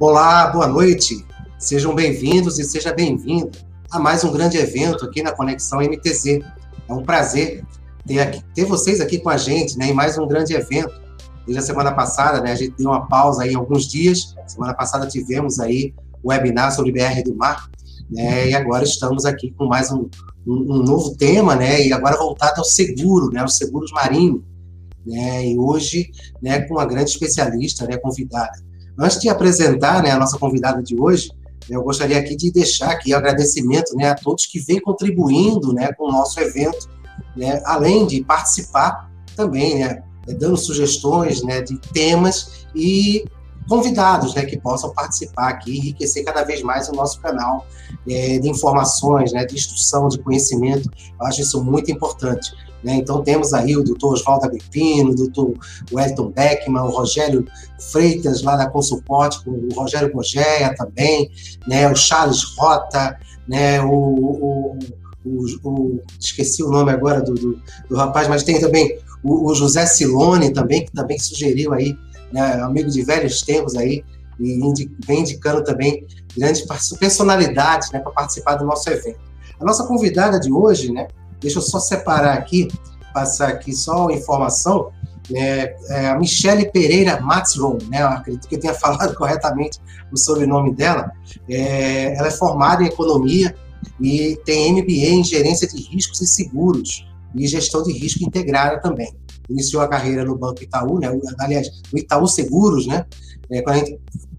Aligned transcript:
Olá, 0.00 0.46
boa 0.46 0.66
noite. 0.66 1.26
Sejam 1.58 1.94
bem-vindos 1.94 2.58
e 2.58 2.64
seja 2.64 2.90
bem-vinda 2.90 3.50
a 3.90 3.98
mais 3.98 4.24
um 4.24 4.32
grande 4.32 4.56
evento 4.56 5.04
aqui 5.04 5.22
na 5.22 5.30
Conexão 5.30 5.78
MTZ. 5.80 6.40
É 6.88 6.92
um 6.94 7.02
prazer 7.02 7.62
ter, 8.06 8.18
aqui, 8.18 8.42
ter 8.54 8.64
vocês 8.64 8.98
aqui 8.98 9.18
com 9.18 9.28
a 9.28 9.36
gente, 9.36 9.76
né, 9.76 9.88
em 9.88 9.92
mais 9.92 10.16
um 10.16 10.26
grande 10.26 10.54
evento. 10.54 10.90
Desde 11.44 11.58
a 11.58 11.66
semana 11.66 11.92
passada, 11.92 12.40
né, 12.40 12.52
a 12.52 12.54
gente 12.54 12.74
deu 12.78 12.88
uma 12.88 13.06
pausa 13.08 13.42
aí 13.42 13.54
alguns 13.54 13.86
dias. 13.86 14.34
Semana 14.46 14.72
passada 14.72 15.06
tivemos 15.06 15.60
aí 15.60 15.92
o 16.22 16.30
webinar 16.30 16.74
sobre 16.74 16.92
BR 16.92 17.22
do 17.22 17.36
Mar, 17.36 17.68
né, 18.10 18.48
e 18.48 18.54
agora 18.54 18.84
estamos 18.84 19.26
aqui 19.26 19.50
com 19.50 19.66
mais 19.66 19.92
um, 19.92 20.08
um, 20.46 20.76
um 20.76 20.82
novo 20.82 21.14
tema, 21.14 21.54
né, 21.54 21.86
e 21.86 21.92
agora 21.92 22.16
voltado 22.16 22.54
ao 22.56 22.64
seguro, 22.64 23.30
né, 23.30 23.40
aos 23.40 23.58
seguros 23.58 23.92
marinhos, 23.92 24.40
né, 25.04 25.46
e 25.46 25.58
hoje, 25.58 26.10
né, 26.40 26.62
com 26.62 26.76
uma 26.76 26.86
grande 26.86 27.10
especialista, 27.10 27.86
né, 27.86 27.98
convidada. 27.98 28.69
Antes 29.00 29.18
de 29.18 29.30
apresentar, 29.30 30.02
né, 30.02 30.10
a 30.10 30.18
nossa 30.18 30.38
convidada 30.38 30.82
de 30.82 31.00
hoje, 31.00 31.30
eu 31.70 31.82
gostaria 31.82 32.18
aqui 32.18 32.36
de 32.36 32.52
deixar 32.52 32.90
aqui 32.90 33.14
agradecimento, 33.14 33.96
né, 33.96 34.10
a 34.10 34.14
todos 34.14 34.44
que 34.44 34.60
vêm 34.60 34.78
contribuindo, 34.78 35.72
né, 35.72 35.90
com 35.94 36.04
o 36.08 36.12
nosso 36.12 36.38
evento, 36.38 36.86
né, 37.34 37.62
além 37.64 38.06
de 38.06 38.22
participar 38.22 39.10
também, 39.34 39.78
né, 39.78 40.02
dando 40.38 40.56
sugestões, 40.58 41.42
né, 41.42 41.62
de 41.62 41.78
temas 41.92 42.66
e 42.74 43.24
convidados, 43.70 44.34
né, 44.34 44.44
que 44.44 44.58
possam 44.58 44.92
participar 44.92 45.50
aqui 45.50 45.70
e 45.70 45.78
enriquecer 45.78 46.24
cada 46.24 46.42
vez 46.42 46.60
mais 46.60 46.88
o 46.88 46.92
nosso 46.92 47.20
canal 47.20 47.64
é, 48.08 48.36
de 48.40 48.50
informações, 48.50 49.32
né, 49.32 49.46
de 49.46 49.54
instrução, 49.54 50.08
de 50.08 50.18
conhecimento. 50.18 50.90
Eu 51.20 51.26
acho 51.26 51.40
isso 51.40 51.62
muito 51.62 51.88
importante. 51.88 52.50
Né? 52.82 52.94
Então, 52.94 53.22
temos 53.22 53.54
aí 53.54 53.76
o 53.76 53.84
doutor 53.84 54.14
Oswaldo 54.14 54.46
Agripino, 54.46 55.12
o 55.12 55.14
doutor 55.14 55.54
Wellington 55.92 56.30
Beckman, 56.30 56.82
o 56.82 56.90
Rogério 56.90 57.46
Freitas, 57.92 58.42
lá 58.42 58.56
da 58.56 58.68
Consuporte, 58.68 59.38
o 59.46 59.72
Rogério 59.72 60.12
Gogéia 60.12 60.74
também, 60.74 61.30
né? 61.68 61.88
o 61.88 61.94
Charles 61.94 62.42
Rota, 62.58 63.16
né? 63.46 63.80
o, 63.80 63.92
o, 63.92 64.78
o, 65.24 65.44
o 65.62 66.00
esqueci 66.18 66.64
o 66.64 66.70
nome 66.70 66.90
agora 66.90 67.22
do, 67.22 67.34
do, 67.34 67.62
do 67.88 67.94
rapaz, 67.94 68.26
mas 68.26 68.42
tem 68.42 68.58
também 68.58 68.98
o, 69.22 69.54
José 69.54 69.86
Silone 69.86 70.52
também, 70.52 70.84
que 70.84 70.92
também 70.92 71.18
sugeriu 71.18 71.72
aí, 71.72 71.96
né? 72.32 72.54
amigo 72.62 72.90
de 72.90 73.02
velhos 73.02 73.42
tempos 73.42 73.76
aí, 73.76 74.04
e 74.38 74.58
vem 75.06 75.20
indicando 75.20 75.62
também 75.62 76.06
grandes 76.36 76.64
personalidades 76.98 77.90
né, 77.90 77.98
para 78.00 78.10
participar 78.12 78.54
do 78.54 78.64
nosso 78.64 78.88
evento. 78.88 79.20
A 79.60 79.64
nossa 79.64 79.84
convidada 79.86 80.40
de 80.40 80.50
hoje, 80.50 80.90
né, 80.90 81.08
Deixa 81.40 81.58
eu 81.58 81.62
só 81.62 81.80
separar 81.80 82.34
aqui, 82.34 82.68
passar 83.14 83.48
aqui 83.48 83.72
só 83.72 84.10
informação. 84.10 84.92
É, 85.32 85.76
é 85.88 86.08
a 86.08 86.18
Michele 86.18 86.70
Pereira 86.70 87.20
Matzron, 87.20 87.78
né? 87.88 88.02
Eu 88.02 88.08
acredito 88.08 88.48
que 88.48 88.56
eu 88.56 88.60
tenha 88.60 88.74
falado 88.78 89.14
corretamente 89.14 89.78
o 90.12 90.16
sobrenome 90.16 90.74
dela. 90.74 91.10
É, 91.48 92.16
ela 92.16 92.28
é 92.28 92.30
formada 92.30 92.82
em 92.82 92.86
economia 92.86 93.54
e 94.00 94.38
tem 94.44 94.72
MBA 94.72 95.08
em 95.08 95.24
gerência 95.24 95.66
de 95.66 95.80
riscos 95.82 96.20
e 96.20 96.26
seguros 96.26 97.06
e 97.34 97.46
gestão 97.46 97.82
de 97.82 97.92
risco 97.92 98.22
integrada 98.24 98.80
também. 98.80 99.14
Iniciou 99.50 99.82
a 99.82 99.88
carreira 99.88 100.24
no 100.24 100.38
Banco 100.38 100.62
Itaú, 100.62 100.98
né? 100.98 101.08
Aliás, 101.38 101.68
no 101.92 101.98
Itaú 101.98 102.26
Seguros, 102.26 102.86
né? 102.86 103.04
É, 103.50 103.62
quando 103.62 103.76
a 103.76 103.78
gente 103.78 103.98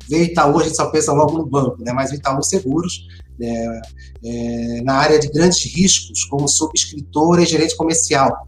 vê 0.09 0.23
Itaú, 0.23 0.59
a 0.59 0.64
gente 0.64 0.76
só 0.76 0.90
pensa 0.90 1.12
logo 1.12 1.38
no 1.38 1.45
banco, 1.45 1.78
né? 1.84 1.92
Mas 1.92 2.12
o 2.12 2.16
Itaú 2.16 2.42
Seguros 2.42 3.08
é, 3.42 3.81
é, 4.23 4.81
na 4.84 4.95
área 4.95 5.20
de 5.20 5.28
grandes 5.30 5.64
riscos, 5.73 6.23
como 6.26 6.48
subscritora 6.48 7.42
e 7.42 7.45
gerente 7.45 7.76
comercial. 7.76 8.48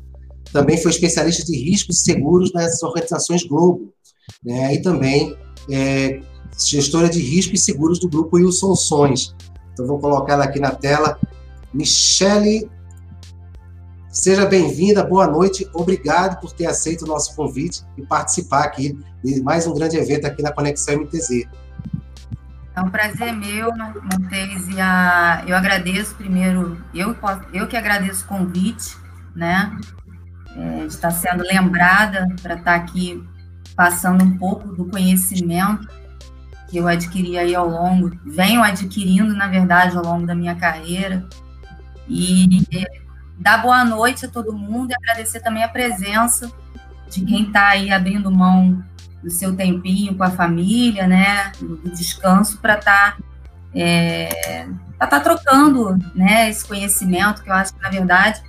Também 0.52 0.78
foi 0.78 0.92
especialista 0.92 1.44
de 1.44 1.58
riscos 1.58 2.00
e 2.00 2.04
seguros 2.04 2.54
nas 2.54 2.82
organizações 2.84 3.44
Globo, 3.44 3.92
né, 4.44 4.76
e 4.76 4.82
também 4.82 5.36
é, 5.72 6.20
gestora 6.58 7.10
de 7.10 7.20
riscos 7.20 7.60
e 7.60 7.64
seguros 7.64 8.00
do 8.00 8.08
grupo 8.08 8.38
Wilson 8.38 8.76
Sons. 8.76 9.36
Então, 9.74 9.88
vou 9.88 9.98
colocar 9.98 10.34
ela 10.34 10.44
aqui 10.44 10.60
na 10.60 10.72
tela. 10.72 11.20
Michele, 11.74 12.70
seja 14.14 14.46
bem-vinda, 14.46 15.04
boa 15.04 15.26
noite, 15.26 15.68
obrigado 15.74 16.40
por 16.40 16.54
ter 16.54 16.68
aceito 16.68 17.04
o 17.04 17.08
nosso 17.08 17.36
convite 17.36 17.82
e 17.98 18.06
participar 18.06 18.66
aqui 18.66 18.96
de 19.24 19.42
mais 19.42 19.66
um 19.66 19.74
grande 19.74 19.98
evento 19.98 20.28
aqui 20.28 20.44
na 20.44 20.52
Conexão 20.52 21.00
MTZ. 21.00 21.48
É 22.76 22.82
um 22.82 22.92
prazer 22.92 23.34
meu, 23.34 23.72
Montes, 23.76 24.68
e 24.68 24.80
a, 24.80 25.44
eu 25.48 25.58
agradeço 25.58 26.14
primeiro, 26.14 26.78
eu, 26.94 27.16
eu 27.52 27.68
que 27.68 27.76
agradeço 27.76 28.24
o 28.26 28.28
convite, 28.28 28.96
né, 29.36 29.76
é, 30.56 30.82
de 30.82 30.94
estar 30.94 31.10
sendo 31.10 31.44
lembrada 31.44 32.28
para 32.40 32.54
estar 32.54 32.76
aqui 32.76 33.24
passando 33.76 34.24
um 34.24 34.38
pouco 34.38 34.68
do 34.76 34.86
conhecimento 34.86 35.88
que 36.70 36.78
eu 36.78 36.88
adquiri 36.88 37.36
aí 37.36 37.56
ao 37.56 37.68
longo, 37.68 38.12
venho 38.24 38.62
adquirindo, 38.62 39.34
na 39.34 39.48
verdade, 39.48 39.98
ao 39.98 40.04
longo 40.04 40.28
da 40.28 40.36
minha 40.36 40.54
carreira, 40.54 41.28
e 42.08 42.48
dar 43.44 43.62
boa 43.62 43.84
noite 43.84 44.26
a 44.26 44.30
todo 44.30 44.54
mundo 44.54 44.92
e 44.92 44.96
agradecer 44.96 45.42
também 45.42 45.64
a 45.64 45.68
presença 45.68 46.50
de 47.10 47.26
quem 47.26 47.48
está 47.48 47.68
aí 47.68 47.92
abrindo 47.92 48.32
mão 48.32 48.82
do 49.22 49.30
seu 49.30 49.54
tempinho 49.56 50.16
com 50.16 50.24
a 50.24 50.32
família, 50.32 51.06
né, 51.06 51.52
do 51.60 51.90
descanso 51.92 52.58
para 52.60 52.76
estar 52.80 53.18
tá, 53.18 53.24
é, 53.76 54.66
tá 54.98 55.20
trocando, 55.20 55.98
né, 56.16 56.50
esse 56.50 56.66
conhecimento 56.66 57.44
que 57.44 57.50
eu 57.50 57.54
acho 57.54 57.74
que 57.74 57.82
na 57.82 57.90
verdade 57.90 58.42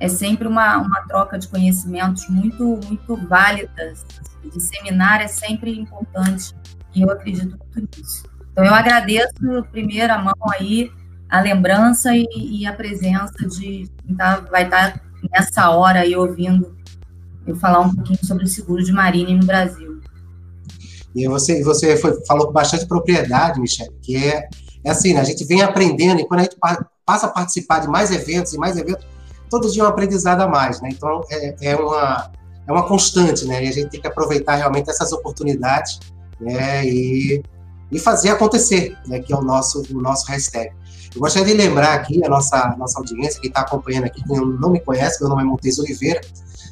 é 0.00 0.08
sempre 0.08 0.48
uma, 0.48 0.78
uma 0.78 1.02
troca 1.02 1.38
de 1.38 1.46
conhecimentos 1.46 2.28
muito 2.28 2.80
muito 2.84 3.16
válidas. 3.28 4.04
Disseminar 4.52 5.20
é 5.20 5.28
sempre 5.28 5.78
importante 5.78 6.54
e 6.92 7.02
eu 7.02 7.10
acredito 7.10 7.56
muito 7.72 7.98
nisso. 7.98 8.24
Então 8.50 8.64
eu 8.64 8.74
agradeço 8.74 9.32
primeiro 9.70 10.12
a 10.12 10.18
mão 10.18 10.34
aí 10.54 10.90
a 11.30 11.40
lembrança 11.40 12.14
e, 12.14 12.26
e 12.34 12.66
a 12.66 12.72
presença 12.72 13.46
de 13.46 13.88
quem 14.04 14.16
tá, 14.16 14.40
vai 14.50 14.64
estar 14.64 14.94
tá 14.94 15.00
nessa 15.32 15.70
hora 15.70 16.00
aí 16.00 16.16
ouvindo 16.16 16.76
eu 17.46 17.54
falar 17.56 17.80
um 17.80 17.94
pouquinho 17.94 18.18
sobre 18.24 18.44
o 18.44 18.48
seguro 18.48 18.82
de 18.82 18.92
marine 18.92 19.34
no 19.34 19.46
Brasil. 19.46 20.00
E 21.14 21.26
você, 21.26 21.62
você 21.62 21.96
foi, 21.96 22.24
falou 22.26 22.46
com 22.46 22.52
bastante 22.52 22.86
propriedade, 22.86 23.60
Michele, 23.60 23.90
que 24.02 24.16
é, 24.16 24.48
é 24.84 24.90
assim, 24.90 25.14
né? 25.14 25.20
a 25.20 25.24
gente 25.24 25.44
vem 25.44 25.62
aprendendo, 25.62 26.20
e 26.20 26.26
quando 26.26 26.40
a 26.40 26.42
gente 26.44 26.56
passa 27.04 27.26
a 27.26 27.30
participar 27.30 27.80
de 27.80 27.88
mais 27.88 28.10
eventos 28.10 28.52
e 28.52 28.58
mais 28.58 28.76
eventos, 28.76 29.04
todo 29.48 29.70
dia 29.70 29.82
é 29.82 29.86
um 29.86 29.88
aprendizado 29.88 30.40
a 30.40 30.48
mais, 30.48 30.80
né? 30.80 30.90
Então, 30.92 31.22
é, 31.28 31.56
é, 31.60 31.76
uma, 31.76 32.30
é 32.66 32.72
uma 32.72 32.86
constante, 32.86 33.44
né? 33.46 33.64
E 33.64 33.68
a 33.68 33.72
gente 33.72 33.90
tem 33.90 34.00
que 34.00 34.06
aproveitar 34.06 34.54
realmente 34.54 34.88
essas 34.88 35.10
oportunidades 35.10 35.98
né? 36.40 36.86
e, 36.86 37.42
e 37.90 37.98
fazer 37.98 38.30
acontecer, 38.30 38.96
né? 39.08 39.18
Que 39.18 39.32
é 39.32 39.36
o 39.36 39.42
nosso, 39.42 39.82
o 39.90 40.00
nosso 40.00 40.26
hashtag. 40.28 40.72
Eu 41.14 41.20
gostaria 41.20 41.48
de 41.48 41.54
lembrar 41.54 41.94
aqui 41.94 42.24
a 42.24 42.28
nossa, 42.28 42.76
nossa 42.78 42.98
audiência, 42.98 43.40
que 43.40 43.48
está 43.48 43.62
acompanhando 43.62 44.04
aqui, 44.04 44.22
quem 44.22 44.36
não 44.36 44.70
me 44.70 44.80
conhece, 44.80 45.20
meu 45.20 45.28
nome 45.28 45.42
é 45.42 45.44
Montes 45.44 45.78
Oliveira, 45.78 46.20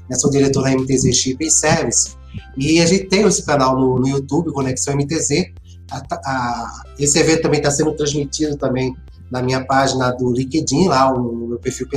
né? 0.09 0.17
sou 0.17 0.31
diretor 0.31 0.63
da 0.63 0.71
MTZ 0.71 1.15
Shipping 1.15 1.51
Service, 1.51 2.17
e 2.57 2.81
a 2.81 2.87
gente 2.87 3.07
tem 3.07 3.27
esse 3.27 3.45
canal 3.45 3.79
no, 3.79 3.99
no 3.99 4.09
YouTube, 4.09 4.53
Conexão 4.53 4.95
MTZ. 4.95 5.53
A, 5.91 6.03
a, 6.13 6.83
esse 6.99 7.19
evento 7.19 7.43
também 7.43 7.59
está 7.59 7.71
sendo 7.71 7.93
transmitido 7.93 8.57
também 8.57 8.95
na 9.31 9.43
minha 9.43 9.65
página 9.65 10.11
do 10.13 10.33
LinkedIn, 10.33 10.89
lá 10.89 11.13
o 11.13 11.49
meu 11.49 11.59
perfil, 11.59 11.89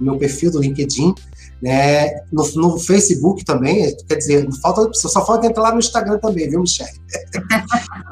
meu 0.00 0.16
perfil 0.16 0.50
do 0.50 0.60
LinkedIn, 0.60 1.14
né? 1.62 2.10
No, 2.32 2.48
no 2.54 2.78
Facebook 2.78 3.44
também, 3.44 3.94
quer 4.08 4.16
dizer, 4.16 4.48
falta, 4.62 4.90
só 4.94 5.24
falta 5.24 5.46
entrar 5.46 5.62
lá 5.62 5.72
no 5.72 5.78
Instagram 5.78 6.18
também, 6.18 6.48
viu, 6.48 6.60
Michelle? 6.60 6.90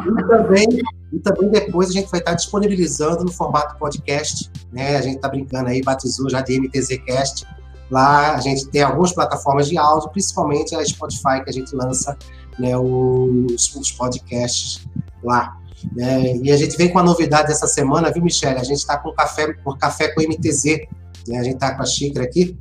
e, 0.06 0.26
também, 0.26 0.68
e 1.12 1.18
também 1.20 1.48
depois 1.48 1.88
a 1.88 1.92
gente 1.92 2.10
vai 2.10 2.20
estar 2.20 2.34
disponibilizando 2.34 3.24
no 3.24 3.32
formato 3.32 3.78
podcast, 3.78 4.50
né? 4.72 4.96
A 4.96 5.02
gente 5.02 5.16
está 5.16 5.28
brincando 5.28 5.68
aí, 5.68 5.82
batizou 5.82 6.28
já 6.28 6.40
de 6.40 6.60
MTZcast, 6.60 7.46
Lá 7.90 8.34
a 8.34 8.40
gente 8.40 8.66
tem 8.68 8.82
algumas 8.82 9.12
plataformas 9.12 9.68
de 9.68 9.78
áudio, 9.78 10.10
principalmente 10.10 10.74
a 10.74 10.84
Spotify, 10.84 11.42
que 11.42 11.48
a 11.48 11.52
gente 11.52 11.74
lança 11.74 12.16
né, 12.58 12.76
os, 12.76 13.74
os 13.74 13.92
podcasts 13.92 14.86
lá. 15.22 15.56
É, 15.98 16.36
e 16.36 16.52
a 16.52 16.56
gente 16.56 16.76
vem 16.76 16.92
com 16.92 16.98
a 16.98 17.02
novidade 17.02 17.48
dessa 17.48 17.66
semana, 17.66 18.10
viu, 18.10 18.22
Michelle? 18.22 18.58
A 18.58 18.64
gente 18.64 18.78
está 18.78 18.98
com 18.98 19.12
café, 19.12 19.52
com 19.54 19.72
café 19.76 20.08
com 20.08 20.20
MTZ. 20.20 20.86
Né? 21.26 21.38
A 21.38 21.42
gente 21.42 21.54
está 21.54 21.74
com 21.74 21.82
a 21.82 21.86
xícara 21.86 22.26
aqui. 22.26 22.58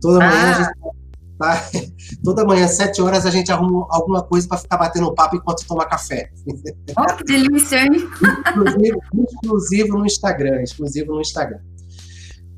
Toda 0.00 0.18
manhã 0.18 0.30
ah. 0.32 0.50
a 0.50 0.62
gente 0.62 0.98
tá, 1.38 1.70
toda 2.24 2.44
manhã, 2.44 2.64
às 2.64 2.72
7 2.72 3.00
horas, 3.00 3.24
a 3.24 3.30
gente 3.30 3.50
arruma 3.50 3.86
alguma 3.90 4.22
coisa 4.22 4.46
para 4.48 4.58
ficar 4.58 4.76
batendo 4.76 5.14
papo 5.14 5.36
enquanto 5.36 5.66
toma 5.66 5.86
café. 5.86 6.30
Oh, 6.96 7.16
que 7.16 7.24
delícia, 7.24 7.84
hein? 7.84 8.08
exclusivo, 8.44 9.00
exclusivo 9.30 9.98
no 9.98 10.06
Instagram, 10.06 10.62
exclusivo 10.62 11.12
no 11.14 11.20
Instagram. 11.20 11.60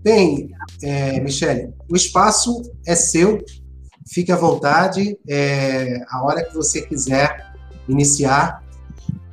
Bem, 0.02 0.50
é, 0.82 1.20
Michele, 1.20 1.74
o 1.90 1.94
espaço 1.94 2.62
é 2.86 2.94
seu, 2.94 3.38
fique 4.10 4.32
à 4.32 4.36
vontade, 4.36 5.18
é, 5.28 6.02
a 6.08 6.24
hora 6.24 6.42
que 6.42 6.54
você 6.54 6.80
quiser 6.80 7.52
iniciar, 7.86 8.64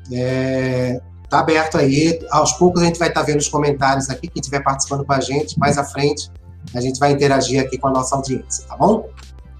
está 0.03 0.17
é, 0.17 0.99
tá 1.29 1.39
aberto 1.39 1.77
aí. 1.77 2.19
Aos 2.31 2.51
poucos 2.53 2.81
a 2.81 2.85
gente 2.85 2.99
vai 2.99 3.07
estar 3.07 3.21
tá 3.21 3.25
vendo 3.25 3.39
os 3.39 3.47
comentários 3.47 4.09
aqui, 4.09 4.27
quem 4.27 4.41
estiver 4.41 4.61
participando 4.61 5.05
com 5.05 5.13
a 5.13 5.21
gente, 5.21 5.57
mais 5.57 5.77
à 5.77 5.85
frente 5.85 6.29
a 6.75 6.81
gente 6.81 6.99
vai 6.99 7.11
interagir 7.11 7.61
aqui 7.61 7.77
com 7.77 7.87
a 7.87 7.91
nossa 7.91 8.15
audiência, 8.15 8.65
tá 8.67 8.75
bom? 8.75 9.09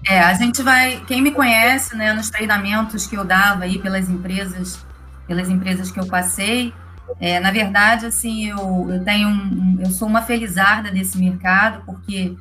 É, 0.08 0.20
a 0.20 0.34
gente 0.34 0.62
vai, 0.62 1.02
quem 1.06 1.20
me 1.20 1.32
conhece, 1.32 1.96
né, 1.96 2.12
nos 2.12 2.30
treinamentos 2.30 3.06
que 3.06 3.16
eu 3.16 3.24
dava 3.24 3.64
aí 3.64 3.78
pelas 3.78 4.08
empresas 4.08 4.86
pelas 5.28 5.50
empresas 5.50 5.90
que 5.90 6.00
eu 6.00 6.06
passei. 6.06 6.72
É, 7.20 7.38
na 7.38 7.52
verdade, 7.52 8.06
assim, 8.06 8.48
eu, 8.48 8.90
eu 8.90 9.04
tenho 9.04 9.28
um, 9.28 9.78
eu 9.80 9.90
sou 9.90 10.08
uma 10.08 10.22
felizarda 10.22 10.90
desse 10.90 11.18
mercado, 11.18 11.82
porque 11.84 12.34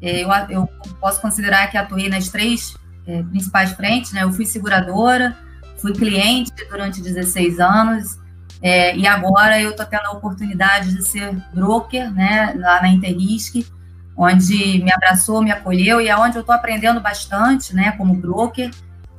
é, 0.00 0.22
eu, 0.22 0.28
eu 0.50 0.68
posso 1.00 1.20
considerar 1.20 1.70
que 1.70 1.78
atuei 1.78 2.08
nas 2.08 2.28
três 2.28 2.76
é, 3.06 3.22
principais 3.22 3.72
frentes, 3.72 4.12
né? 4.12 4.22
Eu 4.22 4.32
fui 4.32 4.44
seguradora, 4.44 5.36
fui 5.78 5.92
cliente 5.92 6.52
durante 6.70 7.00
16 7.00 7.58
anos, 7.58 8.18
é, 8.62 8.96
e 8.96 9.06
agora 9.06 9.60
eu 9.60 9.70
estou 9.70 9.84
tendo 9.84 10.06
a 10.06 10.12
oportunidade 10.12 10.94
de 10.94 11.06
ser 11.06 11.34
broker, 11.52 12.10
né, 12.10 12.54
lá 12.56 12.80
na 12.80 12.88
Interrisc, 12.88 13.66
onde 14.16 14.82
me 14.82 14.92
abraçou, 14.92 15.42
me 15.42 15.50
acolheu 15.50 16.00
e 16.00 16.08
é 16.08 16.16
onde 16.16 16.36
eu 16.36 16.40
estou 16.40 16.54
aprendendo 16.54 17.00
bastante, 17.00 17.74
né, 17.74 17.92
como 17.92 18.14
broker. 18.14 18.70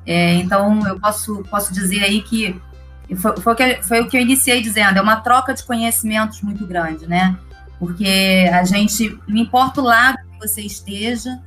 É, 0.06 0.36
então, 0.36 0.88
eu 0.88 1.00
posso, 1.00 1.44
posso 1.50 1.74
dizer 1.74 2.04
aí 2.04 2.22
que 2.22 2.60
foi, 3.16 3.38
foi, 3.38 3.54
o 3.54 3.56
que 3.56 3.84
foi 3.84 4.02
o 4.02 4.08
que 4.08 4.18
eu 4.18 4.22
iniciei 4.22 4.62
dizendo, 4.62 4.98
é 4.98 5.02
uma 5.02 5.18
troca 5.18 5.54
de 5.54 5.64
conhecimentos 5.64 6.42
muito 6.42 6.66
grande, 6.66 7.06
né? 7.08 7.38
Porque 7.78 8.50
a 8.52 8.64
gente, 8.64 9.20
não 9.28 9.38
importa 9.38 9.82
o 9.82 9.84
lado 9.84 10.18
que 10.18 10.48
você 10.48 10.62
esteja, 10.62 11.40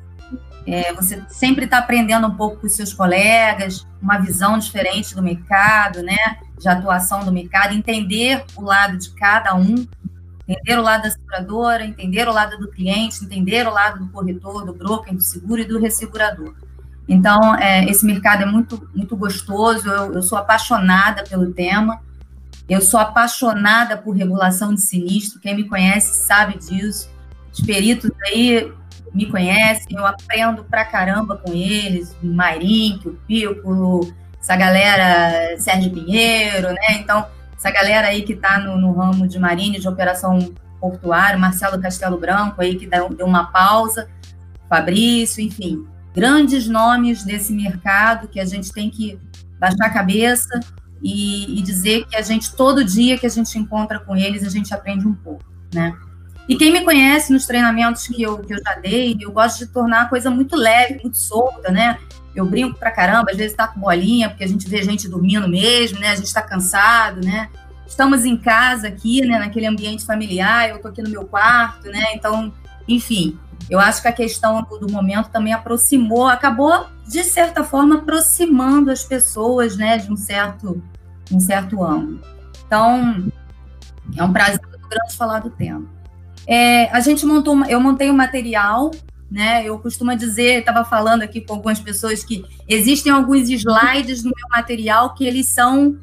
é, 0.67 0.93
você 0.93 1.23
sempre 1.29 1.65
está 1.65 1.79
aprendendo 1.79 2.27
um 2.27 2.35
pouco 2.35 2.59
com 2.59 2.67
os 2.67 2.75
seus 2.75 2.93
colegas, 2.93 3.87
uma 4.00 4.19
visão 4.19 4.59
diferente 4.59 5.15
do 5.15 5.23
mercado, 5.23 6.03
né? 6.03 6.37
De 6.59 6.69
atuação 6.69 7.25
do 7.25 7.33
mercado, 7.33 7.75
entender 7.75 8.45
o 8.55 8.62
lado 8.62 8.99
de 8.99 9.11
cada 9.11 9.55
um, 9.55 9.87
entender 10.49 10.79
o 10.79 10.83
lado 10.83 11.03
da 11.03 11.11
seguradora, 11.11 11.85
entender 11.85 12.27
o 12.27 12.33
lado 12.33 12.59
do 12.59 12.69
cliente, 12.69 13.23
entender 13.23 13.67
o 13.67 13.71
lado 13.71 13.99
do 13.99 14.09
corretor, 14.11 14.65
do 14.65 14.73
broker, 14.73 15.15
do 15.15 15.21
seguro 15.21 15.61
e 15.61 15.65
do 15.67 15.79
ressegurador. 15.79 16.55
Então, 17.06 17.55
é, 17.56 17.85
esse 17.85 18.05
mercado 18.05 18.43
é 18.43 18.47
muito, 18.47 18.89
muito 18.95 19.15
gostoso, 19.17 19.89
eu, 19.89 20.15
eu 20.15 20.23
sou 20.23 20.39
apaixonada 20.39 21.23
pelo 21.25 21.53
tema, 21.53 22.00
eu 22.69 22.81
sou 22.81 22.99
apaixonada 22.99 23.97
por 23.97 24.17
regulação 24.17 24.75
de 24.75 24.81
sinistro, 24.81 25.41
quem 25.41 25.55
me 25.55 25.65
conhece 25.65 26.27
sabe 26.27 26.59
disso. 26.59 27.11
Os 27.53 27.61
peritos 27.61 28.11
aí 28.27 28.73
me 29.15 29.27
conhecem, 29.27 29.97
eu 29.97 30.06
aprendo 30.06 30.65
pra 30.65 30.85
caramba 30.85 31.37
com 31.37 31.53
eles, 31.53 32.15
o 32.23 32.27
Mairink, 32.27 33.09
o 33.09 33.15
Pico, 33.27 34.15
essa 34.41 34.55
galera, 34.55 35.59
Sérgio 35.59 35.91
Pinheiro, 35.91 36.69
né? 36.69 36.93
Então, 36.93 37.27
essa 37.59 37.73
galera 37.73 38.07
aí 38.07 38.23
que 38.23 38.35
está 38.35 38.61
no, 38.61 38.79
no, 38.79 38.93
ramo 38.93 39.27
de 39.27 39.39
marinha, 39.39 39.81
de 39.81 39.89
operação 39.89 40.55
portuária, 40.81 41.37
Marcelo 41.37 41.81
Castelo 41.81 42.17
Branco 42.17 42.63
aí 42.63 42.77
que 42.77 42.87
deu, 42.87 43.09
deu 43.09 43.27
uma 43.27 43.51
pausa, 43.51 44.09
Fabrício, 44.69 45.43
enfim, 45.43 45.85
grandes 46.15 46.69
nomes 46.69 47.25
desse 47.25 47.53
mercado 47.53 48.29
que 48.29 48.39
a 48.39 48.45
gente 48.45 48.73
tem 48.73 48.89
que 48.89 49.19
baixar 49.59 49.87
a 49.87 49.91
cabeça 49.91 50.61
e, 51.03 51.59
e 51.59 51.63
dizer 51.63 52.07
que 52.07 52.17
a 52.17 52.23
gente, 52.23 52.55
todo 52.55 52.85
dia 52.85 53.19
que 53.19 53.27
a 53.27 53.31
gente 53.31 53.59
encontra 53.59 53.99
com 53.99 54.17
eles, 54.17 54.47
a 54.47 54.51
gente 54.51 54.73
aprende 54.73 55.07
um 55.07 55.15
pouco, 55.15 55.45
né? 55.75 55.97
E 56.49 56.57
quem 56.57 56.73
me 56.73 56.83
conhece 56.83 57.33
nos 57.33 57.45
treinamentos 57.45 58.07
que 58.07 58.23
eu, 58.23 58.39
que 58.39 58.55
eu 58.55 58.59
já 58.65 58.75
dei, 58.77 59.17
eu 59.21 59.31
gosto 59.31 59.59
de 59.59 59.67
tornar 59.67 60.03
a 60.03 60.07
coisa 60.07 60.31
muito 60.31 60.57
leve, 60.57 60.99
muito 61.03 61.19
solta, 61.19 61.71
né? 61.71 61.99
Eu 62.38 62.46
brinco 62.46 62.79
pra 62.79 62.90
caramba, 62.90 63.32
às 63.32 63.37
vezes 63.37 63.56
tá 63.56 63.67
com 63.67 63.81
bolinha, 63.81 64.29
porque 64.29 64.44
a 64.44 64.46
gente 64.46 64.69
vê 64.69 64.82
gente 64.82 65.08
dormindo 65.08 65.49
mesmo, 65.49 65.99
né? 65.99 66.08
A 66.08 66.14
gente 66.14 66.32
tá 66.32 66.40
cansado, 66.40 67.20
né? 67.20 67.49
Estamos 67.87 68.25
em 68.25 68.37
casa 68.37 68.87
aqui, 68.87 69.23
né? 69.23 69.38
Naquele 69.38 69.67
ambiente 69.67 70.06
familiar, 70.06 70.69
eu 70.69 70.81
tô 70.81 70.88
aqui 70.88 71.02
no 71.02 71.11
meu 71.11 71.25
quarto, 71.25 71.88
né? 71.90 72.14
Então, 72.14 72.52
enfim, 72.87 73.37
eu 73.69 73.81
acho 73.81 74.00
que 74.00 74.08
a 74.08 74.12
questão 74.12 74.62
do, 74.62 74.90
momento 74.90 75.31
também 75.31 75.52
aproximou, 75.52 76.29
acabou, 76.29 76.87
de 77.08 77.25
certa 77.25 77.64
forma, 77.64 77.96
aproximando 77.96 78.90
as 78.90 79.02
pessoas, 79.02 79.76
né? 79.76 79.99
De 79.99 80.12
um 80.12 80.17
certo, 80.17 80.81
um 81.32 81.40
certo 81.40 81.82
ângulo. 81.82 82.20
Então, 82.67 83.32
é 84.17 84.23
um 84.23 84.32
prazer 84.32 84.61
muito 84.62 84.88
grande 84.88 85.17
falar 85.17 85.40
do 85.40 85.50
tema. 85.50 85.87
É, 86.46 86.88
a 86.90 87.00
gente 87.00 87.26
montou, 87.26 87.64
eu 87.64 87.81
montei 87.81 88.11
um 88.11 88.17
material, 88.17 88.93
né? 89.31 89.65
Eu 89.65 89.79
costumo 89.79 90.15
dizer, 90.17 90.61
estava 90.61 90.85
falando 90.85 91.23
aqui 91.23 91.41
com 91.41 91.55
algumas 91.55 91.79
pessoas 91.79 92.25
que 92.25 92.45
existem 92.67 93.13
alguns 93.13 93.49
slides 93.49 94.23
no 94.25 94.33
meu 94.35 94.49
material 94.51 95.15
que 95.15 95.25
eles 95.25 95.47
são 95.49 95.99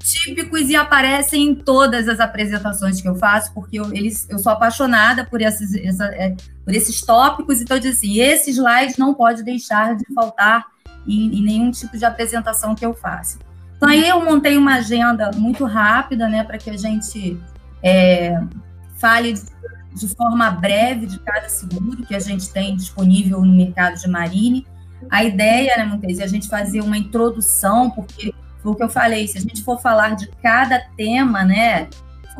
típicos 0.00 0.68
e 0.70 0.76
aparecem 0.76 1.48
em 1.48 1.54
todas 1.54 2.08
as 2.08 2.20
apresentações 2.20 3.00
que 3.00 3.08
eu 3.08 3.14
faço, 3.16 3.52
porque 3.52 3.78
eu, 3.78 3.92
eles, 3.92 4.26
eu 4.30 4.38
sou 4.38 4.50
apaixonada 4.50 5.24
por 5.26 5.40
esses, 5.42 5.74
essa, 5.74 6.06
é, 6.06 6.34
por 6.64 6.74
esses 6.74 7.00
tópicos, 7.02 7.60
então 7.60 7.76
eu 7.76 7.80
disse 7.80 8.06
assim, 8.06 8.20
esse 8.20 8.50
slide 8.50 8.98
não 8.98 9.12
pode 9.12 9.42
deixar 9.42 9.94
de 9.96 10.04
faltar 10.14 10.66
em, 11.06 11.38
em 11.38 11.42
nenhum 11.42 11.70
tipo 11.70 11.98
de 11.98 12.04
apresentação 12.04 12.74
que 12.74 12.84
eu 12.84 12.94
faça. 12.94 13.38
Então 13.76 13.88
aí 13.88 14.08
eu 14.08 14.24
montei 14.24 14.56
uma 14.56 14.76
agenda 14.76 15.30
muito 15.34 15.64
rápida, 15.64 16.28
né, 16.28 16.44
para 16.44 16.58
que 16.58 16.70
a 16.70 16.76
gente 16.76 17.38
é, 17.82 18.40
fale 18.98 19.34
de 19.34 19.40
forma 20.16 20.50
breve 20.50 21.06
de 21.06 21.18
cada 21.20 21.48
seguro 21.48 22.04
que 22.04 22.14
a 22.14 22.20
gente 22.20 22.50
tem 22.52 22.76
disponível 22.76 23.40
no 23.42 23.52
mercado 23.52 23.98
de 24.00 24.08
marine. 24.08 24.66
A 25.10 25.24
ideia, 25.24 25.76
né, 25.76 25.84
Montese, 25.84 26.20
é 26.20 26.24
a 26.24 26.28
gente 26.28 26.48
fazer 26.48 26.80
uma 26.80 26.96
introdução, 26.96 27.90
porque 27.90 28.34
foi 28.62 28.72
o 28.72 28.74
que 28.74 28.82
eu 28.82 28.88
falei, 28.88 29.26
se 29.26 29.38
a 29.38 29.40
gente 29.40 29.62
for 29.62 29.80
falar 29.80 30.14
de 30.14 30.28
cada 30.42 30.78
tema, 30.96 31.44
né, 31.44 31.88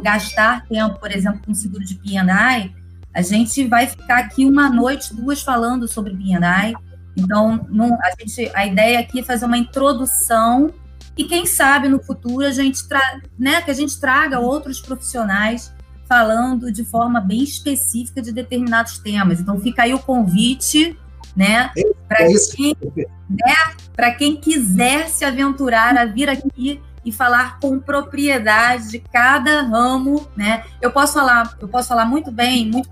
gastar 0.02 0.67
tempo, 0.67 0.99
por 0.99 1.11
exemplo, 1.11 1.41
com 1.44 1.55
seguro 1.55 1.85
de 1.85 1.94
P&I, 1.94 2.75
a 3.12 3.23
gente 3.23 3.67
vai 3.67 3.87
ficar 3.87 4.19
aqui 4.19 4.44
uma 4.44 4.70
noite, 4.70 5.14
duas 5.14 5.43
falando 5.43 5.88
sobre 5.88 6.17
P&I. 6.17 6.75
Então, 7.17 7.67
não, 7.69 7.94
a, 7.94 8.11
gente, 8.19 8.50
a 8.55 8.67
ideia 8.67 9.00
aqui 9.00 9.20
é 9.20 9.23
fazer 9.23 9.47
uma 9.47 9.58
introdução 9.58 10.73
e 11.17 11.25
quem 11.25 11.44
sabe 11.44 11.88
no 11.88 12.02
futuro 12.02 12.47
a 12.47 12.52
gente 12.52 12.87
tra 12.88 13.20
né, 13.38 13.61
que 13.62 13.70
a 13.70 13.75
gente 13.75 13.99
traga 14.00 14.38
outros 14.38 14.81
profissionais 14.81 15.75
falando 16.11 16.73
de 16.73 16.85
forma 16.85 17.21
bem 17.21 17.45
específica 17.45 18.21
de 18.21 18.33
determinados 18.33 18.99
temas. 18.99 19.39
Então 19.39 19.61
fica 19.61 19.85
aí 19.85 19.95
o 19.95 19.99
convite, 20.01 20.99
né, 21.37 21.71
para 22.09 22.25
é 22.25 22.35
quem, 22.57 22.77
né, 23.31 24.11
quem 24.19 24.37
quiser 24.37 25.09
se 25.09 25.25
aventurar 25.25 25.97
a 25.97 26.05
vir 26.05 26.29
aqui 26.29 26.83
e 27.05 27.12
falar 27.12 27.61
com 27.61 27.79
propriedade 27.79 28.91
de 28.91 28.99
cada 28.99 29.62
ramo, 29.62 30.27
né? 30.37 30.65
Eu 30.83 30.91
posso 30.91 31.15
falar, 31.15 31.57
eu 31.61 31.69
posso 31.69 31.89
falar 31.89 32.05
muito 32.05 32.33
bem, 32.33 32.69
muito 32.69 32.91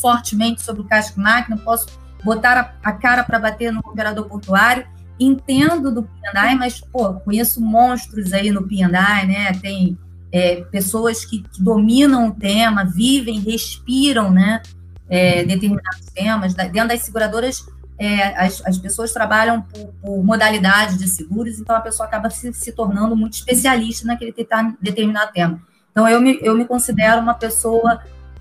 fortemente 0.00 0.62
sobre 0.62 0.82
o 0.82 0.84
casco 0.84 1.20
máquina, 1.20 1.58
posso 1.58 1.88
botar 2.24 2.56
a, 2.56 2.88
a 2.88 2.92
cara 2.92 3.24
para 3.24 3.40
bater 3.40 3.72
no 3.72 3.80
operador 3.80 4.28
portuário, 4.28 4.86
entendo 5.18 5.92
do 5.92 6.04
P&I, 6.04 6.54
mas 6.54 6.80
pô, 6.80 7.14
conheço 7.14 7.60
monstros 7.60 8.32
aí 8.32 8.52
no 8.52 8.62
P&I, 8.62 8.86
né? 8.86 9.52
Tem 9.60 9.98
é, 10.32 10.62
pessoas 10.70 11.24
que, 11.24 11.42
que, 11.42 11.62
dominam 11.62 12.28
o 12.28 12.34
tema, 12.34 12.84
vivem, 12.84 13.40
respiram, 13.40 14.30
né, 14.30 14.62
é, 15.08 15.44
determinados 15.44 16.06
temas. 16.14 16.54
Dentro 16.54 16.88
das 16.88 17.02
seguradoras, 17.02 17.66
é, 17.98 18.36
as, 18.36 18.64
as, 18.64 18.78
pessoas 18.78 19.12
trabalham 19.12 19.62
por, 19.62 19.92
por 20.00 20.24
modalidade 20.24 20.96
de 20.98 21.08
seguros, 21.08 21.58
então 21.58 21.74
a 21.76 21.80
pessoa 21.80 22.06
acaba 22.06 22.30
se, 22.30 22.52
se 22.52 22.72
tornando 22.72 23.16
muito 23.16 23.34
especialista 23.34 24.06
naquele 24.06 24.34
determinado 24.80 25.32
tema. 25.32 25.60
Então, 25.90 26.08
eu 26.08 26.20
me, 26.20 26.38
eu 26.40 26.56
me 26.56 26.64
considero 26.64 27.20
uma 27.20 27.34
pessoa 27.34 28.00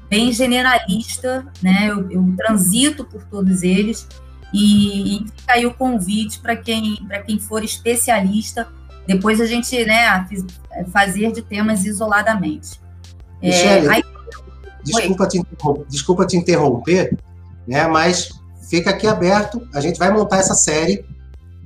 bem 0.10 0.32
generalista, 0.32 1.46
né, 1.62 1.88
eu, 1.90 2.10
eu 2.10 2.34
transito 2.38 3.04
por 3.04 3.24
todos 3.26 3.64
eles, 3.64 4.08
e, 4.54 5.18
e 5.18 5.28
fica 5.28 5.54
aí 5.54 5.66
o 5.66 5.74
convite 5.74 6.40
para 6.40 6.56
quem, 6.56 6.98
quem 7.26 7.40
for 7.40 7.64
especialista 7.64 8.68
depois 9.10 9.42
a 9.42 9.46
gente, 9.48 9.84
né, 9.86 10.28
fazer 10.94 11.32
de 11.32 11.42
temas 11.42 11.84
isoladamente. 11.84 12.80
Michele, 13.42 13.88
é, 13.88 13.90
aí... 13.90 14.04
desculpa, 14.84 15.28
te 15.28 15.42
desculpa 15.90 16.28
te 16.28 16.38
interromper, 16.38 17.18
né, 17.68 17.88
mas 17.88 18.30
fica 18.70 18.92
aqui 18.92 19.08
aberto, 19.08 19.68
a 19.74 19.82
gente 19.82 19.98
vai 19.98 20.12
montar 20.12 20.38
essa 20.38 20.54
série, 20.54 21.04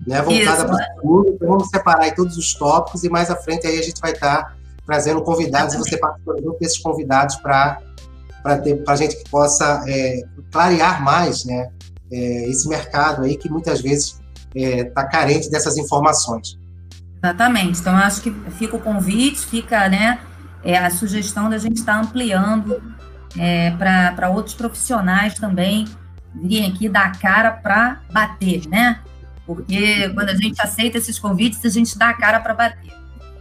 né, 0.07 0.21
voltada 0.21 0.65
para 0.65 0.75
o 0.75 0.95
futuro, 0.95 1.33
então 1.35 1.47
vamos 1.49 1.67
separar 1.67 2.15
todos 2.15 2.37
os 2.37 2.53
tópicos 2.53 3.03
e 3.03 3.09
mais 3.09 3.29
à 3.29 3.35
frente 3.35 3.67
aí 3.67 3.77
a 3.77 3.83
gente 3.83 3.99
vai 3.99 4.13
estar 4.13 4.43
tá 4.43 4.53
trazendo 4.85 5.21
convidados 5.21 5.73
e 5.73 5.77
você 5.77 5.97
participa 5.97 6.35
desses 6.61 6.77
convidados 6.79 7.35
para 7.37 7.81
para 8.41 8.61
a 8.87 8.95
gente 8.97 9.15
que 9.15 9.29
possa 9.29 9.83
é, 9.87 10.21
clarear 10.49 11.03
mais, 11.03 11.43
né, 11.43 11.69
é, 12.09 12.49
esse 12.49 12.69
mercado 12.69 13.23
aí 13.23 13.35
que 13.35 13.49
muitas 13.49 13.81
vezes 13.81 14.21
está 14.55 15.01
é, 15.01 15.09
carente 15.09 15.49
dessas 15.49 15.77
informações. 15.77 16.57
Exatamente. 17.23 17.79
Então, 17.79 17.93
eu 17.93 18.03
acho 18.03 18.21
que 18.21 18.31
fica 18.51 18.75
o 18.75 18.79
convite, 18.81 19.45
fica 19.45 19.87
né, 19.87 20.19
é, 20.61 20.77
a 20.77 20.89
sugestão 20.89 21.49
da 21.49 21.57
gente 21.57 21.77
estar 21.77 21.93
tá 21.93 22.01
ampliando 22.01 22.83
é, 23.37 23.71
para 23.71 24.29
outros 24.29 24.53
profissionais 24.53 25.35
também 25.35 25.85
virem 26.35 26.69
aqui 26.69 26.89
dar 26.89 27.05
a 27.05 27.11
cara 27.11 27.51
para 27.51 28.01
bater, 28.11 28.67
né? 28.67 28.99
Porque 29.45 30.09
quando 30.09 30.29
a 30.29 30.35
gente 30.35 30.61
aceita 30.61 30.97
esses 30.97 31.17
convites, 31.17 31.63
a 31.63 31.69
gente 31.69 31.97
dá 31.97 32.09
a 32.09 32.13
cara 32.13 32.41
para 32.41 32.53
bater. 32.53 32.91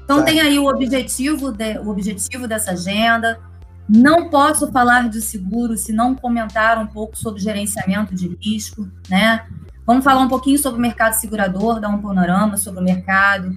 Então, 0.04 0.18
tá. 0.18 0.24
tem 0.24 0.40
aí 0.40 0.58
o 0.58 0.66
objetivo, 0.68 1.50
de, 1.50 1.78
o 1.78 1.88
objetivo 1.88 2.46
dessa 2.46 2.72
agenda. 2.72 3.40
Não 3.88 4.30
posso 4.30 4.70
falar 4.70 5.08
de 5.08 5.20
seguro 5.20 5.76
se 5.76 5.92
não 5.92 6.14
comentar 6.14 6.78
um 6.78 6.86
pouco 6.86 7.16
sobre 7.16 7.40
gerenciamento 7.40 8.14
de 8.14 8.36
risco, 8.40 8.88
né? 9.08 9.44
Vamos 9.84 10.04
falar 10.04 10.20
um 10.20 10.28
pouquinho 10.28 10.58
sobre 10.58 10.78
o 10.78 10.82
mercado 10.82 11.14
segurador, 11.14 11.80
dar 11.80 11.88
um 11.88 12.00
panorama 12.00 12.56
sobre 12.56 12.80
o 12.80 12.84
mercado, 12.84 13.56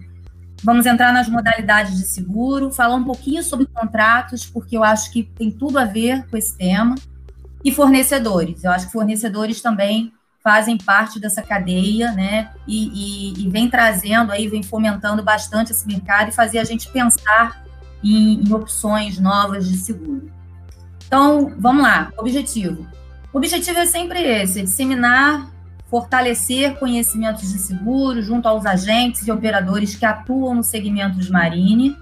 Vamos 0.63 0.85
entrar 0.85 1.13
nas 1.13 1.27
modalidades 1.29 1.97
de 1.97 2.05
seguro, 2.05 2.71
falar 2.71 2.95
um 2.95 3.03
pouquinho 3.03 3.43
sobre 3.43 3.65
contratos, 3.67 4.45
porque 4.45 4.75
eu 4.75 4.83
acho 4.83 5.11
que 5.11 5.23
tem 5.23 5.51
tudo 5.51 5.77
a 5.77 5.85
ver 5.85 6.25
com 6.27 6.37
esse 6.37 6.57
tema. 6.57 6.95
E 7.63 7.71
fornecedores. 7.71 8.63
Eu 8.63 8.71
acho 8.71 8.85
que 8.87 8.91
fornecedores 8.91 9.59
também 9.61 10.13
fazem 10.43 10.77
parte 10.77 11.19
dessa 11.19 11.41
cadeia, 11.41 12.11
né? 12.11 12.51
E, 12.67 13.33
e, 13.33 13.43
e 13.43 13.49
vem 13.49 13.67
trazendo 13.67 14.31
aí, 14.31 14.47
vem 14.47 14.61
fomentando 14.61 15.23
bastante 15.23 15.71
esse 15.71 15.87
mercado 15.87 16.29
e 16.29 16.31
fazer 16.31 16.59
a 16.59 16.63
gente 16.63 16.87
pensar 16.91 17.65
em, 18.03 18.43
em 18.43 18.53
opções 18.53 19.17
novas 19.17 19.67
de 19.67 19.75
seguro. 19.77 20.31
Então, 21.07 21.53
vamos 21.57 21.81
lá. 21.81 22.11
Objetivo. 22.17 22.87
O 23.33 23.37
objetivo 23.37 23.79
é 23.79 23.85
sempre 23.87 24.21
esse: 24.21 24.59
é 24.59 24.63
disseminar 24.63 25.49
fortalecer 25.95 26.75
conhecimentos 26.77 27.53
de 27.53 27.57
seguro 27.57 28.21
junto 28.21 28.49
aos 28.49 28.65
agentes 28.65 29.25
e 29.25 29.31
operadores 29.31 29.95
que 29.95 30.05
atuam 30.05 30.55
no 30.55 30.61
segmento 30.61 31.17
de 31.17 31.31
marine, 31.31 31.97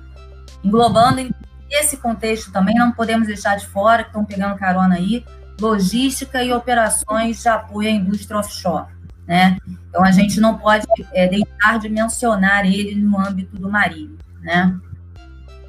englobando 0.63 1.29
esse 1.69 1.97
contexto 1.97 2.51
também, 2.51 2.73
não 2.73 2.91
podemos 2.91 3.27
deixar 3.27 3.55
de 3.55 3.67
fora, 3.67 4.01
que 4.01 4.09
estão 4.09 4.25
pegando 4.25 4.57
carona 4.57 4.95
aí, 4.95 5.23
logística 5.61 6.43
e 6.43 6.51
operações 6.51 7.39
de 7.39 7.47
apoio 7.47 7.87
à 7.87 7.91
indústria 7.91 8.39
offshore. 8.39 8.87
Né? 9.27 9.59
Então, 9.87 10.03
a 10.03 10.11
gente 10.11 10.39
não 10.39 10.57
pode 10.57 10.87
é, 11.13 11.27
deixar 11.27 11.77
de 11.77 11.87
mencionar 11.87 12.65
ele 12.65 12.95
no 12.95 13.19
âmbito 13.19 13.55
do 13.57 13.69
marinho. 13.69 14.17
Né? 14.41 14.75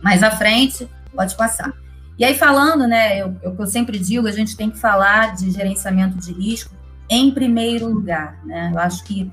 Mais 0.03 0.23
à 0.23 0.31
frente, 0.31 0.89
pode 1.15 1.37
passar. 1.37 1.75
E 2.19 2.25
aí, 2.25 2.35
falando, 2.35 2.87
né, 2.87 3.21
eu, 3.21 3.37
eu, 3.43 3.55
eu 3.59 3.67
sempre 3.67 3.99
digo, 3.99 4.27
a 4.27 4.33
gente 4.33 4.57
tem 4.57 4.71
que 4.71 4.79
falar 4.79 5.35
de 5.35 5.51
gerenciamento 5.51 6.17
de 6.17 6.33
risco, 6.33 6.75
em 7.09 7.31
primeiro 7.31 7.89
lugar. 7.89 8.39
Né? 8.45 8.71
Eu 8.73 8.79
acho 8.79 9.05
que 9.05 9.31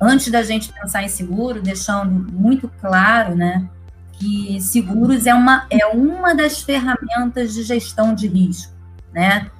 antes 0.00 0.30
da 0.30 0.42
gente 0.42 0.72
pensar 0.72 1.02
em 1.02 1.08
seguro, 1.08 1.62
deixando 1.62 2.32
muito 2.32 2.68
claro 2.80 3.34
né, 3.34 3.68
que 4.12 4.60
seguros 4.60 5.26
é 5.26 5.34
uma, 5.34 5.66
é 5.70 5.86
uma 5.86 6.34
das 6.34 6.62
ferramentas 6.62 7.54
de 7.54 7.62
gestão 7.62 8.14
de 8.14 8.28
risco. 8.28 8.72
Né? 9.12 9.50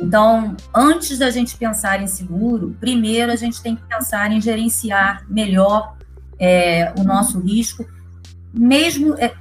Então, 0.00 0.56
antes 0.74 1.18
da 1.18 1.30
gente 1.30 1.56
pensar 1.56 2.00
em 2.00 2.06
seguro, 2.06 2.76
primeiro 2.78 3.32
a 3.32 3.36
gente 3.36 3.60
tem 3.60 3.74
que 3.74 3.82
pensar 3.82 4.30
em 4.30 4.40
gerenciar 4.40 5.24
melhor 5.28 5.96
é, 6.38 6.92
o 6.96 7.02
nosso 7.02 7.40
risco, 7.40 7.84
mesmo 8.54 9.14
é, 9.18 9.34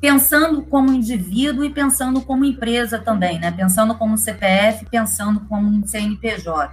pensando 0.00 0.62
como 0.62 0.92
indivíduo 0.92 1.64
e 1.64 1.70
pensando 1.70 2.20
como 2.20 2.44
empresa 2.44 2.98
também, 2.98 3.40
né? 3.40 3.50
Pensando 3.50 3.94
como 3.96 4.16
CPF, 4.16 4.86
pensando 4.88 5.40
como 5.40 5.86
CNPJ. 5.86 6.72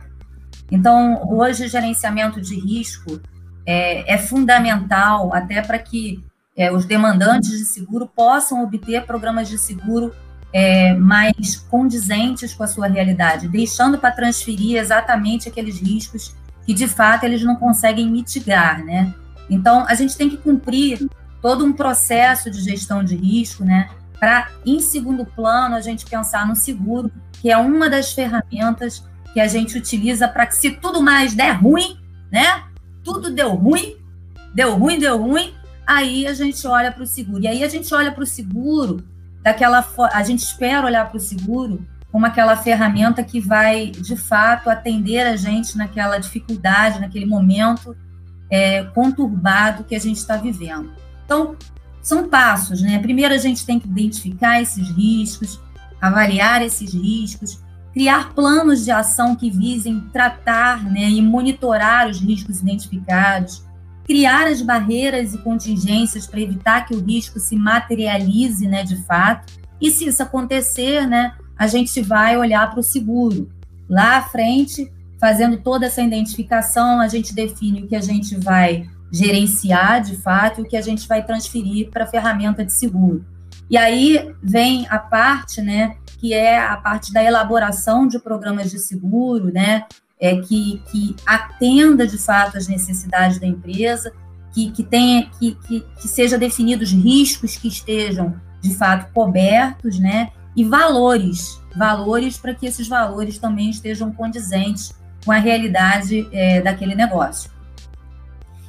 Então, 0.71 1.27
hoje, 1.29 1.65
o 1.65 1.69
gerenciamento 1.69 2.41
de 2.41 2.55
risco 2.59 3.21
é, 3.65 4.13
é 4.13 4.17
fundamental 4.17 5.33
até 5.33 5.61
para 5.61 5.79
que 5.79 6.23
é, 6.55 6.71
os 6.71 6.85
demandantes 6.85 7.51
de 7.51 7.65
seguro 7.65 8.07
possam 8.07 8.63
obter 8.63 9.05
programas 9.05 9.47
de 9.49 9.57
seguro 9.57 10.13
é, 10.51 10.93
mais 10.93 11.55
condizentes 11.55 12.53
com 12.53 12.63
a 12.63 12.67
sua 12.67 12.87
realidade, 12.87 13.47
deixando 13.47 13.97
para 13.97 14.11
transferir 14.11 14.77
exatamente 14.77 15.49
aqueles 15.49 15.81
riscos 15.81 16.35
que, 16.63 16.73
de 16.73 16.87
fato, 16.87 17.23
eles 17.23 17.43
não 17.43 17.55
conseguem 17.55 18.09
mitigar, 18.09 18.83
né? 18.85 19.13
Então, 19.49 19.85
a 19.87 19.95
gente 19.95 20.15
tem 20.15 20.29
que 20.29 20.37
cumprir 20.37 21.09
todo 21.41 21.65
um 21.65 21.73
processo 21.73 22.49
de 22.49 22.61
gestão 22.61 23.03
de 23.03 23.15
risco, 23.15 23.65
né? 23.65 23.89
Para, 24.19 24.49
em 24.65 24.79
segundo 24.79 25.25
plano, 25.25 25.75
a 25.75 25.81
gente 25.81 26.05
pensar 26.05 26.47
no 26.47 26.55
seguro, 26.55 27.11
que 27.33 27.51
é 27.51 27.57
uma 27.57 27.89
das 27.89 28.13
ferramentas 28.13 29.03
que 29.33 29.39
a 29.39 29.47
gente 29.47 29.77
utiliza 29.77 30.27
para 30.27 30.45
que 30.45 30.55
se 30.55 30.71
tudo 30.71 31.01
mais 31.01 31.33
der 31.33 31.51
ruim, 31.51 31.97
né? 32.31 32.63
Tudo 33.03 33.31
deu 33.31 33.53
ruim, 33.55 33.95
deu 34.53 34.75
ruim, 34.77 34.99
deu 34.99 35.21
ruim, 35.21 35.53
aí 35.85 36.27
a 36.27 36.33
gente 36.33 36.65
olha 36.67 36.91
para 36.91 37.03
o 37.03 37.07
seguro. 37.07 37.43
E 37.43 37.47
aí 37.47 37.63
a 37.63 37.67
gente 37.67 37.93
olha 37.93 38.11
para 38.11 38.23
o 38.23 38.27
seguro 38.27 39.03
daquela 39.41 39.85
a 40.13 40.23
gente 40.23 40.39
espera 40.39 40.85
olhar 40.85 41.09
para 41.09 41.17
o 41.17 41.19
seguro 41.19 41.85
como 42.11 42.27
aquela 42.27 42.55
ferramenta 42.55 43.23
que 43.23 43.39
vai 43.39 43.87
de 43.87 44.15
fato 44.15 44.69
atender 44.69 45.25
a 45.25 45.35
gente 45.35 45.75
naquela 45.75 46.19
dificuldade, 46.19 47.01
naquele 47.01 47.25
momento 47.25 47.97
é, 48.51 48.83
conturbado 48.83 49.83
que 49.83 49.95
a 49.95 49.99
gente 49.99 50.17
está 50.17 50.37
vivendo. 50.37 50.93
Então, 51.25 51.55
são 52.03 52.29
passos, 52.29 52.83
né? 52.83 52.99
Primeiro 52.99 53.33
a 53.33 53.37
gente 53.37 53.65
tem 53.65 53.79
que 53.79 53.87
identificar 53.87 54.61
esses 54.61 54.87
riscos, 54.91 55.59
avaliar 55.99 56.61
esses 56.61 56.93
riscos, 56.93 57.63
criar 57.93 58.33
planos 58.33 58.83
de 58.83 58.91
ação 58.91 59.35
que 59.35 59.51
visem 59.51 60.01
tratar 60.11 60.83
né, 60.83 61.09
e 61.09 61.21
monitorar 61.21 62.09
os 62.09 62.19
riscos 62.19 62.59
identificados, 62.59 63.63
criar 64.03 64.47
as 64.47 64.61
barreiras 64.61 65.33
e 65.33 65.37
contingências 65.37 66.25
para 66.25 66.41
evitar 66.41 66.85
que 66.85 66.95
o 66.95 66.99
risco 66.99 67.39
se 67.39 67.55
materialize 67.55 68.67
né, 68.67 68.83
de 68.83 68.97
fato. 69.03 69.53
E 69.79 69.91
se 69.91 70.07
isso 70.07 70.23
acontecer, 70.23 71.07
né, 71.07 71.35
a 71.57 71.67
gente 71.67 72.01
vai 72.01 72.35
olhar 72.35 72.69
para 72.71 72.79
o 72.79 72.83
seguro. 72.83 73.49
Lá 73.87 74.17
à 74.17 74.21
frente, 74.23 74.91
fazendo 75.19 75.57
toda 75.57 75.85
essa 75.85 76.01
identificação, 76.01 76.99
a 76.99 77.07
gente 77.07 77.33
define 77.33 77.83
o 77.83 77.87
que 77.87 77.95
a 77.95 78.01
gente 78.01 78.35
vai 78.37 78.89
gerenciar 79.11 80.01
de 80.01 80.17
fato 80.17 80.59
e 80.59 80.63
o 80.63 80.67
que 80.67 80.75
a 80.75 80.81
gente 80.81 81.07
vai 81.07 81.23
transferir 81.23 81.91
para 81.91 82.05
a 82.05 82.07
ferramenta 82.07 82.65
de 82.65 82.73
seguro. 82.73 83.23
E 83.69 83.77
aí 83.77 84.33
vem 84.41 84.87
a 84.89 84.99
parte, 84.99 85.61
né, 85.61 85.95
que 86.19 86.33
é 86.33 86.59
a 86.59 86.77
parte 86.77 87.11
da 87.11 87.23
elaboração 87.23 88.07
de 88.07 88.19
programas 88.19 88.69
de 88.69 88.79
seguro, 88.79 89.51
né, 89.51 89.85
é, 90.19 90.37
que, 90.37 90.81
que 90.91 91.15
atenda 91.25 92.07
de 92.07 92.17
fato 92.17 92.57
as 92.57 92.67
necessidades 92.67 93.39
da 93.39 93.47
empresa, 93.47 94.13
que, 94.53 94.71
que 94.71 94.83
tenha 94.83 95.29
que, 95.39 95.55
que, 95.67 95.79
que 95.99 96.07
seja 96.07 96.37
definidos 96.37 96.91
riscos 96.91 97.57
que 97.57 97.67
estejam 97.67 98.35
de 98.61 98.73
fato 98.75 99.11
cobertos, 99.11 99.99
né, 99.99 100.31
e 100.55 100.63
valores, 100.63 101.59
valores 101.75 102.37
para 102.37 102.53
que 102.53 102.65
esses 102.65 102.87
valores 102.87 103.37
também 103.37 103.69
estejam 103.69 104.11
condizentes 104.11 104.93
com 105.25 105.31
a 105.31 105.37
realidade 105.37 106.27
é, 106.31 106.61
daquele 106.61 106.95
negócio. 106.95 107.52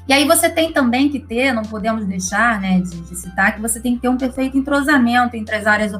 E 0.06 0.12
aí 0.12 0.26
você 0.26 0.50
tem 0.50 0.72
também 0.72 1.08
que 1.08 1.18
ter, 1.18 1.52
não 1.52 1.62
podemos 1.62 2.04
deixar 2.04 2.60
né, 2.60 2.80
de, 2.80 3.00
de 3.00 3.16
citar, 3.16 3.54
que 3.54 3.60
você 3.60 3.80
tem 3.80 3.94
que 3.94 4.02
ter 4.02 4.08
um 4.08 4.18
perfeito 4.18 4.56
entrosamento 4.56 5.34
entre 5.34 5.54
as 5.54 5.66
áreas 5.66 5.92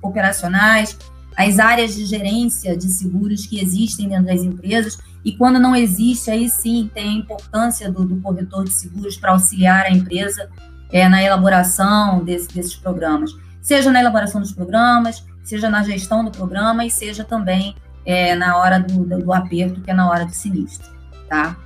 operacionais, 0.00 0.96
as 1.36 1.58
áreas 1.58 1.94
de 1.94 2.04
gerência 2.04 2.76
de 2.76 2.88
seguros 2.88 3.46
que 3.46 3.60
existem 3.60 4.08
dentro 4.08 4.26
das 4.26 4.42
empresas, 4.42 4.98
e 5.24 5.32
quando 5.32 5.58
não 5.58 5.74
existe, 5.74 6.30
aí 6.30 6.48
sim 6.48 6.90
tem 6.94 7.08
a 7.08 7.12
importância 7.12 7.90
do, 7.90 8.04
do 8.04 8.20
corretor 8.20 8.64
de 8.64 8.72
seguros 8.72 9.16
para 9.16 9.32
auxiliar 9.32 9.86
a 9.86 9.90
empresa 9.90 10.48
é, 10.92 11.08
na 11.08 11.22
elaboração 11.22 12.22
desse, 12.22 12.48
desses 12.54 12.76
programas, 12.76 13.34
seja 13.60 13.90
na 13.90 14.00
elaboração 14.00 14.40
dos 14.40 14.52
programas, 14.52 15.24
seja 15.42 15.68
na 15.68 15.82
gestão 15.82 16.24
do 16.24 16.30
programa 16.30 16.84
e 16.84 16.90
seja 16.90 17.24
também 17.24 17.74
é, 18.04 18.34
na 18.34 18.56
hora 18.58 18.78
do, 18.78 19.04
do, 19.04 19.18
do 19.18 19.32
aperto, 19.32 19.80
que 19.80 19.90
é 19.90 19.94
na 19.94 20.08
hora 20.08 20.24
do 20.24 20.32
sinistro, 20.32 20.88
tá? 21.28 21.56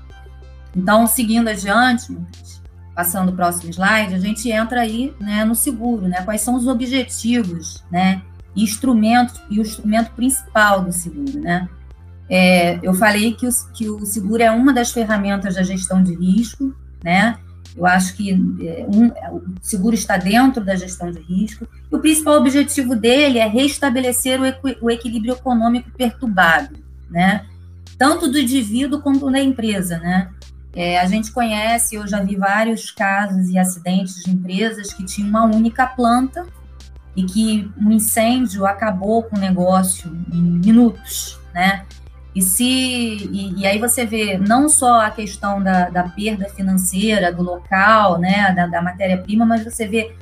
Então, 0.77 1.07
seguindo 1.07 1.49
adiante, 1.49 2.15
passando 2.95 3.31
o 3.31 3.35
próximo 3.35 3.71
slide, 3.71 4.15
a 4.15 4.19
gente 4.19 4.51
entra 4.51 4.83
aí 4.83 5.15
né, 5.19 5.45
no 5.45 5.55
seguro, 5.55 6.07
né? 6.07 6.23
Quais 6.23 6.43
são 6.43 6.55
os 6.55 6.67
objetivos, 6.67 7.83
né? 7.91 8.23
Instrumentos 8.55 9.41
e 9.51 9.59
o 9.59 9.63
instrumento 9.63 10.11
principal 10.13 10.83
do 10.83 10.93
seguro, 10.93 11.41
né? 11.41 11.67
É, 12.29 12.79
eu 12.83 12.93
falei 12.93 13.33
que 13.33 13.47
o, 13.47 13.51
que 13.73 13.89
o 13.89 14.05
seguro 14.05 14.43
é 14.43 14.51
uma 14.51 14.73
das 14.73 14.93
ferramentas 14.93 15.55
da 15.55 15.63
gestão 15.63 16.03
de 16.03 16.15
risco, 16.15 16.75
né? 17.03 17.39
Eu 17.77 17.87
acho 17.87 18.15
que 18.17 18.33
é, 18.33 18.87
um, 18.89 19.09
o 19.37 19.43
seguro 19.61 19.95
está 19.95 20.17
dentro 20.17 20.65
da 20.65 20.75
gestão 20.75 21.11
de 21.11 21.21
risco. 21.21 21.67
E 21.91 21.95
o 21.95 22.01
principal 22.01 22.37
objetivo 22.39 22.97
dele 22.97 23.39
é 23.39 23.47
restabelecer 23.47 24.41
o, 24.41 24.47
equi, 24.47 24.77
o 24.81 24.91
equilíbrio 24.91 25.35
econômico 25.35 25.91
perturbado, 25.97 26.77
né? 27.11 27.47
Tanto 27.99 28.29
do 28.29 28.39
indivíduo 28.39 29.01
quanto 29.01 29.31
da 29.31 29.41
empresa, 29.41 29.99
né? 29.99 30.31
É, 30.77 31.01
a 31.01 31.07
gente 31.07 31.33
conhece, 31.33 31.95
eu 31.95 32.07
já 32.07 32.23
vi 32.23 32.37
vários 32.37 32.91
casos 32.91 33.49
e 33.49 33.59
acidentes 33.59 34.23
de 34.23 34.31
empresas 34.31 34.93
que 34.93 35.03
tinham 35.07 35.31
uma 35.31 35.43
única 35.43 35.87
planta 35.87 36.47
e 37.17 37.25
que 37.25 37.73
um 37.81 37.91
incêndio 37.91 38.67
acabou 38.67 39.23
com 39.23 39.37
o 39.37 39.41
negócio 39.41 40.15
em 40.31 40.43
minutos, 40.43 41.41
né? 41.55 41.87
E 42.35 42.43
se 42.43 42.63
e, 42.63 43.61
e 43.61 43.67
aí 43.67 43.79
você 43.79 44.05
vê 44.05 44.37
não 44.37 44.69
só 44.69 45.01
a 45.01 45.11
questão 45.11 45.63
da, 45.63 45.89
da 45.89 46.03
perda 46.05 46.47
financeira 46.51 47.33
do 47.33 47.43
local, 47.43 48.19
né, 48.19 48.53
da, 48.53 48.67
da 48.67 48.83
matéria-prima, 48.83 49.47
mas 49.47 49.65
você 49.65 49.89
vê 49.89 50.15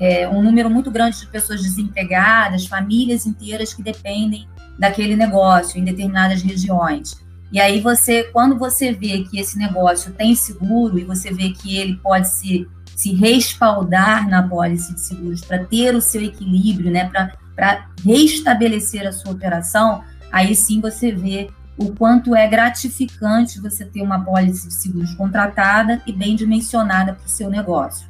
é, 0.00 0.28
um 0.28 0.42
número 0.42 0.68
muito 0.68 0.90
grande 0.90 1.20
de 1.20 1.28
pessoas 1.28 1.62
desempregadas, 1.62 2.66
famílias 2.66 3.24
inteiras 3.24 3.72
que 3.72 3.84
dependem 3.84 4.48
daquele 4.76 5.14
negócio 5.14 5.78
em 5.78 5.84
determinadas 5.84 6.42
regiões. 6.42 7.21
E 7.52 7.60
aí 7.60 7.80
você, 7.80 8.24
quando 8.32 8.58
você 8.58 8.92
vê 8.92 9.24
que 9.24 9.38
esse 9.38 9.58
negócio 9.58 10.12
tem 10.12 10.34
seguro 10.34 10.98
e 10.98 11.04
você 11.04 11.30
vê 11.30 11.50
que 11.50 11.76
ele 11.76 11.96
pode 11.96 12.28
se, 12.28 12.66
se 12.96 13.12
respaldar 13.12 14.26
na 14.26 14.48
pólice 14.48 14.94
de 14.94 15.00
seguros 15.02 15.42
para 15.42 15.62
ter 15.62 15.94
o 15.94 16.00
seu 16.00 16.22
equilíbrio, 16.22 16.90
né, 16.90 17.10
para 17.54 17.88
restabelecer 18.02 19.06
a 19.06 19.12
sua 19.12 19.32
operação, 19.32 20.02
aí 20.32 20.54
sim 20.54 20.80
você 20.80 21.12
vê 21.12 21.50
o 21.76 21.94
quanto 21.94 22.34
é 22.34 22.46
gratificante 22.46 23.60
você 23.60 23.84
ter 23.84 24.00
uma 24.00 24.24
pólice 24.24 24.68
de 24.68 24.74
seguros 24.74 25.14
contratada 25.14 26.00
e 26.06 26.12
bem 26.12 26.34
dimensionada 26.34 27.12
para 27.12 27.26
o 27.26 27.28
seu 27.28 27.50
negócio. 27.50 28.08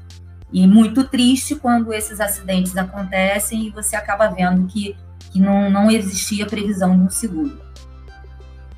E 0.52 0.66
muito 0.68 1.02
triste 1.04 1.56
quando 1.56 1.92
esses 1.92 2.20
acidentes 2.20 2.76
acontecem 2.76 3.66
e 3.66 3.70
você 3.70 3.96
acaba 3.96 4.28
vendo 4.28 4.66
que, 4.66 4.94
que 5.32 5.40
não, 5.40 5.68
não 5.68 5.90
existia 5.90 6.46
previsão 6.46 6.96
de 6.96 7.02
um 7.02 7.11
seguro. 7.11 7.72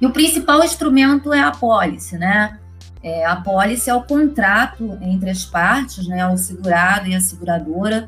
E 0.04 0.06
o 0.06 0.11
principal 0.11 0.62
instrumento 0.62 1.32
é 1.32 1.40
a 1.40 1.50
pólice, 1.50 2.18
né? 2.18 2.58
É, 3.02 3.25
a 3.25 3.37
pólice 3.37 3.88
é 3.88 3.94
o 3.94 4.02
contrato 4.02 4.99
entre 5.00 5.30
as 5.30 5.46
partes, 5.46 6.06
né, 6.06 6.28
o 6.28 6.37
segurado 6.37 7.08
e 7.08 7.14
a 7.14 7.20
seguradora, 7.23 8.06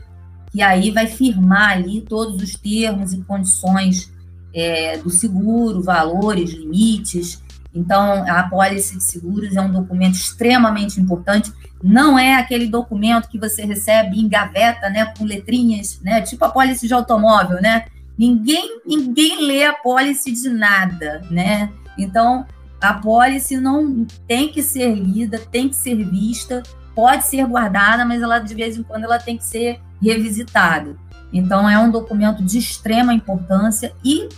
que 0.53 0.61
aí 0.61 0.91
vai 0.91 1.07
firmar 1.07 1.71
ali 1.71 2.03
todos 2.03 2.43
os 2.43 2.53
termos 2.53 3.15
e 3.15 3.23
condições 3.23 4.13
é, 4.53 4.99
do 4.99 5.09
seguro, 5.09 5.83
valores, 5.83 6.51
limites. 6.51 7.43
Então, 7.75 8.31
a 8.31 8.43
pólice 8.43 8.99
de 8.99 9.03
seguros 9.03 9.57
é 9.57 9.61
um 9.63 9.73
documento 9.73 10.17
extremamente 10.17 11.01
importante. 11.01 11.51
Não 11.83 12.19
é 12.19 12.35
aquele 12.35 12.67
documento 12.67 13.31
que 13.31 13.39
você 13.39 13.65
recebe 13.65 14.21
em 14.21 14.29
gaveta, 14.29 14.91
né, 14.91 15.15
com 15.17 15.25
letrinhas, 15.25 15.99
né, 16.03 16.21
tipo 16.21 16.45
a 16.45 16.51
pólice 16.51 16.87
de 16.87 16.93
automóvel, 16.93 17.59
né? 17.63 17.87
Ninguém, 18.19 18.81
ninguém 18.85 19.47
lê 19.47 19.65
a 19.65 19.73
pólice 19.73 20.31
de 20.31 20.51
nada, 20.51 21.23
né? 21.31 21.71
Então, 21.99 22.47
a 22.81 22.95
pólice 22.95 23.57
não 23.57 24.07
tem 24.27 24.49
que 24.49 24.63
ser 24.63 24.95
lida, 24.95 25.39
tem 25.39 25.69
que 25.69 25.77
ser 25.77 26.05
vista, 26.05 26.63
pode 26.95 27.25
ser 27.25 27.47
guardada, 27.47 28.05
mas 28.05 28.23
ela 28.23 28.39
de 28.39 28.55
vez 28.55 28.77
em 28.77 28.83
quando 28.83 29.05
ela 29.05 29.19
tem 29.19 29.37
que 29.37 29.45
ser 29.45 29.81
revisitada. 30.01 30.97
Então, 31.33 31.69
é 31.69 31.79
um 31.79 31.91
documento 31.91 32.43
de 32.43 32.59
extrema 32.59 33.13
importância 33.13 33.93
e 34.05 34.29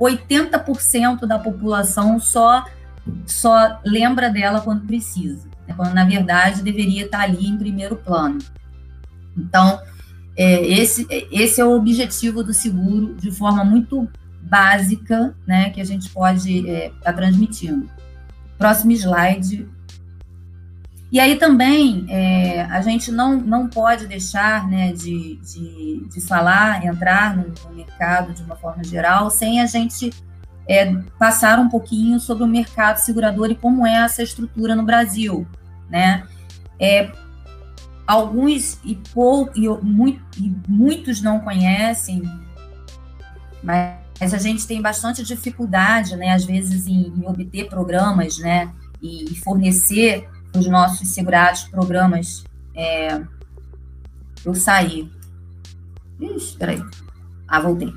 80% 0.00 1.26
da 1.26 1.38
população 1.38 2.18
só, 2.18 2.64
só 3.26 3.80
lembra 3.84 4.28
dela 4.28 4.60
quando 4.60 4.86
precisa, 4.86 5.48
né? 5.66 5.74
quando 5.76 5.94
na 5.94 6.04
verdade 6.04 6.62
deveria 6.62 7.04
estar 7.04 7.20
ali 7.20 7.46
em 7.46 7.56
primeiro 7.56 7.96
plano. 7.96 8.38
Então, 9.36 9.80
é, 10.36 10.66
esse, 10.66 11.06
esse 11.30 11.60
é 11.60 11.64
o 11.64 11.76
objetivo 11.76 12.42
do 12.42 12.52
seguro 12.52 13.14
de 13.14 13.30
forma 13.30 13.64
muito 13.64 14.08
básica 14.52 15.34
né, 15.46 15.70
que 15.70 15.80
a 15.80 15.84
gente 15.84 16.10
pode 16.10 16.58
estar 16.58 16.70
é, 16.70 16.92
tá 17.02 17.10
transmitindo. 17.10 17.88
Próximo 18.58 18.92
slide. 18.92 19.66
E 21.10 21.18
aí 21.18 21.36
também 21.36 22.04
é, 22.10 22.60
a 22.64 22.82
gente 22.82 23.10
não, 23.10 23.34
não 23.40 23.66
pode 23.66 24.06
deixar 24.06 24.68
né, 24.68 24.92
de, 24.92 25.36
de, 25.36 26.06
de 26.06 26.20
falar, 26.20 26.84
entrar 26.84 27.34
no, 27.34 27.54
no, 27.64 27.74
mercado 27.74 28.34
de 28.34 28.42
uma 28.42 28.54
forma 28.54 28.84
geral, 28.84 29.30
sem 29.30 29.58
a 29.62 29.66
gente 29.66 30.10
é, 30.68 30.94
passar 31.18 31.58
um 31.58 31.70
pouquinho 31.70 32.20
sobre 32.20 32.44
o 32.44 32.46
mercado 32.46 32.98
segurador 32.98 33.50
e 33.50 33.54
como 33.54 33.86
é 33.86 33.94
essa 33.94 34.22
estrutura 34.22 34.76
no 34.76 34.84
Brasil. 34.84 35.46
Né? 35.88 36.24
É, 36.78 37.10
alguns 38.06 38.78
e, 38.84 38.96
pou, 39.14 39.50
e, 39.54 39.66
muito, 39.82 40.22
e 40.38 40.54
muitos 40.68 41.22
não 41.22 41.40
conhecem, 41.40 42.22
mas 43.62 44.01
a 44.32 44.38
gente 44.38 44.66
tem 44.66 44.80
bastante 44.80 45.24
dificuldade, 45.24 46.14
né, 46.16 46.32
às 46.32 46.44
vezes, 46.44 46.86
em, 46.86 47.12
em 47.16 47.26
obter 47.26 47.68
programas 47.68 48.38
né, 48.38 48.70
e 49.02 49.34
fornecer 49.42 50.28
os 50.56 50.66
nossos 50.66 51.08
segurados 51.08 51.64
programas. 51.64 52.44
É... 52.74 53.20
Eu 54.44 54.54
saí. 54.54 55.10
Ixi, 56.20 56.56
peraí. 56.56 56.82
Ah, 57.48 57.60
voltei. 57.60 57.92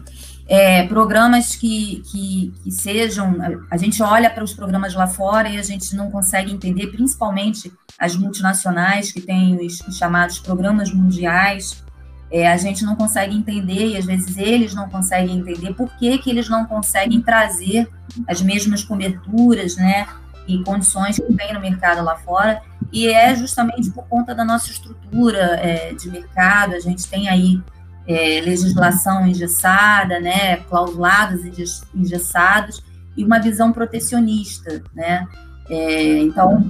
É, 0.48 0.84
programas 0.88 1.55
que, 1.55 2.03
que, 2.12 2.53
que, 2.63 2.72
sejam. 2.72 3.36
A 3.70 3.77
gente 3.77 4.01
olha 4.03 4.29
para 4.29 4.44
os 4.44 4.53
programas 4.53 4.94
lá 4.94 5.08
fora 5.08 5.50
e 5.50 5.58
a 5.58 5.63
gente 5.63 5.96
não 5.96 6.12
consegue 6.12 6.51
entender, 6.51 6.88
principalmente 6.88 7.72
as 7.98 8.15
multinacionais, 8.15 9.12
que 9.12 9.22
têm 9.22 9.55
os, 9.65 9.82
os 9.82 9.98
chamados 9.98 10.38
programas 10.38 10.94
mundiais. 10.94 11.84
É, 12.32 12.52
a 12.52 12.58
gente 12.58 12.84
não 12.84 12.95
consegue 12.95 13.36
entender, 13.36 13.89
e 13.89 13.97
às 13.97 14.06
vezes 14.06 14.36
eles 14.38 14.73
não 14.73 14.89
conseguem 14.89 15.38
entender 15.38 15.73
por 15.73 15.89
que, 15.95 16.17
que 16.17 16.30
eles 16.30 16.50
não 16.50 16.65
conseguem 16.65 17.21
trazer 17.21 17.88
as 18.28 18.41
mesmas 18.41 18.84
coberturas, 18.84 19.76
né? 19.76 20.08
e 20.47 20.63
condições 20.63 21.17
que 21.17 21.34
tem 21.34 21.54
no 21.54 21.60
mercado 21.60 22.04
lá 22.04 22.15
fora, 22.17 22.62
e 22.91 23.08
é 23.08 23.36
justamente 23.36 23.89
por 23.91 24.08
conta 24.08 24.34
da 24.34 24.45
nossa 24.45 24.69
estrutura 24.69 25.60
é, 25.60 25.93
de 25.93 26.10
mercado, 26.10 26.76
a 26.76 26.80
gente 26.80 27.08
tem 27.08 27.28
aí 27.28 27.62
é, 28.08 28.41
legislação 28.41 29.26
engessada, 29.28 30.19
né, 30.19 30.58
clausulados 30.58 31.41
engessados, 31.93 32.84
e 33.17 33.23
uma 33.23 33.39
visão 33.39 33.71
protecionista, 33.71 34.84
né, 34.93 35.26
é, 35.69 36.19
então, 36.19 36.69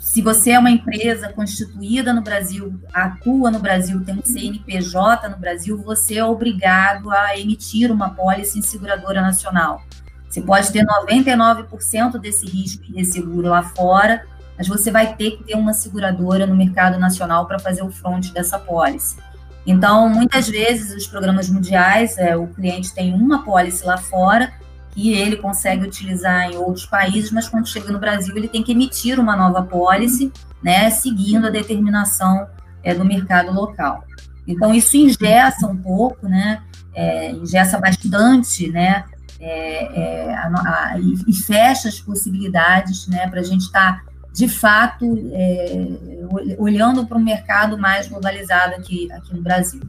se 0.00 0.22
você 0.22 0.52
é 0.52 0.58
uma 0.58 0.70
empresa 0.70 1.28
constituída 1.28 2.14
no 2.14 2.22
Brasil, 2.22 2.80
atua 2.90 3.50
no 3.50 3.58
Brasil, 3.58 4.02
tem 4.02 4.14
um 4.14 4.22
CNPJ 4.24 5.28
no 5.28 5.36
Brasil, 5.36 5.76
você 5.76 6.16
é 6.16 6.24
obrigado 6.24 7.10
a 7.10 7.38
emitir 7.38 7.92
uma 7.92 8.08
pólice 8.08 8.58
em 8.58 8.62
seguradora 8.62 9.20
nacional. 9.20 9.82
Você 10.26 10.40
pode 10.40 10.72
ter 10.72 10.86
99% 10.86 12.18
desse 12.18 12.46
risco 12.46 12.90
de 12.90 13.04
seguro 13.04 13.48
lá 13.48 13.62
fora, 13.62 14.24
mas 14.56 14.66
você 14.66 14.90
vai 14.90 15.14
ter 15.16 15.32
que 15.32 15.44
ter 15.44 15.54
uma 15.54 15.74
seguradora 15.74 16.46
no 16.46 16.56
mercado 16.56 16.98
nacional 16.98 17.46
para 17.46 17.58
fazer 17.58 17.82
o 17.82 17.90
front 17.90 18.32
dessa 18.32 18.58
pólice. 18.58 19.18
Então, 19.66 20.08
muitas 20.08 20.48
vezes, 20.48 20.96
os 20.96 21.06
programas 21.06 21.50
mundiais, 21.50 22.16
é, 22.16 22.34
o 22.34 22.46
cliente 22.46 22.94
tem 22.94 23.12
uma 23.12 23.44
pólice 23.44 23.84
lá 23.84 23.98
fora 23.98 24.50
que 24.92 25.12
ele 25.12 25.36
consegue 25.36 25.84
utilizar 25.84 26.50
em 26.50 26.56
outros 26.56 26.86
países, 26.86 27.30
mas 27.30 27.48
quando 27.48 27.68
chega 27.68 27.92
no 27.92 27.98
Brasil, 27.98 28.36
ele 28.36 28.48
tem 28.48 28.62
que 28.62 28.72
emitir 28.72 29.18
uma 29.18 29.36
nova 29.36 29.62
pólice, 29.62 30.32
né, 30.62 30.90
seguindo 30.90 31.46
a 31.46 31.50
determinação 31.50 32.46
é, 32.82 32.94
do 32.94 33.04
mercado 33.04 33.52
local. 33.52 34.04
Então, 34.46 34.74
isso 34.74 34.96
ingessa 34.96 35.66
um 35.66 35.76
pouco, 35.76 36.28
né, 36.28 36.62
é, 36.94 37.30
ingessa 37.30 37.78
bastante, 37.78 38.68
né, 38.68 39.04
é, 39.38 40.28
é, 40.28 40.34
a, 40.34 40.48
a, 40.92 40.98
e, 40.98 41.32
fecha 41.32 41.88
as 41.88 41.98
possibilidades 42.00 43.06
né, 43.06 43.26
para 43.28 43.40
a 43.40 43.44
gente 43.44 43.62
estar, 43.62 44.04
tá, 44.04 44.10
de 44.34 44.48
fato, 44.48 45.04
é, 45.32 46.56
olhando 46.58 47.06
para 47.06 47.16
um 47.16 47.22
mercado 47.22 47.78
mais 47.78 48.06
globalizado 48.06 48.74
aqui, 48.74 49.10
aqui 49.12 49.34
no 49.34 49.42
Brasil. 49.42 49.80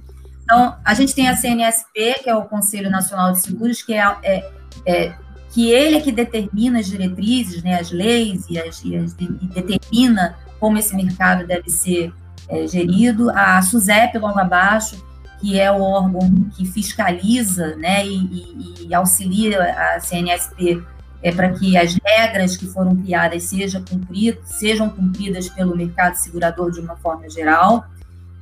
Então, 0.43 0.75
a 0.83 0.93
gente 0.93 1.13
tem 1.13 1.27
a 1.29 1.35
CNSP, 1.35 2.21
que 2.23 2.29
é 2.29 2.35
o 2.35 2.43
Conselho 2.43 2.89
Nacional 2.89 3.31
de 3.31 3.41
Seguros, 3.41 3.81
que 3.81 3.93
é, 3.93 4.49
é, 4.85 5.13
que 5.51 5.71
ele 5.71 5.97
é 5.97 6.01
que 6.01 6.11
determina 6.11 6.79
as 6.79 6.87
diretrizes, 6.87 7.61
né, 7.61 7.79
as 7.79 7.91
leis 7.91 8.45
e, 8.49 8.57
as, 8.57 8.83
e, 8.83 8.95
as, 8.95 9.15
e 9.19 9.47
determina 9.47 10.37
como 10.59 10.77
esse 10.77 10.95
mercado 10.95 11.45
deve 11.45 11.69
ser 11.69 12.13
é, 12.47 12.67
gerido. 12.67 13.29
A 13.31 13.61
SUSEP, 13.61 14.17
logo 14.17 14.39
abaixo, 14.39 15.03
que 15.39 15.59
é 15.59 15.71
o 15.71 15.81
órgão 15.81 16.29
que 16.55 16.65
fiscaliza 16.65 17.75
né, 17.75 18.05
e, 18.05 18.15
e, 18.15 18.87
e 18.87 18.93
auxilia 18.93 19.61
a 19.61 19.99
CNSP 19.99 20.81
é, 21.23 21.31
para 21.31 21.51
que 21.51 21.75
as 21.77 21.97
regras 22.03 22.55
que 22.55 22.65
foram 22.67 22.95
criadas 22.95 23.43
sejam 23.43 23.83
cumpridas, 23.83 24.39
sejam 24.45 24.89
cumpridas 24.89 25.49
pelo 25.49 25.75
mercado 25.75 26.15
segurador 26.15 26.71
de 26.71 26.79
uma 26.79 26.95
forma 26.95 27.29
geral. 27.29 27.85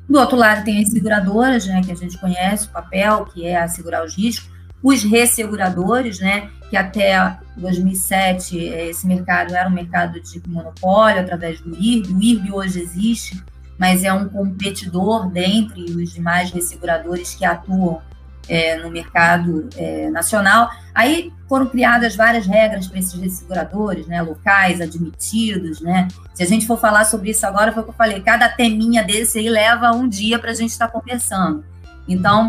Do 0.08 0.20
outro 0.20 0.38
lado, 0.38 0.64
tem 0.64 0.82
as 0.82 0.90
seguradoras, 0.90 1.66
né, 1.68 1.82
que 1.84 1.92
a 1.92 1.96
gente 1.96 2.18
conhece, 2.18 2.68
o 2.68 2.70
papel, 2.70 3.26
que 3.26 3.46
é 3.46 3.58
assegurar 3.58 4.04
os 4.04 4.16
riscos, 4.16 4.50
os 4.82 5.04
resseguradores, 5.04 6.20
né, 6.20 6.50
que 6.70 6.78
até 6.78 7.38
2007 7.58 8.58
esse 8.58 9.06
mercado 9.08 9.54
era 9.54 9.68
um 9.68 9.74
mercado 9.74 10.20
de 10.22 10.42
monopólio 10.48 11.22
através 11.22 11.60
do 11.62 11.76
IRB, 11.76 12.14
o 12.14 12.22
IRB 12.22 12.52
hoje 12.52 12.82
existe, 12.82 13.44
mas 13.78 14.04
é 14.04 14.14
um 14.14 14.28
competidor 14.28 15.30
dentre 15.30 15.84
os 15.84 16.14
demais 16.14 16.52
resseguradores 16.52 17.34
que 17.34 17.46
atuam 17.46 18.02
é, 18.50 18.78
no 18.78 18.90
mercado 18.90 19.70
é, 19.78 20.10
nacional. 20.10 20.70
Aí 20.94 21.32
foram 21.48 21.68
criadas 21.68 22.16
várias 22.16 22.46
regras 22.46 22.88
para 22.88 23.00
esses 23.00 23.14
resseguradores, 23.14 24.08
né, 24.08 24.22
locais, 24.22 24.82
admitidos, 24.82 25.80
né? 25.80 26.08
Se 26.34 26.44
a 26.44 26.46
gente 26.46 26.66
for 26.66 26.80
falar 26.80 27.06
sobre 27.06 27.30
isso 27.30 27.46
agora, 27.46 27.72
foi 27.72 27.82
o 27.82 27.86
que 27.86 27.92
eu 27.92 27.96
falei, 27.96 28.20
cada 28.22 28.50
teminha 28.50 29.04
desse 29.04 29.40
aí 29.40 29.50
leva 29.50 29.92
um 29.92 30.10
dia 30.10 30.40
para 30.40 30.52
a 30.52 30.54
gente 30.54 30.72
estar 30.72 30.88
tá 30.88 31.00
conversando. 31.00 31.64
Então, 32.08 32.48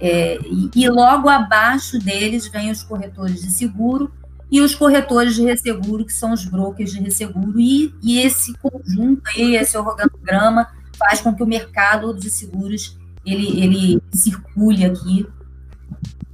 é, 0.00 0.38
e, 0.44 0.70
e 0.74 0.88
logo 0.88 1.28
abaixo 1.28 1.98
deles 1.98 2.48
vem 2.48 2.70
os 2.70 2.82
corretores 2.82 3.40
de 3.40 3.50
seguro, 3.50 4.12
e 4.50 4.60
os 4.60 4.74
corretores 4.74 5.34
de 5.34 5.42
resseguro, 5.42 6.04
que 6.04 6.12
são 6.12 6.32
os 6.32 6.44
brokers 6.44 6.92
de 6.92 7.00
resseguro, 7.00 7.58
e, 7.58 7.92
e 8.02 8.20
esse 8.20 8.54
conjunto 8.58 9.22
aí, 9.28 9.56
esse 9.56 9.76
organograma, 9.76 10.68
faz 10.96 11.20
com 11.20 11.34
que 11.34 11.42
o 11.42 11.46
mercado 11.46 12.14
de 12.14 12.30
seguros 12.30 12.96
ele, 13.24 13.60
ele 13.60 14.02
circule 14.14 14.84
aqui 14.84 15.26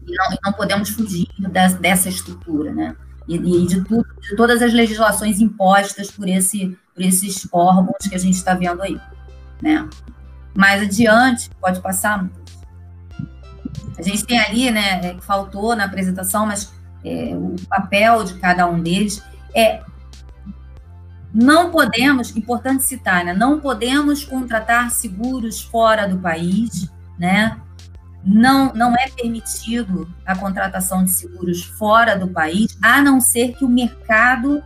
e 0.07 0.15
não, 0.15 0.29
não 0.45 0.53
podemos 0.53 0.91
fugir 0.91 1.27
dessa, 1.39 1.79
dessa 1.79 2.09
estrutura, 2.09 2.73
né? 2.73 2.95
E, 3.27 3.37
e 3.37 3.67
de, 3.67 3.83
tudo, 3.83 4.07
de 4.21 4.37
todas 4.37 4.61
as 4.61 4.73
legislações 4.73 5.41
impostas 5.41 6.11
por, 6.11 6.29
esse, 6.29 6.77
por 6.95 7.03
esses 7.03 7.49
órgãos 7.51 8.07
que 8.09 8.15
a 8.15 8.19
gente 8.19 8.35
está 8.35 8.55
vendo 8.55 8.83
aí, 8.83 9.01
né? 9.61 9.89
Mais 10.55 10.83
adiante, 10.83 11.51
pode 11.61 11.81
passar, 11.81 12.29
a 13.99 14.03
gente 14.03 14.25
tem 14.25 14.39
ali, 14.39 14.71
né, 14.71 15.01
é, 15.03 15.15
que 15.15 15.25
faltou 15.25 15.75
na 15.77 15.85
apresentação, 15.85 16.47
mas 16.47 16.73
é, 17.05 17.35
o 17.35 17.57
papel 17.69 18.25
de 18.25 18.35
cada 18.35 18.67
um 18.67 18.81
deles, 18.81 19.23
é 19.55 19.83
não 21.35 21.71
podemos, 21.71 22.37
importante 22.37 22.85
citar, 22.85 23.25
né, 23.25 23.33
não 23.33 23.59
podemos 23.59 24.25
contratar 24.25 24.91
seguros 24.91 25.63
fora 25.63 26.07
do 26.07 26.19
país, 26.19 26.91
né? 27.19 27.59
Não, 28.25 28.73
não 28.75 28.95
é 28.95 29.09
permitido 29.09 30.09
a 30.25 30.37
contratação 30.37 31.05
de 31.05 31.11
seguros 31.11 31.65
fora 31.65 32.17
do 32.17 32.29
país, 32.29 32.79
a 32.81 33.03
não 33.03 33.21
ser 33.21 33.55
que 33.55 33.65
o 33.65 33.69
mercado 33.69 34.63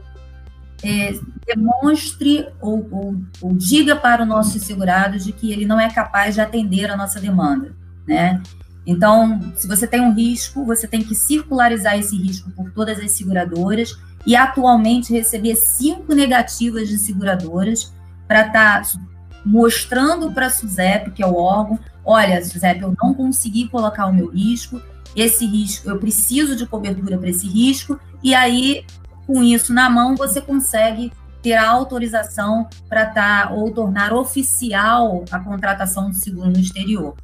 é, 0.83 1.19
demonstre 1.47 2.47
ou, 2.61 2.87
ou, 2.91 3.17
ou, 3.41 3.55
diga 3.55 3.97
para 3.97 4.23
o 4.23 4.27
nosso 4.27 4.59
segurado 4.59 5.19
de 5.19 5.33
que 5.33 5.53
ele 5.53 5.65
não 5.65 5.81
é 5.81 5.91
capaz 5.91 6.35
de 6.35 6.41
atender 6.41 6.91
a 6.91 6.97
nossa 6.97 7.19
demanda, 7.19 7.75
né? 8.07 8.43
Então, 8.87 9.41
se 9.57 9.67
você 9.67 9.87
tem 9.87 10.01
um 10.01 10.15
risco, 10.15 10.65
você 10.65 10.87
tem 10.87 11.03
que 11.03 11.15
circularizar 11.15 11.99
esse 11.99 12.17
risco 12.17 12.51
por 12.53 12.71
todas 12.71 12.99
as 13.01 13.13
seguradoras 13.13 13.99
e 14.25 14.37
atualmente 14.37 15.13
receber 15.13 15.57
cinco 15.57 16.15
negativas 16.15 16.89
de 16.89 16.99
seguradoras 16.99 17.93
para 18.29 18.47
estar 18.47 18.83
tá 18.83 19.01
mostrando 19.45 20.33
para 20.33 20.47
a 20.47 20.51
SUSEP, 20.51 21.11
que 21.13 21.23
é 21.23 21.27
o 21.27 21.35
órgão, 21.35 21.79
olha, 22.05 22.45
SUSEP, 22.45 22.83
eu 22.83 22.95
não 23.03 23.13
consegui 23.15 23.69
colocar 23.69 24.07
o 24.07 24.13
meu 24.13 24.31
risco, 24.31 24.81
esse 25.15 25.47
risco, 25.47 25.89
eu 25.89 25.99
preciso 25.99 26.55
de 26.55 26.67
cobertura 26.67 27.19
para 27.19 27.31
esse 27.31 27.47
risco, 27.47 27.99
e 28.23 28.35
aí 28.35 28.85
com 29.27 29.43
isso 29.43 29.75
na 29.75 29.91
mão, 29.91 30.15
você 30.15 30.41
consegue 30.41 31.13
ter 31.43 31.55
a 31.55 31.69
autorização 31.69 32.69
para 32.89 33.09
estar 33.09 33.49
tá, 33.49 33.55
ou 33.55 33.71
tornar 33.73 34.13
oficial 34.13 35.25
a 35.31 35.39
contratação 35.41 36.11
de 36.11 36.17
seguro 36.19 36.51
no 36.51 36.59
exterior. 36.59 37.15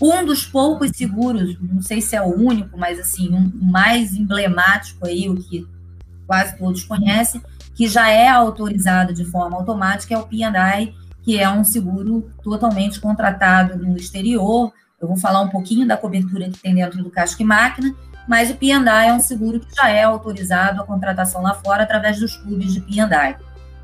Um 0.00 0.24
dos 0.24 0.46
poucos 0.46 0.90
seguros, 0.94 1.56
não 1.60 1.82
sei 1.82 2.00
se 2.00 2.14
é 2.14 2.22
o 2.22 2.34
único, 2.34 2.78
mas 2.78 3.00
assim, 3.00 3.34
um 3.34 3.50
mais 3.60 4.14
emblemático 4.14 5.04
aí, 5.06 5.28
o 5.28 5.36
que 5.36 5.66
quase 6.26 6.56
todos 6.56 6.84
conhecem, 6.84 7.42
que 7.74 7.88
já 7.88 8.08
é 8.08 8.28
autorizado 8.28 9.12
de 9.12 9.24
forma 9.24 9.56
automática, 9.56 10.14
é 10.14 10.18
o 10.18 10.26
P&I, 10.26 10.94
que 11.22 11.38
é 11.38 11.48
um 11.48 11.64
seguro 11.64 12.30
totalmente 12.42 13.00
contratado 13.00 13.76
no 13.76 13.96
exterior. 13.96 14.72
Eu 15.00 15.08
vou 15.08 15.16
falar 15.16 15.40
um 15.40 15.48
pouquinho 15.48 15.86
da 15.86 15.96
cobertura 15.96 16.48
que 16.48 16.58
tem 16.58 16.74
dentro 16.74 17.02
do 17.02 17.10
casco 17.10 17.42
e 17.42 17.44
máquina, 17.44 17.94
mas 18.28 18.50
o 18.50 18.54
P&I 18.54 19.06
é 19.06 19.12
um 19.12 19.20
seguro 19.20 19.60
que 19.60 19.74
já 19.74 19.88
é 19.88 20.04
autorizado 20.04 20.80
a 20.80 20.84
contratação 20.84 21.42
lá 21.42 21.54
fora 21.54 21.82
através 21.82 22.20
dos 22.20 22.36
clubes 22.36 22.72
de 22.72 22.80
P&I. 22.80 23.36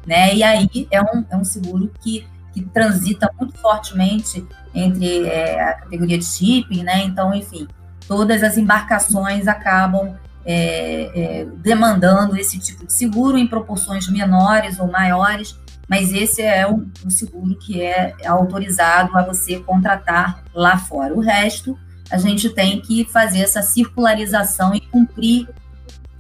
Né? 0.06 0.34
E 0.34 0.42
aí 0.42 0.86
é 0.90 1.02
um, 1.02 1.24
é 1.30 1.36
um 1.36 1.44
seguro 1.44 1.90
que, 2.00 2.26
que 2.52 2.62
transita 2.62 3.30
muito 3.38 3.58
fortemente 3.58 4.46
entre 4.74 5.26
é, 5.26 5.62
a 5.62 5.74
categoria 5.74 6.18
de 6.18 6.24
shipping, 6.24 6.82
né? 6.82 7.04
Então, 7.04 7.34
enfim, 7.34 7.68
todas 8.08 8.42
as 8.42 8.58
embarcações 8.58 9.46
acabam 9.46 10.14
é, 10.44 11.10
é, 11.14 11.46
demandando 11.62 12.36
esse 12.36 12.58
tipo 12.58 12.86
de 12.86 12.92
seguro 12.92 13.38
em 13.38 13.46
proporções 13.46 14.08
menores 14.08 14.78
ou 14.78 14.90
maiores, 14.90 15.58
mas 15.88 16.12
esse 16.12 16.42
é 16.42 16.66
um, 16.66 16.90
um 17.04 17.10
seguro 17.10 17.56
que 17.56 17.80
é 17.80 18.14
autorizado 18.26 19.16
a 19.16 19.22
você 19.22 19.60
contratar 19.60 20.42
lá 20.52 20.76
fora. 20.76 21.14
O 21.14 21.20
resto 21.20 21.78
a 22.10 22.18
gente 22.18 22.50
tem 22.50 22.80
que 22.80 23.04
fazer 23.06 23.40
essa 23.40 23.62
circularização 23.62 24.74
e 24.74 24.80
cumprir 24.80 25.48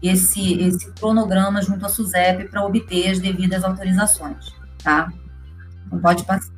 esse, 0.02 0.54
esse 0.60 0.90
cronograma 0.92 1.62
junto 1.62 1.84
à 1.84 1.88
SUSEP 1.88 2.48
para 2.48 2.64
obter 2.64 3.10
as 3.10 3.18
devidas 3.18 3.64
autorizações, 3.64 4.54
tá? 4.82 5.10
Então, 5.86 5.98
pode 6.00 6.24
passar. 6.24 6.53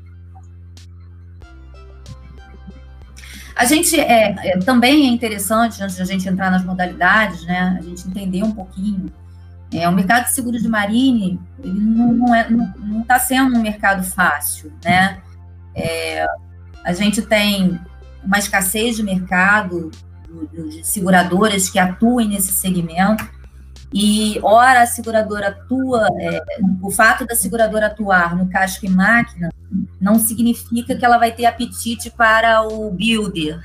A 3.57 3.65
gente 3.65 3.99
é, 3.99 4.37
é, 4.39 4.59
também 4.59 5.07
é 5.07 5.11
interessante, 5.11 5.83
antes 5.83 5.97
de 5.97 6.03
a 6.03 6.05
gente 6.05 6.29
entrar 6.29 6.51
nas 6.51 6.63
modalidades, 6.63 7.43
né, 7.47 7.75
a 7.79 7.83
gente 7.83 8.07
entender 8.07 8.43
um 8.43 8.53
pouquinho. 8.53 9.11
É, 9.73 9.89
o 9.89 9.93
mercado 9.93 10.25
de 10.25 10.35
seguros 10.35 10.63
de 10.63 10.69
marine 10.69 11.41
ele 11.59 11.81
não, 11.81 12.13
não, 12.13 12.35
é, 12.35 12.49
não 12.51 13.01
está 13.01 13.19
sendo 13.19 13.57
um 13.57 13.63
mercado 13.63 14.05
fácil, 14.05 14.71
né? 14.85 15.19
É, 15.75 16.25
a 16.85 16.93
gente 16.93 17.23
tem 17.23 17.81
uma 18.23 18.39
escassez 18.39 18.95
de 18.97 19.03
mercado 19.03 19.91
de 20.53 20.87
seguradoras 20.87 21.71
que 21.71 21.79
atuem 21.79 22.29
nesse 22.29 22.53
segmento. 22.53 23.29
E, 23.93 24.39
ora, 24.43 24.83
a 24.83 24.87
seguradora 24.87 25.49
atua, 25.49 26.07
é, 26.21 26.41
o 26.83 26.91
fato 26.91 27.25
da 27.25 27.35
seguradora 27.35 27.87
atuar 27.87 28.37
no 28.37 28.49
casco 28.49 28.85
e 28.85 28.89
máquina 28.89 29.49
não 30.01 30.19
significa 30.19 30.95
que 30.95 31.05
ela 31.05 31.19
vai 31.19 31.33
ter 31.33 31.47
apetite 31.47 32.11
para 32.11 32.63
o 32.63 32.91
builder, 32.91 33.61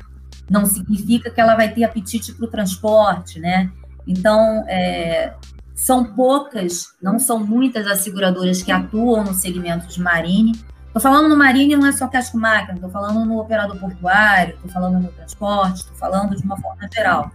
não 0.50 0.66
significa 0.66 1.30
que 1.30 1.40
ela 1.40 1.56
vai 1.56 1.70
ter 1.70 1.84
apetite 1.84 2.34
para 2.34 2.46
o 2.46 2.50
transporte, 2.50 3.40
né? 3.40 3.72
Então, 4.08 4.66
é, 4.68 5.34
são 5.74 6.04
poucas, 6.04 6.94
não 7.02 7.20
são 7.20 7.40
muitas 7.40 7.88
as 7.88 8.00
seguradoras 8.00 8.62
que 8.62 8.72
atuam 8.72 9.24
no 9.24 9.34
segmento 9.34 9.88
de 9.88 10.02
marine, 10.02 10.54
Estou 10.92 11.02
falando 11.02 11.30
no 11.30 11.38
marine 11.38 11.78
não 11.78 11.88
é 11.88 11.94
só 11.94 12.06
casco 12.06 12.38
máquina, 12.38 12.74
estou 12.74 12.90
falando 12.90 13.24
no 13.24 13.40
operador 13.40 13.80
portuário, 13.80 14.56
estou 14.56 14.70
falando 14.70 15.00
no 15.00 15.08
transporte, 15.08 15.78
estou 15.78 15.96
falando 15.96 16.36
de 16.36 16.44
uma 16.44 16.60
forma 16.60 16.86
geral. 16.94 17.32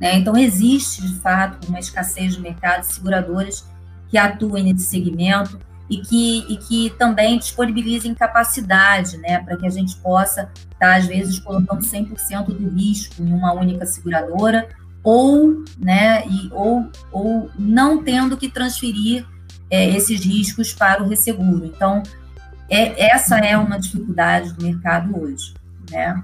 Né? 0.00 0.16
Então, 0.16 0.36
existe, 0.36 1.02
de 1.02 1.14
fato, 1.20 1.68
uma 1.68 1.78
escassez 1.78 2.34
de 2.34 2.40
mercado 2.40 2.80
de 2.80 2.92
seguradoras 2.92 3.64
que 4.08 4.18
atuem 4.18 4.64
nesse 4.64 4.86
segmento 4.86 5.56
e 5.88 5.98
que, 5.98 6.46
e 6.48 6.56
que 6.56 6.90
também 6.98 7.38
disponibilizem 7.38 8.14
capacidade 8.14 9.16
né, 9.18 9.38
para 9.40 9.56
que 9.56 9.66
a 9.66 9.70
gente 9.70 9.96
possa 9.96 10.50
estar, 10.54 10.78
tá, 10.78 10.96
às 10.96 11.06
vezes, 11.06 11.38
colocando 11.38 11.82
100% 11.82 12.46
do 12.46 12.68
risco 12.70 13.22
em 13.22 13.32
uma 13.32 13.52
única 13.52 13.86
seguradora 13.86 14.68
ou, 15.02 15.64
né, 15.78 16.26
e, 16.26 16.50
ou, 16.52 16.90
ou 17.12 17.50
não 17.56 18.02
tendo 18.02 18.36
que 18.36 18.48
transferir 18.48 19.24
é, 19.70 19.88
esses 19.90 20.24
riscos 20.24 20.72
para 20.72 21.02
o 21.02 21.08
resseguro. 21.08 21.64
Então, 21.64 22.02
é, 22.68 23.10
essa 23.10 23.38
é 23.38 23.56
uma 23.56 23.78
dificuldade 23.78 24.52
do 24.52 24.64
mercado 24.64 25.16
hoje, 25.20 25.54
né? 25.90 26.20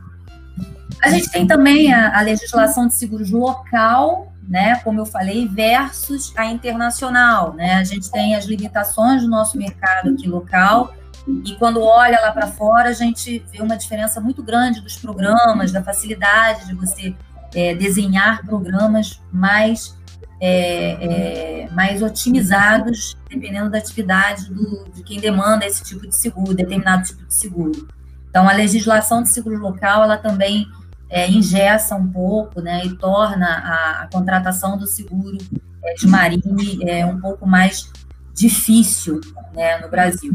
A 1.03 1.09
gente 1.11 1.31
tem 1.31 1.47
também 1.47 1.93
a, 1.93 2.19
a, 2.19 2.23
legislação 2.23 2.87
de 2.87 2.95
seguros 2.95 3.31
local, 3.31 4.32
né, 4.49 4.77
como 4.77 5.01
eu 5.01 5.07
falei, 5.07 5.47
versus 5.49 6.33
a 6.37 6.47
internacional, 6.47 7.55
né? 7.55 7.75
A 7.75 7.85
gente 7.85 8.11
tem 8.11 8.35
as 8.35 8.45
limitações 8.45 9.23
do 9.23 9.29
nosso 9.29 9.57
mercado 9.57 10.11
aqui 10.11 10.29
local 10.29 10.95
e 11.27 11.55
quando 11.57 11.81
olha 11.81 12.21
lá 12.21 12.33
para 12.33 12.49
fora, 12.49 12.89
a 12.89 12.93
gente 12.93 13.45
vê 13.51 13.63
uma 13.63 13.77
diferença 13.77 14.21
muito 14.21 14.43
grande 14.43 14.81
dos 14.81 14.97
programas, 14.97 15.71
da 15.71 15.83
facilidade 15.83 16.67
de 16.67 16.75
você 16.75 17.15
é, 17.55 17.75
desenhar 17.75 18.45
programas 18.45 19.21
mais 19.31 19.97
é, 20.41 20.97
é, 21.65 21.69
mais 21.71 22.03
otimizados, 22.03 23.17
dependendo 23.31 23.71
da 23.71 23.79
atividade 23.79 24.53
do, 24.53 24.91
de 24.93 25.05
quem 25.05 25.21
demanda 25.21 25.65
esse 25.65 25.85
tipo 25.85 26.05
de 26.05 26.17
seguro, 26.17 26.53
determinado 26.53 27.05
tipo 27.05 27.25
de 27.25 27.33
seguro. 27.33 27.89
Então, 28.29 28.49
a 28.49 28.53
legislação 28.53 29.23
de 29.23 29.29
seguro 29.29 29.61
local, 29.61 30.03
ela 30.03 30.17
também 30.17 30.67
é, 31.13 31.31
ingessa 31.31 31.95
um 31.95 32.09
pouco, 32.09 32.63
né, 32.63 32.87
e 32.87 32.97
torna 32.97 33.47
a, 33.47 34.03
a 34.03 34.09
contratação 34.11 34.79
do 34.79 34.87
seguro 34.87 35.37
é, 35.85 35.95
de 35.95 36.07
marine 36.09 36.79
é, 36.89 37.05
um 37.05 37.21
pouco 37.21 37.47
mais 37.47 37.93
difícil, 38.35 39.21
né, 39.55 39.79
no 39.79 39.91
Brasil. 39.91 40.35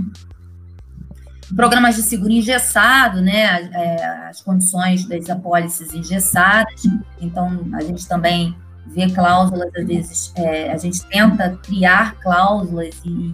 Programas 1.56 1.96
de 1.96 2.04
seguro 2.04 2.32
engessado, 2.32 3.22
né, 3.22 3.64
é, 3.74 4.06
as 4.30 4.42
condições 4.42 5.08
das 5.08 5.28
apólices 5.32 5.96
engessadas, 5.96 6.84
então 7.20 7.68
a 7.74 7.82
gente 7.82 8.08
também 8.08 8.56
ver 8.86 9.12
cláusulas, 9.14 9.70
às 9.76 9.88
vezes 9.88 10.32
é, 10.36 10.72
a 10.72 10.78
gente 10.78 11.04
tenta 11.08 11.58
criar 11.64 12.20
cláusulas 12.20 12.96
e, 13.04 13.34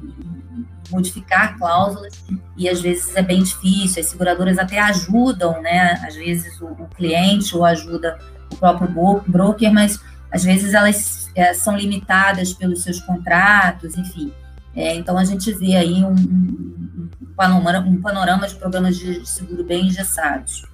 modificar 0.94 1.58
cláusulas 1.58 2.24
e 2.56 2.70
às 2.70 2.82
vezes 2.82 3.16
é 3.16 3.22
bem 3.22 3.44
difícil. 3.44 4.02
As 4.02 4.08
seguradoras 4.08 4.58
até 4.58 4.80
ajudam, 4.80 5.62
né? 5.62 6.00
Às 6.06 6.16
vezes 6.16 6.60
o, 6.62 6.68
o 6.68 6.88
cliente 6.96 7.56
ou 7.56 7.66
ajuda 7.66 8.20
o 8.52 8.56
próprio 8.56 8.88
broker, 9.28 9.74
mas 9.74 10.00
às 10.32 10.44
vezes 10.44 10.74
elas 10.74 11.30
é, 11.36 11.54
são 11.54 11.76
limitadas 11.76 12.54
pelos 12.54 12.84
seus 12.84 13.00
contratos, 13.02 13.98
enfim. 13.98 14.32
É, 14.76 14.96
então 14.96 15.18
a 15.18 15.24
gente 15.24 15.52
vê 15.54 15.76
aí 15.76 16.04
um, 16.04 16.14
um, 16.14 17.10
panorama, 17.36 17.88
um 17.88 18.02
panorama 18.02 18.48
de 18.48 18.56
programas 18.56 18.98
de 18.98 19.26
seguro 19.28 19.64
bem 19.64 19.88
engessados. 19.88 20.66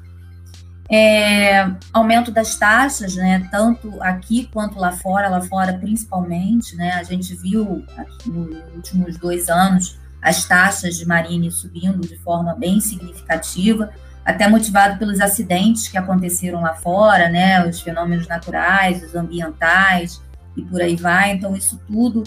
É, 0.91 1.69
aumento 1.93 2.31
das 2.31 2.55
taxas, 2.55 3.15
né, 3.15 3.47
tanto 3.51 4.01
aqui 4.01 4.49
quanto 4.51 4.79
lá 4.79 4.91
fora, 4.91 5.29
lá 5.29 5.39
fora 5.41 5.73
principalmente, 5.73 6.75
né, 6.75 6.93
a 6.93 7.03
gente 7.03 7.35
viu 7.35 7.85
nos 8.25 8.73
últimos 8.73 9.17
dois 9.17 9.49
anos 9.49 9.99
as 10.21 10.45
taxas 10.45 10.97
de 10.97 11.05
marine 11.05 11.51
subindo 11.51 12.01
de 12.01 12.17
forma 12.17 12.55
bem 12.55 12.79
significativa, 12.79 13.89
até 14.25 14.47
motivado 14.47 14.97
pelos 14.97 15.19
acidentes 15.19 15.87
que 15.87 15.97
aconteceram 15.97 16.61
lá 16.61 16.73
fora, 16.73 17.29
né, 17.29 17.65
os 17.65 17.81
fenômenos 17.81 18.27
naturais, 18.27 19.03
os 19.03 19.15
ambientais 19.15 20.21
e 20.55 20.61
por 20.61 20.81
aí 20.81 20.95
vai, 20.95 21.31
então 21.31 21.55
isso 21.55 21.79
tudo 21.87 22.23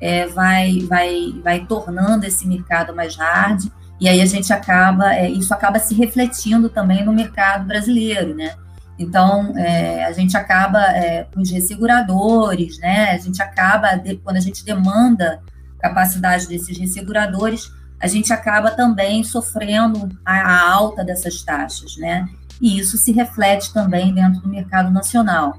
é, 0.00 0.26
vai, 0.26 0.80
vai, 0.80 1.34
vai 1.42 1.64
tornando 1.64 2.26
esse 2.26 2.46
mercado 2.46 2.94
mais 2.94 3.16
hard, 3.16 3.66
e 4.00 4.08
aí 4.08 4.20
a 4.20 4.26
gente 4.26 4.52
acaba, 4.52 5.14
é, 5.14 5.30
isso 5.30 5.54
acaba 5.54 5.78
se 5.78 5.94
refletindo 5.94 6.68
também 6.68 7.04
no 7.04 7.12
mercado 7.12 7.64
brasileiro, 7.64 8.34
né? 8.34 8.54
Então, 8.98 9.56
é, 9.56 10.04
a 10.04 10.12
gente 10.12 10.36
acaba, 10.36 10.80
é, 10.80 11.24
com 11.24 11.40
os 11.40 11.50
resseguradores, 11.50 12.78
né? 12.78 13.10
A 13.12 13.18
gente 13.18 13.42
acaba, 13.42 13.94
de, 13.94 14.16
quando 14.16 14.36
a 14.36 14.40
gente 14.40 14.64
demanda 14.64 15.40
capacidade 15.78 16.48
desses 16.48 16.76
resseguradores, 16.78 17.70
a 18.00 18.06
gente 18.06 18.32
acaba 18.32 18.70
também 18.70 19.24
sofrendo 19.24 20.08
a, 20.24 20.70
alta 20.70 21.04
dessas 21.04 21.42
taxas, 21.42 21.96
né? 21.96 22.28
E 22.60 22.78
isso 22.78 22.96
se 22.96 23.12
reflete 23.12 23.72
também 23.72 24.12
dentro 24.12 24.40
do 24.40 24.48
mercado 24.48 24.90
nacional. 24.90 25.58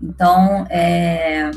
Então, 0.00 0.66
é, 0.70 1.50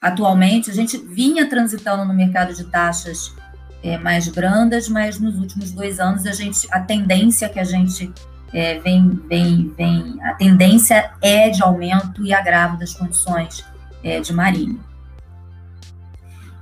atualmente, 0.00 0.70
a 0.70 0.74
gente 0.74 0.96
vinha 0.96 1.48
transitando 1.48 2.04
no 2.04 2.14
mercado 2.14 2.54
de 2.54 2.64
taxas 2.64 3.34
é, 3.82 3.96
mais 3.98 4.28
brandas, 4.28 4.88
mas 4.88 5.18
nos 5.20 5.36
últimos 5.38 5.70
dois 5.72 6.00
anos 6.00 6.26
a 6.26 6.32
gente, 6.32 6.66
a 6.70 6.80
tendência 6.80 7.48
que 7.48 7.60
a 7.60 7.64
gente 7.64 8.12
é, 8.52 8.78
vem, 8.78 9.08
vem, 9.28 9.72
vem, 9.76 10.18
a 10.22 10.34
tendência 10.34 11.10
é 11.20 11.50
de 11.50 11.62
aumento 11.62 12.24
e 12.24 12.32
agravo 12.32 12.78
das 12.78 12.94
condições 12.94 13.64
é, 14.02 14.20
de 14.20 14.32
marinho. 14.32 14.87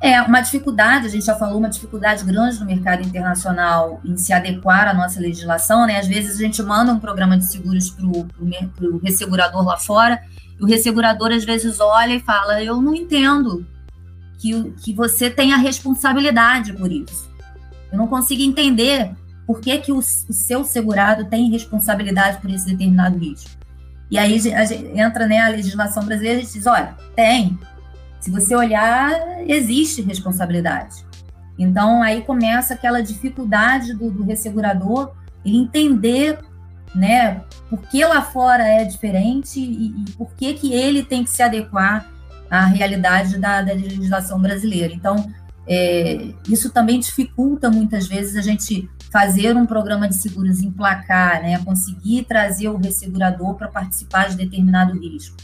É 0.07 0.23
uma 0.23 0.41
dificuldade, 0.41 1.09
a 1.09 1.11
gente 1.11 1.25
já 1.25 1.35
falou, 1.35 1.59
uma 1.59 1.69
dificuldade 1.69 2.25
grande 2.25 2.61
no 2.61 2.67
mercado 2.67 3.03
internacional 3.03 4.01
em 4.05 4.17
se 4.17 4.33
adequar 4.33 4.87
à 4.87 4.95
nossa 4.95 5.19
legislação, 5.19 5.85
né? 5.85 5.99
Às 5.99 6.07
vezes 6.07 6.37
a 6.37 6.45
gente 6.45 6.63
manda 6.63 6.93
um 6.93 7.01
programa 7.01 7.37
de 7.37 7.45
seguros 7.45 7.91
para 7.91 8.07
o 8.07 8.99
ressegurador 8.99 9.65
lá 9.65 9.77
fora, 9.77 10.23
e 10.61 10.63
o 10.63 10.67
ressegurador 10.67 11.33
às 11.33 11.45
vezes 11.45 11.81
olha 11.81 12.15
e 12.15 12.21
fala: 12.21 12.63
Eu 12.63 12.81
não 12.81 12.95
entendo 12.95 13.67
que, 14.39 14.71
que 14.85 14.95
você 14.95 15.29
tem 15.29 15.53
a 15.53 15.57
responsabilidade 15.57 16.73
por 16.75 16.93
isso. 16.93 17.29
Eu 17.91 17.99
não 17.99 18.07
consigo 18.07 18.43
entender 18.43 19.11
por 19.45 19.61
que, 19.61 19.77
que 19.79 19.91
o, 19.91 19.99
o 19.99 20.03
seu 20.03 20.63
segurado 20.63 21.25
tem 21.25 21.51
responsabilidade 21.51 22.41
por 22.41 22.49
esse 22.49 22.67
determinado 22.67 23.19
risco. 23.19 23.51
E 24.09 24.17
aí 24.19 24.37
a 24.55 24.65
gente 24.65 24.87
entra 24.97 25.27
né, 25.27 25.41
a 25.41 25.49
legislação 25.49 26.05
brasileira 26.05 26.39
e 26.39 26.47
diz: 26.47 26.65
olha, 26.65 26.95
tem. 27.17 27.59
Se 28.21 28.31
você 28.31 28.55
olhar, 28.55 29.13
existe 29.47 30.03
responsabilidade. 30.03 31.05
Então 31.59 32.03
aí 32.03 32.23
começa 32.23 32.75
aquela 32.75 33.01
dificuldade 33.01 33.95
do, 33.95 34.11
do 34.11 34.25
ressegurador 34.25 35.13
ele 35.45 35.59
entender 35.59 36.39
né, 36.95 37.43
por 37.69 37.81
que 37.83 38.05
lá 38.05 38.23
fora 38.23 38.67
é 38.67 38.85
diferente 38.85 39.61
e, 39.61 39.89
e 39.89 40.11
por 40.13 40.33
que, 40.35 40.55
que 40.55 40.73
ele 40.73 41.03
tem 41.03 41.23
que 41.23 41.31
se 41.31 41.43
adequar 41.43 42.11
à 42.51 42.65
realidade 42.65 43.39
da, 43.39 43.61
da 43.61 43.73
legislação 43.73 44.41
brasileira. 44.41 44.93
Então, 44.93 45.33
é, 45.67 46.31
isso 46.49 46.71
também 46.71 46.99
dificulta 46.99 47.71
muitas 47.71 48.07
vezes 48.07 48.37
a 48.37 48.41
gente 48.41 48.89
fazer 49.13 49.57
um 49.57 49.67
programa 49.67 50.09
de 50.09 50.15
seguros 50.15 50.61
em 50.63 50.71
placar, 50.71 51.43
né, 51.43 51.59
conseguir 51.65 52.25
trazer 52.25 52.69
o 52.69 52.77
ressegurador 52.77 53.55
para 53.55 53.69
participar 53.69 54.29
de 54.29 54.37
determinado 54.37 54.99
risco. 54.99 55.37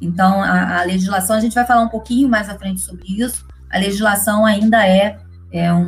Então, 0.00 0.42
a, 0.42 0.80
a, 0.80 0.84
legislação, 0.84 1.36
a 1.36 1.40
gente 1.40 1.54
vai 1.54 1.66
falar 1.66 1.82
um 1.82 1.88
pouquinho 1.88 2.28
mais 2.28 2.48
à 2.48 2.56
frente 2.56 2.80
sobre 2.80 3.04
isso, 3.20 3.46
a 3.70 3.78
legislação 3.78 4.46
ainda 4.46 4.86
é, 4.86 5.18
é 5.52 5.72
um, 5.72 5.86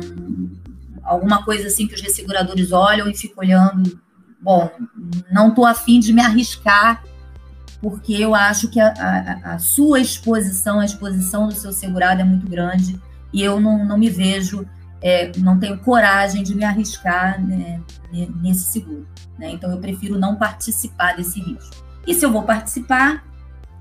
alguma 1.03 1.43
coisa 1.43 1.67
assim 1.67 1.87
que 1.87 1.95
os 1.95 2.01
resseguradores 2.01 2.71
olham 2.71 3.09
e 3.09 3.15
ficam 3.15 3.43
olhando, 3.43 3.99
bom, 4.41 4.69
não 5.31 5.49
estou 5.49 5.65
afim 5.65 5.99
de 5.99 6.11
me 6.11 6.21
arriscar, 6.21 7.03
porque 7.81 8.13
eu 8.13 8.35
acho 8.35 8.69
que 8.69 8.79
a, 8.79 8.93
a, 8.97 9.53
a 9.53 9.59
sua 9.59 9.99
exposição, 9.99 10.79
a 10.79 10.85
exposição 10.85 11.47
do 11.47 11.55
seu 11.55 11.71
segurado 11.71 12.21
é 12.21 12.23
muito 12.23 12.47
grande, 12.47 12.99
e 13.33 13.41
eu 13.41 13.59
não, 13.59 13.85
não 13.85 13.97
me 13.97 14.09
vejo 14.09 14.67
é, 15.01 15.31
não 15.37 15.59
tenho 15.59 15.79
coragem 15.79 16.43
de 16.43 16.53
me 16.55 16.63
arriscar 16.63 17.43
né, 17.43 17.81
nesse 18.41 18.65
seguro. 18.65 19.07
Né? 19.37 19.51
Então, 19.51 19.71
eu 19.71 19.79
prefiro 19.79 20.17
não 20.19 20.35
participar 20.35 21.15
desse 21.15 21.39
risco. 21.41 21.83
E 22.05 22.13
se 22.13 22.23
eu 22.23 22.31
vou 22.31 22.43
participar, 22.43 23.25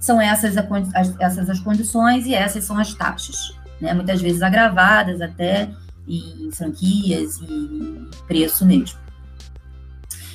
são 0.00 0.18
essas 0.18 0.56
as, 0.56 1.14
essas 1.20 1.50
as 1.50 1.60
condições 1.60 2.26
e 2.26 2.34
essas 2.34 2.64
são 2.64 2.78
as 2.78 2.94
taxas, 2.94 3.54
né? 3.80 3.92
muitas 3.92 4.20
vezes 4.20 4.40
agravadas 4.40 5.20
até 5.20 5.68
em 6.08 6.50
franquias 6.50 7.38
e 7.42 8.08
preço 8.26 8.64
mesmo. 8.64 8.98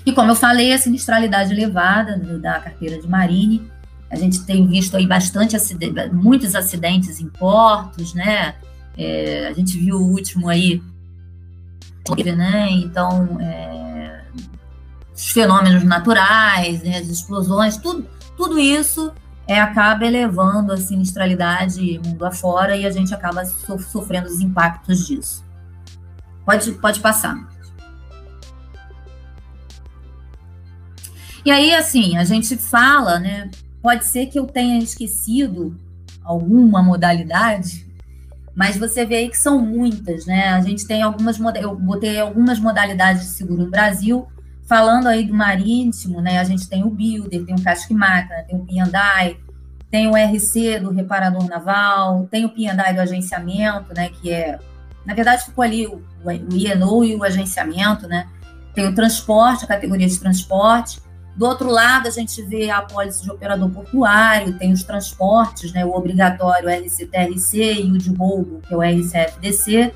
E 0.05 0.13
como 0.13 0.31
eu 0.31 0.35
falei, 0.35 0.71
a 0.71 0.77
sinistralidade 0.77 1.51
elevada 1.51 2.15
da 2.39 2.59
carteira 2.59 3.01
de 3.01 3.07
Marine, 3.07 3.69
a 4.09 4.15
gente 4.15 4.45
tem 4.45 4.67
visto 4.67 4.95
aí 4.95 5.07
bastante 5.07 5.55
acidente, 5.55 6.13
muitos 6.13 6.53
acidentes 6.53 7.19
em 7.19 7.27
portos, 7.27 8.13
né? 8.13 8.55
É, 8.95 9.47
a 9.47 9.53
gente 9.53 9.77
viu 9.77 9.97
o 9.97 10.11
último 10.11 10.47
aí, 10.47 10.81
né? 12.35 12.69
Então, 12.69 13.41
é, 13.41 14.21
os 15.13 15.31
fenômenos 15.31 15.83
naturais, 15.83 16.83
né? 16.83 16.99
as 16.99 17.07
explosões, 17.07 17.77
tudo, 17.77 18.07
tudo 18.37 18.59
isso 18.59 19.11
é, 19.47 19.59
acaba 19.59 20.05
elevando 20.05 20.71
a 20.71 20.77
sinistralidade 20.77 21.99
mundo 22.03 22.25
afora 22.25 22.75
e 22.75 22.85
a 22.85 22.91
gente 22.91 23.13
acaba 23.13 23.45
so, 23.45 23.77
sofrendo 23.79 24.27
os 24.27 24.39
impactos 24.39 25.05
disso. 25.05 25.45
Pode, 26.43 26.71
pode 26.73 26.99
passar. 26.99 27.35
E 31.43 31.51
aí, 31.51 31.75
assim, 31.75 32.17
a 32.17 32.23
gente 32.23 32.57
fala, 32.57 33.19
né? 33.19 33.51
Pode 33.81 34.05
ser 34.05 34.25
que 34.27 34.39
eu 34.39 34.47
tenha 34.47 34.79
esquecido 34.79 35.77
alguma 36.23 36.81
modalidade, 36.81 37.85
mas 38.55 38.77
você 38.77 39.05
vê 39.05 39.17
aí 39.17 39.29
que 39.29 39.37
são 39.37 39.59
muitas, 39.59 40.25
né? 40.25 40.49
A 40.49 40.61
gente 40.61 40.87
tem 40.87 41.03
algumas, 41.03 41.39
eu 41.61 41.75
botei 41.75 42.19
algumas 42.19 42.59
modalidades 42.59 43.23
de 43.23 43.29
seguro 43.29 43.65
no 43.65 43.69
Brasil, 43.69 44.27
falando 44.65 45.07
aí 45.07 45.25
do 45.25 45.33
marítimo, 45.33 46.21
né? 46.21 46.39
A 46.39 46.43
gente 46.43 46.67
tem 46.67 46.83
o 46.83 46.89
Builder, 46.89 47.45
tem 47.45 47.55
o 47.55 47.63
Casque 47.63 47.93
Máquina, 47.93 48.43
tem 48.43 48.55
o 48.57 48.65
Piandai, 48.65 49.37
tem 49.89 50.07
o 50.07 50.15
RC 50.15 50.79
do 50.79 50.91
reparador 50.91 51.47
naval, 51.47 52.27
tem 52.29 52.45
o 52.45 52.49
Piandai 52.49 52.93
do 52.93 53.01
agenciamento, 53.01 53.93
né? 53.93 54.09
Que 54.09 54.31
é, 54.31 54.59
na 55.05 55.13
verdade, 55.13 55.45
ficou 55.45 55.63
ali 55.63 55.85
o, 55.87 56.01
o 56.23 56.31
INO 56.31 57.03
e 57.03 57.15
o 57.15 57.23
agenciamento, 57.23 58.07
né? 58.07 58.27
Tem 58.73 58.87
o 58.87 58.95
transporte, 58.95 59.63
a 59.63 59.67
categoria 59.67 60.07
de 60.07 60.19
transporte, 60.19 60.99
do 61.35 61.45
outro 61.45 61.69
lado, 61.69 62.07
a 62.07 62.11
gente 62.11 62.41
vê 62.43 62.69
a 62.69 62.77
apólice 62.77 63.21
de 63.21 63.29
operador 63.29 63.69
portuário, 63.69 64.57
tem 64.57 64.71
os 64.71 64.83
transportes, 64.83 65.73
né, 65.73 65.85
o 65.85 65.93
obrigatório 65.93 66.69
RCTRC 66.69 67.81
e 67.81 67.91
o 67.91 67.97
de 67.97 68.09
roubo, 68.13 68.61
que 68.61 68.73
é 68.73 68.77
o 68.77 68.81
RCFDC, 68.81 69.93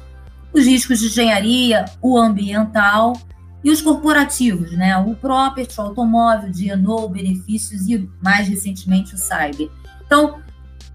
os 0.52 0.66
riscos 0.66 1.00
de 1.00 1.06
engenharia, 1.06 1.86
o 2.02 2.18
ambiental 2.18 3.14
e 3.64 3.70
os 3.70 3.82
corporativos, 3.82 4.72
né, 4.72 4.98
o 4.98 5.16
property, 5.16 5.80
o 5.80 5.84
automóvel, 5.84 6.52
DNO, 6.52 7.10
benefícios 7.10 7.88
e, 7.88 8.10
mais 8.22 8.48
recentemente, 8.48 9.16
o 9.16 9.18
cyber. 9.18 9.70
Então, 10.06 10.40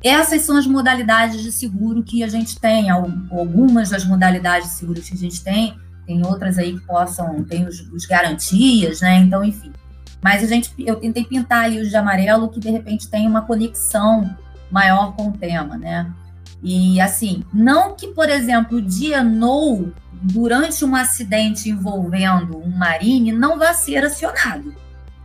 essas 0.02 0.42
são 0.42 0.56
as 0.56 0.66
modalidades 0.66 1.42
de 1.42 1.52
seguro 1.52 2.02
que 2.02 2.22
a 2.22 2.28
gente 2.28 2.58
tem, 2.58 2.90
algumas 2.90 3.90
das 3.90 4.04
modalidades 4.04 4.70
de 4.70 4.74
seguro 4.76 5.00
que 5.00 5.14
a 5.14 5.16
gente 5.16 5.42
tem, 5.42 5.78
tem 6.06 6.24
outras 6.26 6.58
aí 6.58 6.78
que 6.78 6.86
possam, 6.86 7.42
tem 7.44 7.66
os, 7.66 7.80
os 7.92 8.06
garantias, 8.06 9.00
né, 9.00 9.16
então, 9.16 9.44
enfim. 9.44 9.72
Mas 10.22 10.42
a 10.42 10.46
gente, 10.46 10.72
eu 10.78 10.96
tentei 10.96 11.22
pintar 11.24 11.64
ali 11.64 11.80
os 11.80 11.90
de 11.90 11.96
amarelo 11.96 12.48
que 12.48 12.58
de 12.58 12.70
repente 12.70 13.08
tem 13.08 13.26
uma 13.26 13.42
conexão 13.42 14.34
maior 14.70 15.14
com 15.14 15.28
o 15.28 15.32
tema, 15.32 15.76
né? 15.76 16.10
E 16.62 16.98
assim, 16.98 17.44
não 17.52 17.94
que, 17.94 18.08
por 18.08 18.30
exemplo, 18.30 18.78
o 18.78 18.82
DNO, 18.82 19.92
durante 20.22 20.84
um 20.84 20.94
acidente 20.94 21.68
envolvendo 21.68 22.56
um 22.58 22.70
marine, 22.70 23.32
não 23.32 23.58
vá 23.58 23.72
ser 23.74 24.04
acionado, 24.04 24.74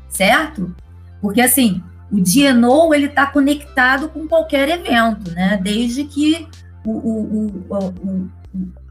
certo? 0.08 0.75
Porque 1.21 1.41
assim, 1.41 1.84
o 2.12 2.19
DNO 2.19 2.93
ele 2.93 3.06
está 3.06 3.28
conectado 3.28 4.10
com 4.10 4.28
qualquer 4.28 4.69
evento, 4.69 5.32
né? 5.32 5.60
Desde 5.62 6.04
que 6.06 6.47
o, 6.86 6.91
o, 6.91 7.65
o 7.69 8.30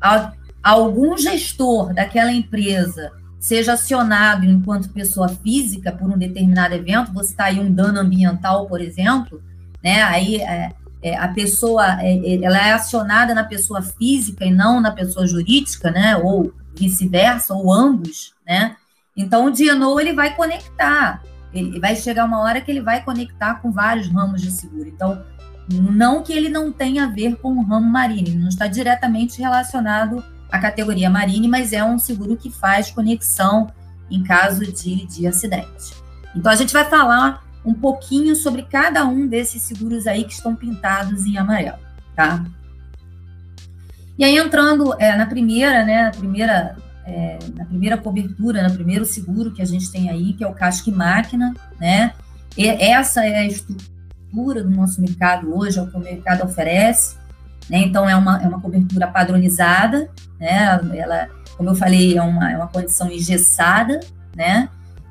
a, 0.01 0.33
algum 0.63 1.17
gestor 1.17 1.93
daquela 1.93 2.33
empresa 2.33 3.13
seja 3.41 3.75
acionado 3.75 4.45
enquanto 4.45 4.91
pessoa 4.91 5.29
física 5.29 5.93
por 5.93 6.11
um 6.11 6.19
determinado 6.19 6.75
evento, 6.75 7.13
você 7.13 7.31
está 7.31 7.45
aí 7.45 7.61
um 7.61 7.73
dano 7.73 8.01
ambiental, 8.01 8.67
por 8.67 8.81
exemplo, 8.81 9.43
né? 9.83 10.03
Aí 10.03 10.37
é, 10.37 10.73
é, 11.03 11.17
a 11.17 11.29
pessoa 11.29 12.01
é, 12.03 12.17
é, 12.17 12.43
ela 12.43 12.59
é 12.59 12.73
acionada 12.73 13.35
na 13.35 13.45
pessoa 13.45 13.83
física 13.83 14.45
e 14.45 14.51
não 14.51 14.81
na 14.81 14.91
pessoa 14.91 15.27
jurídica, 15.27 15.91
né? 15.91 16.17
Ou 16.17 16.53
vice-versa, 16.75 17.55
ou 17.55 17.73
ambos, 17.73 18.35
né? 18.47 18.77
Então 19.17 19.47
o 19.47 19.51
DNO 19.51 20.01
ele 20.01 20.13
vai 20.13 20.35
conectar, 20.35 21.23
ele 21.53 21.81
vai 21.81 21.97
chegar 21.97 22.25
uma 22.25 22.41
hora 22.41 22.61
que 22.61 22.71
ele 22.71 22.81
vai 22.81 23.03
conectar 23.03 23.57
com 23.57 23.73
vários 23.73 24.09
ramos 24.09 24.41
de 24.41 24.51
seguro. 24.51 24.89
Então 24.89 25.23
não 25.71 26.23
que 26.23 26.33
ele 26.33 26.49
não 26.49 26.73
tenha 26.73 27.05
a 27.05 27.09
ver 27.09 27.37
com 27.37 27.53
o 27.53 27.63
ramo 27.63 27.87
marinho, 27.87 28.29
ele 28.29 28.39
não 28.39 28.49
está 28.49 28.67
diretamente 28.67 29.41
relacionado 29.41 30.25
a 30.51 30.59
categoria 30.59 31.11
Marine, 31.11 31.47
mas 31.47 31.73
é 31.73 31.85
um 31.85 31.99
seguro 31.99 32.37
que 32.37 32.51
faz 32.51 32.91
conexão 32.91 33.69
em 34.11 34.23
caso 34.23 34.65
de, 34.73 35.07
de 35.07 35.27
acidente. 35.27 35.95
Então, 36.35 36.51
a 36.51 36.57
gente 36.57 36.73
vai 36.73 36.85
falar 36.85 37.45
um 37.69 37.75
pouquinho 37.75 38.35
sobre 38.35 38.63
cada 38.63 39.05
um 39.05 39.27
desses 39.27 39.61
seguros 39.61 40.07
aí 40.07 40.25
que 40.25 40.33
estão 40.33 40.57
pintados 40.57 41.27
em 41.27 41.37
amarelo, 41.37 41.77
tá? 42.17 42.43
E 44.19 44.25
aí, 44.25 44.39
entrando 44.39 44.95
é, 44.99 45.15
na 45.15 45.27
primeira, 45.27 45.85
né, 45.85 46.05
na 46.05 46.11
primeira, 46.11 46.77
é, 47.05 47.39
na 47.55 47.67
primeira 47.67 47.99
cobertura, 47.99 48.67
no 48.67 48.75
primeiro 48.75 49.05
seguro 49.05 49.53
que 49.53 49.61
a 49.61 49.67
gente 49.67 49.93
tem 49.93 50.09
aí, 50.09 50.33
que 50.33 50.43
é 50.43 50.49
o 50.49 50.55
casco 50.55 50.91
máquina, 50.91 51.55
né? 51.79 52.15
essa 52.57 53.25
é 53.25 53.37
a 53.37 53.47
estrutura 53.47 54.65
do 54.65 54.71
nosso 54.71 55.01
mercado 55.01 55.55
hoje, 55.55 55.79
é 55.79 55.83
o 55.83 55.87
que 55.87 55.97
o 55.97 56.01
mercado 56.01 56.45
oferece. 56.45 57.17
Né? 57.71 57.79
Então, 57.79 58.09
é 58.09 58.17
uma, 58.17 58.43
é 58.43 58.49
uma 58.49 58.61
cobertura 58.61 59.07
padronizada, 59.07 60.11
né? 60.41 60.81
ela, 60.95 61.29
como 61.57 61.69
eu 61.69 61.75
falei, 61.75 62.17
é 62.17 62.23
uma, 62.23 62.51
é 62.51 62.57
uma 62.57 62.67
condição 62.67 63.13
engessada, 63.13 64.01
né? 64.35 64.69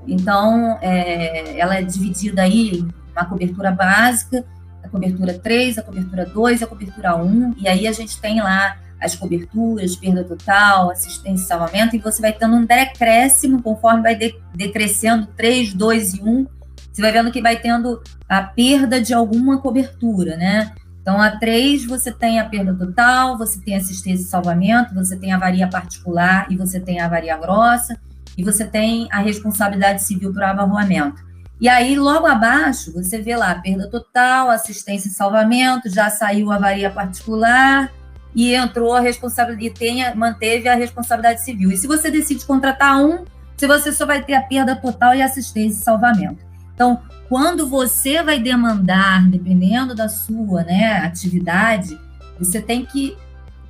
Então, 0.08 0.78
é, 0.82 1.60
ela 1.60 1.76
é 1.76 1.82
dividida 1.82 2.44
aí 2.44 2.80
em 2.80 2.88
uma 3.12 3.26
cobertura 3.26 3.72
básica, 3.72 4.46
a 4.84 4.88
cobertura 4.88 5.34
3, 5.34 5.78
a 5.78 5.84
cobertura 5.84 6.26
2, 6.26 6.64
a 6.64 6.68
cobertura 6.68 7.16
1, 7.16 7.56
e 7.58 7.68
aí 7.68 7.88
a 7.88 7.92
gente 7.92 8.20
tem 8.22 8.42
lá 8.42 8.78
as 9.00 9.16
coberturas, 9.16 9.96
perda 9.96 10.24
total, 10.24 10.90
assistência 10.90 11.44
e 11.44 11.48
salvamento, 11.48 11.96
e 11.96 12.00
você 12.00 12.22
vai 12.22 12.34
tendo 12.34 12.56
um 12.56 12.66
decréscimo 12.66 13.62
conforme 13.62 14.02
vai 14.02 14.16
de, 14.16 14.36
decrescendo 14.56 15.28
3, 15.38 15.74
2 15.74 16.14
e 16.16 16.22
1. 16.22 16.48
Você 16.92 17.02
vai 17.02 17.12
vendo 17.12 17.32
que 17.32 17.42
vai 17.42 17.60
tendo 17.60 18.02
a 18.28 18.42
perda 18.42 19.00
de 19.00 19.14
alguma 19.14 19.60
cobertura, 19.60 20.36
né? 20.36 20.72
Então, 21.02 21.22
a 21.22 21.32
3 21.38 21.86
você 21.86 22.12
tem 22.12 22.40
a 22.40 22.46
perda 22.50 22.74
total, 22.74 23.38
você 23.38 23.62
tem 23.62 23.76
assistência 23.76 24.24
e 24.24 24.28
salvamento, 24.28 24.96
você 24.96 25.16
tem 25.16 25.32
a 25.32 25.36
avaria 25.36 25.68
particular 25.68 26.48
e 26.50 26.58
você 26.58 26.80
tem 26.80 27.00
a 27.00 27.06
avaria 27.06 27.38
grossa, 27.38 27.98
e 28.38 28.44
você 28.44 28.66
tem 28.66 29.08
a 29.12 29.20
responsabilidade 29.20 30.04
civil 30.04 30.32
por 30.32 30.44
abarroamento. 30.44 31.26
E 31.60 31.68
aí, 31.68 31.98
logo 31.98 32.28
abaixo, 32.28 32.94
você 32.94 33.20
vê 33.20 33.36
lá 33.36 33.56
perda 33.56 33.90
total, 33.90 34.52
assistência 34.52 35.08
e 35.08 35.12
salvamento, 35.12 35.90
já 35.90 36.08
saiu 36.10 36.52
a 36.52 36.56
avaria 36.56 36.92
particular, 36.92 37.92
e 38.36 38.54
entrou 38.54 38.94
a 38.94 39.00
responsabilidade, 39.00 39.66
e 39.66 39.74
tenha, 39.74 40.14
manteve 40.14 40.70
a 40.70 40.76
responsabilidade 40.76 41.44
civil. 41.44 41.72
E 41.72 41.78
se 41.78 41.88
você 41.88 42.12
decide 42.12 42.46
contratar 42.46 43.04
um, 43.04 43.26
você 43.60 43.92
só 43.92 44.06
vai 44.06 44.24
ter 44.24 44.36
a 44.36 44.44
perda 44.44 44.76
total 44.76 45.16
e 45.16 45.22
assistência 45.24 45.80
e 45.80 45.84
salvamento. 45.84 46.46
Então, 46.76 47.02
quando 47.28 47.68
você 47.68 48.22
vai 48.22 48.40
demandar, 48.40 49.28
dependendo 49.28 49.96
da 49.96 50.08
sua 50.08 50.64
né, 50.64 51.00
atividade, 51.00 52.00
você 52.38 52.62
tem 52.62 52.86
que 52.86 53.18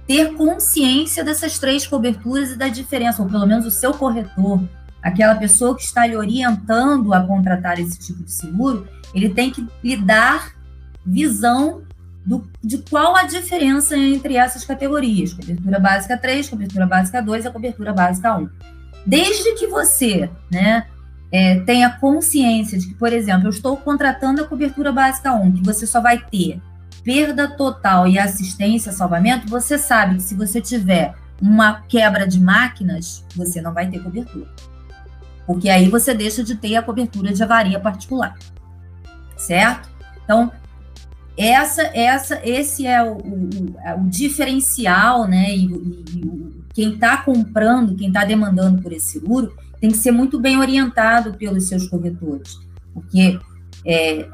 ter 0.07 0.33
consciência 0.35 1.23
dessas 1.23 1.59
três 1.59 1.85
coberturas 1.85 2.51
e 2.51 2.55
da 2.55 2.69
diferença, 2.69 3.21
ou 3.21 3.27
pelo 3.27 3.45
menos 3.45 3.65
o 3.65 3.71
seu 3.71 3.93
corretor, 3.93 4.63
aquela 5.03 5.35
pessoa 5.35 5.75
que 5.75 5.83
está 5.83 6.07
lhe 6.07 6.15
orientando 6.15 7.13
a 7.13 7.21
contratar 7.21 7.79
esse 7.79 7.99
tipo 7.99 8.23
de 8.23 8.31
seguro, 8.31 8.87
ele 9.13 9.29
tem 9.29 9.51
que 9.51 9.67
lhe 9.83 9.97
dar 9.97 10.55
visão 11.05 11.81
do, 12.25 12.45
de 12.63 12.77
qual 12.79 13.15
a 13.15 13.23
diferença 13.23 13.97
entre 13.97 14.35
essas 14.35 14.65
categorias, 14.65 15.33
cobertura 15.33 15.79
básica 15.79 16.17
3, 16.17 16.49
cobertura 16.49 16.85
básica 16.85 17.21
2 17.21 17.45
e 17.45 17.47
a 17.47 17.51
cobertura 17.51 17.93
básica 17.93 18.37
1. 18.37 18.49
Desde 19.05 19.55
que 19.55 19.67
você 19.67 20.29
né, 20.51 20.85
é, 21.31 21.59
tenha 21.61 21.89
consciência 21.89 22.77
de 22.77 22.87
que, 22.87 22.93
por 22.93 23.13
exemplo, 23.13 23.47
eu 23.47 23.51
estou 23.51 23.77
contratando 23.77 24.41
a 24.41 24.45
cobertura 24.45 24.91
básica 24.91 25.33
1, 25.33 25.53
que 25.53 25.63
você 25.63 25.87
só 25.87 26.01
vai 26.01 26.17
ter 26.17 26.61
perda 27.07 27.47
total 27.47 28.05
e 28.05 28.19
assistência, 28.19 28.91
salvamento, 28.91 29.47
você 29.47 29.77
sabe 29.77 30.15
que 30.15 30.23
se 30.23 30.35
você 30.35 30.59
tiver 30.59 31.15
uma 31.41 31.79
quebra 31.83 32.27
de 32.27 32.37
máquinas, 32.37 33.25
você 33.33 33.61
não 33.61 33.73
vai 33.73 33.89
ter 33.89 34.03
cobertura. 34.03 34.45
Porque 35.45 35.69
aí 35.69 35.87
você 35.87 36.13
deixa 36.13 36.43
de 36.43 36.55
ter 36.55 36.75
a 36.75 36.81
cobertura 36.81 37.33
de 37.33 37.41
avaria 37.41 37.79
particular. 37.79 38.37
Certo? 39.37 39.89
Então, 40.21 40.51
essa, 41.37 41.83
essa, 41.97 42.41
esse 42.43 42.85
é 42.85 43.01
o, 43.01 43.15
o, 43.15 43.75
é 43.85 43.95
o 43.95 44.03
diferencial, 44.09 45.25
né? 45.29 45.55
E, 45.55 45.63
e 45.63 46.63
quem 46.73 46.95
está 46.95 47.15
comprando, 47.15 47.95
quem 47.95 48.09
está 48.09 48.25
demandando 48.25 48.81
por 48.81 48.91
esse 48.91 49.13
seguro, 49.13 49.55
tem 49.79 49.91
que 49.91 49.97
ser 49.97 50.11
muito 50.11 50.41
bem 50.41 50.57
orientado 50.57 51.35
pelos 51.35 51.69
seus 51.69 51.87
corretores, 51.87 52.59
porque 52.93 53.39
é, 53.85 54.27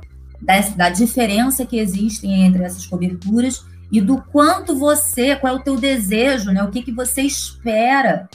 da, 0.44 0.60
da 0.76 0.90
diferença 0.90 1.66
que 1.66 1.78
existem 1.78 2.44
entre 2.44 2.64
essas 2.64 2.86
coberturas 2.86 3.66
e 3.92 4.02
do 4.02 4.22
quanto 4.22 4.78
você, 4.78 5.36
qual 5.36 5.54
é 5.54 5.56
o 5.56 5.64
teu 5.64 5.78
desejo, 5.78 6.52
né? 6.52 6.64
O 6.64 6.72
que, 6.72 6.82
que 6.82 6.92
você 6.92 7.22
espera 7.22 8.28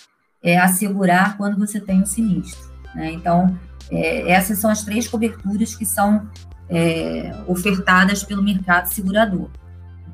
é, 0.42 0.56
assegurar 0.58 1.36
quando 1.36 1.58
você 1.58 1.80
tem 1.80 2.00
um 2.00 2.06
sinistro. 2.06 2.70
Né? 2.94 3.12
Então, 3.12 3.58
é, 3.90 4.30
essas 4.30 4.58
são 4.58 4.70
as 4.70 4.84
três 4.84 5.08
coberturas 5.08 5.74
que 5.74 5.84
são 5.84 6.28
é, 6.68 7.34
ofertadas 7.46 8.22
pelo 8.22 8.42
mercado 8.42 8.86
segurador. 8.86 9.50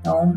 Então, 0.01 0.35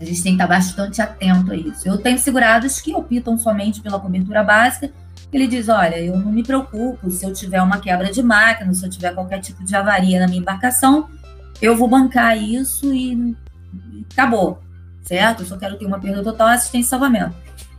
a 0.00 0.04
gente 0.04 0.22
tem 0.22 0.36
que 0.36 0.42
estar 0.42 0.46
bastante 0.46 1.02
atento 1.02 1.52
a 1.52 1.56
isso. 1.56 1.88
Eu 1.88 1.98
tenho 1.98 2.18
segurados 2.18 2.80
que 2.80 2.94
optam 2.94 3.36
somente 3.36 3.80
pela 3.80 3.98
cobertura 3.98 4.42
básica. 4.44 4.90
Ele 5.32 5.46
diz: 5.46 5.68
olha, 5.68 5.98
eu 5.98 6.16
não 6.16 6.32
me 6.32 6.42
preocupo 6.42 7.10
se 7.10 7.24
eu 7.24 7.32
tiver 7.32 7.62
uma 7.62 7.78
quebra 7.78 8.10
de 8.10 8.22
máquina, 8.22 8.72
se 8.72 8.84
eu 8.84 8.90
tiver 8.90 9.14
qualquer 9.14 9.40
tipo 9.40 9.64
de 9.64 9.74
avaria 9.74 10.20
na 10.20 10.26
minha 10.26 10.40
embarcação, 10.40 11.08
eu 11.60 11.76
vou 11.76 11.88
bancar 11.88 12.36
isso 12.36 12.94
e 12.94 13.36
acabou, 14.12 14.62
certo? 15.02 15.42
Eu 15.42 15.46
só 15.46 15.56
quero 15.56 15.76
ter 15.76 15.86
uma 15.86 16.00
perda 16.00 16.22
total, 16.22 16.48
assistência 16.48 16.86
e 16.86 16.90
salvamento. 16.90 17.34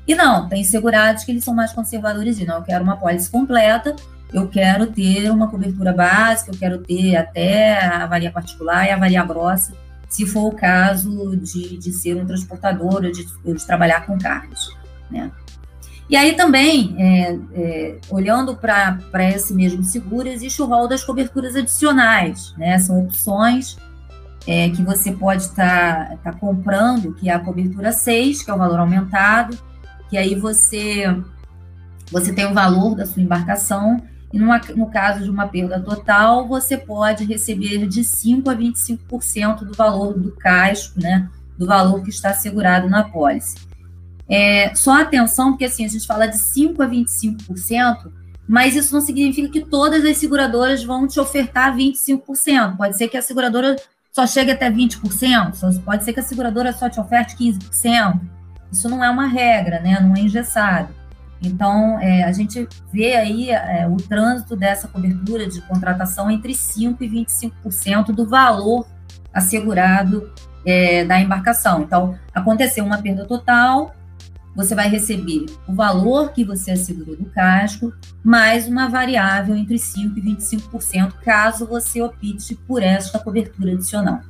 E 0.07 0.15
não, 0.15 0.49
tem 0.49 0.63
segurados 0.63 1.23
que 1.23 1.31
eles 1.31 1.43
são 1.43 1.53
mais 1.53 1.71
conservadores 1.71 2.39
e 2.39 2.45
não, 2.45 2.57
eu 2.57 2.63
quero 2.63 2.83
uma 2.83 2.97
pólice 2.97 3.29
completa 3.29 3.95
eu 4.31 4.47
quero 4.47 4.87
ter 4.87 5.31
uma 5.31 5.47
cobertura 5.47 5.91
básica, 5.91 6.51
eu 6.51 6.57
quero 6.57 6.77
ter 6.79 7.15
até 7.15 7.79
a 7.79 8.03
avaria 8.03 8.31
particular 8.31 8.85
e 8.85 8.91
a 8.91 8.95
avaria 8.95 9.23
grossa, 9.23 9.73
se 10.07 10.25
for 10.25 10.47
o 10.47 10.55
caso 10.55 11.35
de, 11.37 11.77
de 11.77 11.91
ser 11.91 12.15
um 12.15 12.25
transportador 12.25 12.95
ou 13.05 13.11
de, 13.11 13.25
de 13.25 13.65
trabalhar 13.65 14.05
com 14.05 14.17
carnes, 14.17 14.69
né? 15.09 15.31
E 16.09 16.15
aí 16.17 16.33
também, 16.33 16.95
é, 16.97 17.39
é, 17.53 17.97
olhando 18.09 18.55
para 18.55 18.99
esse 19.29 19.53
mesmo 19.53 19.83
seguro, 19.83 20.27
existe 20.27 20.59
o 20.61 20.65
rol 20.65 20.87
das 20.87 21.03
coberturas 21.03 21.55
adicionais, 21.55 22.53
né? 22.57 22.79
São 22.79 23.03
opções 23.03 23.77
é, 24.47 24.69
que 24.69 24.81
você 24.81 25.11
pode 25.11 25.43
estar 25.43 26.09
tá, 26.09 26.17
tá 26.23 26.33
comprando, 26.33 27.13
que 27.13 27.29
é 27.29 27.33
a 27.33 27.39
cobertura 27.39 27.91
6, 27.91 28.41
que 28.41 28.49
é 28.49 28.53
o 28.53 28.57
valor 28.57 28.79
aumentado, 28.79 29.55
que 30.09 30.17
aí 30.17 30.33
você, 30.33 31.15
você 32.11 32.33
tem 32.33 32.47
o 32.47 32.55
valor 32.55 32.95
da 32.95 33.05
sua 33.05 33.21
embarcação 33.21 34.01
e 34.33 34.39
numa, 34.39 34.59
no 34.75 34.89
caso 34.89 35.23
de 35.23 35.29
uma 35.29 35.47
perda 35.47 35.79
total, 35.79 36.47
você 36.47 36.75
pode 36.75 37.23
receber 37.23 37.87
de 37.87 38.01
5% 38.01 38.47
a 38.47 38.55
25% 38.55 39.59
do 39.59 39.73
valor 39.73 40.17
do 40.17 40.31
casco, 40.31 40.99
né? 40.99 41.29
Do 41.55 41.67
valor 41.67 42.01
que 42.01 42.09
está 42.09 42.31
assegurado 42.31 42.89
na 42.89 43.03
pólice. 43.03 43.68
É, 44.29 44.73
só 44.75 45.01
atenção, 45.01 45.51
porque 45.51 45.65
assim, 45.65 45.85
a 45.85 45.87
gente 45.87 46.05
fala 46.05 46.27
de 46.27 46.37
5% 46.37 46.79
a 46.79 46.87
25%, 46.87 48.11
mas 48.47 48.75
isso 48.75 48.93
não 48.93 49.01
significa 49.01 49.49
que 49.49 49.61
todas 49.61 50.05
as 50.05 50.17
seguradoras 50.17 50.83
vão 50.83 51.07
te 51.07 51.19
ofertar 51.19 51.75
25%. 51.75 52.77
Pode 52.77 52.97
ser 52.97 53.07
que 53.07 53.17
a 53.17 53.21
seguradora 53.21 53.75
só 54.11 54.27
chegue 54.27 54.51
até 54.51 54.69
20%, 54.69 55.81
pode 55.83 56.03
ser 56.03 56.13
que 56.13 56.19
a 56.19 56.23
seguradora 56.23 56.73
só 56.73 56.89
te 56.89 56.99
oferte 56.99 57.35
15%. 57.35 58.19
Isso 58.71 58.87
não 58.87 59.03
é 59.03 59.09
uma 59.09 59.27
regra, 59.27 59.79
né? 59.79 59.99
Não 59.99 60.15
é 60.15 60.19
engessado. 60.19 60.93
Então, 61.41 61.99
é, 61.99 62.23
a 62.23 62.31
gente 62.31 62.67
vê 62.91 63.15
aí 63.15 63.49
é, 63.49 63.87
o 63.87 63.95
trânsito 63.97 64.55
dessa 64.55 64.87
cobertura 64.87 65.47
de 65.47 65.61
contratação 65.61 66.29
entre 66.29 66.53
5% 66.53 66.97
e 66.99 67.09
25% 67.09 68.07
do 68.07 68.27
valor 68.27 68.85
assegurado 69.33 70.31
é, 70.65 71.05
da 71.05 71.19
embarcação. 71.19 71.81
Então, 71.81 72.17
aconteceu 72.33 72.83
uma 72.83 73.01
perda 73.01 73.25
total, 73.25 73.95
você 74.55 74.75
vai 74.75 74.89
receber 74.89 75.45
o 75.67 75.73
valor 75.73 76.31
que 76.31 76.43
você 76.43 76.71
assegurou 76.71 77.15
do 77.15 77.25
casco, 77.25 77.93
mais 78.23 78.67
uma 78.67 78.89
variável 78.89 79.55
entre 79.55 79.75
5% 79.75 80.17
e 80.17 80.21
25%, 80.21 81.13
caso 81.23 81.65
você 81.65 82.01
opte 82.01 82.55
por 82.67 82.83
esta 82.83 83.19
cobertura 83.19 83.73
adicional. 83.73 84.21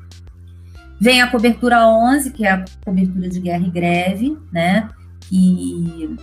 Vem 0.99 1.21
a 1.21 1.31
cobertura 1.31 1.87
11, 1.87 2.31
que 2.31 2.45
é 2.45 2.51
a 2.51 2.65
cobertura 2.83 3.29
de 3.29 3.39
guerra 3.39 3.65
e 3.65 3.69
greve, 3.69 4.37
né? 4.51 4.89
Que 5.21 6.15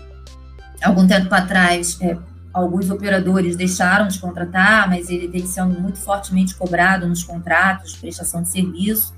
algum 0.82 1.06
tempo 1.06 1.34
atrás, 1.34 1.98
é, 2.02 2.16
alguns 2.52 2.90
operadores 2.90 3.56
deixaram 3.56 4.06
de 4.06 4.18
contratar, 4.18 4.88
mas 4.88 5.08
ele 5.08 5.28
vem 5.28 5.46
sendo 5.46 5.80
muito 5.80 5.98
fortemente 5.98 6.54
cobrado 6.54 7.08
nos 7.08 7.24
contratos 7.24 7.94
de 7.94 7.98
prestação 7.98 8.42
de 8.42 8.50
serviço, 8.50 9.14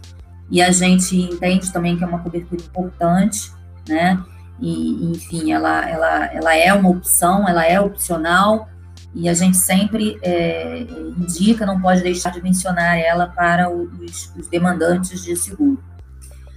e 0.50 0.62
a 0.62 0.70
gente 0.70 1.16
entende 1.16 1.72
também 1.72 1.96
que 1.96 2.04
é 2.04 2.06
uma 2.06 2.20
cobertura 2.20 2.62
importante, 2.62 3.52
né? 3.88 4.22
E, 4.60 5.10
enfim, 5.12 5.52
ela, 5.52 5.88
ela, 5.88 6.24
ela 6.26 6.56
é 6.56 6.72
uma 6.72 6.88
opção, 6.88 7.48
ela 7.48 7.64
é 7.64 7.80
opcional, 7.80 8.68
e 9.14 9.28
a 9.28 9.34
gente 9.34 9.56
sempre 9.56 10.18
é, 10.22 10.86
indica, 11.16 11.64
não 11.64 11.80
pode 11.80 12.02
deixar 12.02 12.30
de 12.30 12.42
mencionar 12.42 12.98
ela 12.98 13.26
para 13.26 13.70
os, 13.70 14.32
os 14.36 14.46
demandantes 14.48 15.24
de 15.24 15.34
seguro. 15.36 15.82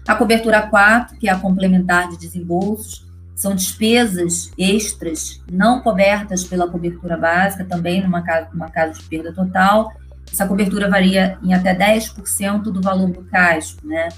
A 0.08 0.16
cobertura 0.16 0.62
4, 0.62 1.18
que 1.18 1.30
é 1.30 1.32
a 1.32 1.40
complementar 1.40 2.10
de 2.10 2.18
desembolsos, 2.18 3.06
são 3.36 3.56
despesas 3.56 4.52
extras 4.58 5.42
não 5.52 5.82
cobertas 5.82 6.44
pela 6.44 6.68
cobertura 6.68 7.18
básica, 7.18 7.66
também 7.66 8.02
numa 8.02 8.22
caso, 8.22 8.50
numa 8.54 8.70
caso 8.70 9.00
de 9.00 9.08
perda 9.08 9.34
total. 9.34 9.92
Essa 10.32 10.48
cobertura 10.48 10.90
varia 10.90 11.40
em 11.42 11.54
até 11.54 11.76
10% 11.76 12.64
do 12.64 12.82
valor 12.82 13.10
do 13.10 13.24
casco, 13.24 13.86
né? 13.88 14.10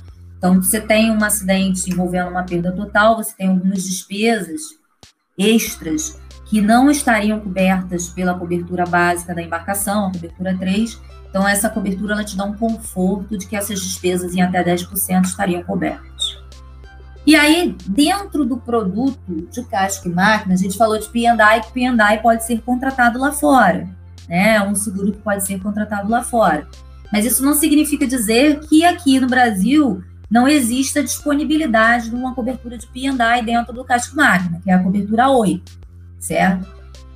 Então, 0.44 0.62
você 0.62 0.82
tem 0.82 1.10
um 1.10 1.24
acidente 1.24 1.90
envolvendo 1.90 2.30
uma 2.30 2.44
perda 2.44 2.70
total, 2.74 3.16
você 3.16 3.34
tem 3.34 3.48
algumas 3.48 3.82
despesas 3.86 4.60
extras 5.38 6.20
que 6.48 6.60
não 6.60 6.92
estariam 6.92 7.40
cobertas 7.40 8.10
pela 8.10 8.38
cobertura 8.38 8.86
básica 8.86 9.34
da 9.34 9.42
embarcação, 9.42 10.08
a 10.08 10.12
cobertura 10.12 10.58
3. 10.60 11.00
Então, 11.30 11.48
essa 11.48 11.70
cobertura 11.70 12.16
ela 12.16 12.26
te 12.26 12.36
dá 12.36 12.44
um 12.44 12.58
conforto 12.58 13.38
de 13.38 13.48
que 13.48 13.56
essas 13.56 13.80
despesas 13.80 14.36
em 14.36 14.42
até 14.42 14.62
10% 14.62 15.24
estariam 15.24 15.64
cobertas. 15.64 16.38
E 17.26 17.38
aí, 17.38 17.74
dentro 17.88 18.44
do 18.44 18.58
produto 18.58 19.48
de 19.50 19.64
casco 19.64 20.10
e 20.10 20.12
máquina, 20.12 20.56
a 20.56 20.58
gente 20.58 20.78
falou 20.78 21.00
de 21.00 21.08
P&I, 21.08 21.62
que 21.62 21.72
P&I 21.72 22.18
pode 22.22 22.46
ser 22.46 22.62
contratado 22.64 23.18
lá 23.18 23.32
fora. 23.32 23.88
Né? 24.28 24.56
É 24.56 24.62
um 24.62 24.76
seguro 24.76 25.14
que 25.14 25.20
pode 25.20 25.46
ser 25.46 25.58
contratado 25.62 26.10
lá 26.10 26.22
fora. 26.22 26.68
Mas 27.14 27.26
isso 27.26 27.46
não 27.46 27.54
significa 27.54 28.06
dizer 28.06 28.60
que 28.68 28.84
aqui 28.84 29.22
no 29.22 29.28
Brasil 29.28 30.04
não 30.34 30.48
exista 30.48 31.04
disponibilidade 31.04 32.10
de 32.10 32.16
uma 32.16 32.34
cobertura 32.34 32.76
de 32.76 32.88
P&I 32.88 33.46
dentro 33.46 33.72
do 33.72 33.86
casco 33.86 34.16
máquina, 34.16 34.60
que 34.64 34.72
é 34.72 34.74
a 34.74 34.82
cobertura 34.82 35.30
8 35.30 35.84
certo? 36.24 36.66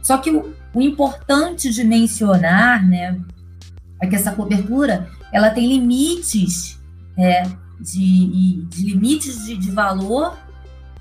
Só 0.03 0.18
que 0.18 0.30
o, 0.30 0.53
o 0.74 0.82
importante 0.82 1.70
de 1.70 1.84
mencionar, 1.84 2.86
né, 2.86 3.20
é 4.01 4.05
que 4.07 4.15
essa 4.15 4.34
cobertura 4.34 5.07
ela 5.32 5.49
tem 5.49 5.68
limites 5.68 6.80
é, 7.18 7.43
de, 7.80 8.65
de, 8.70 8.84
limites 8.84 9.45
de, 9.45 9.57
de, 9.57 9.72
valor 9.72 10.38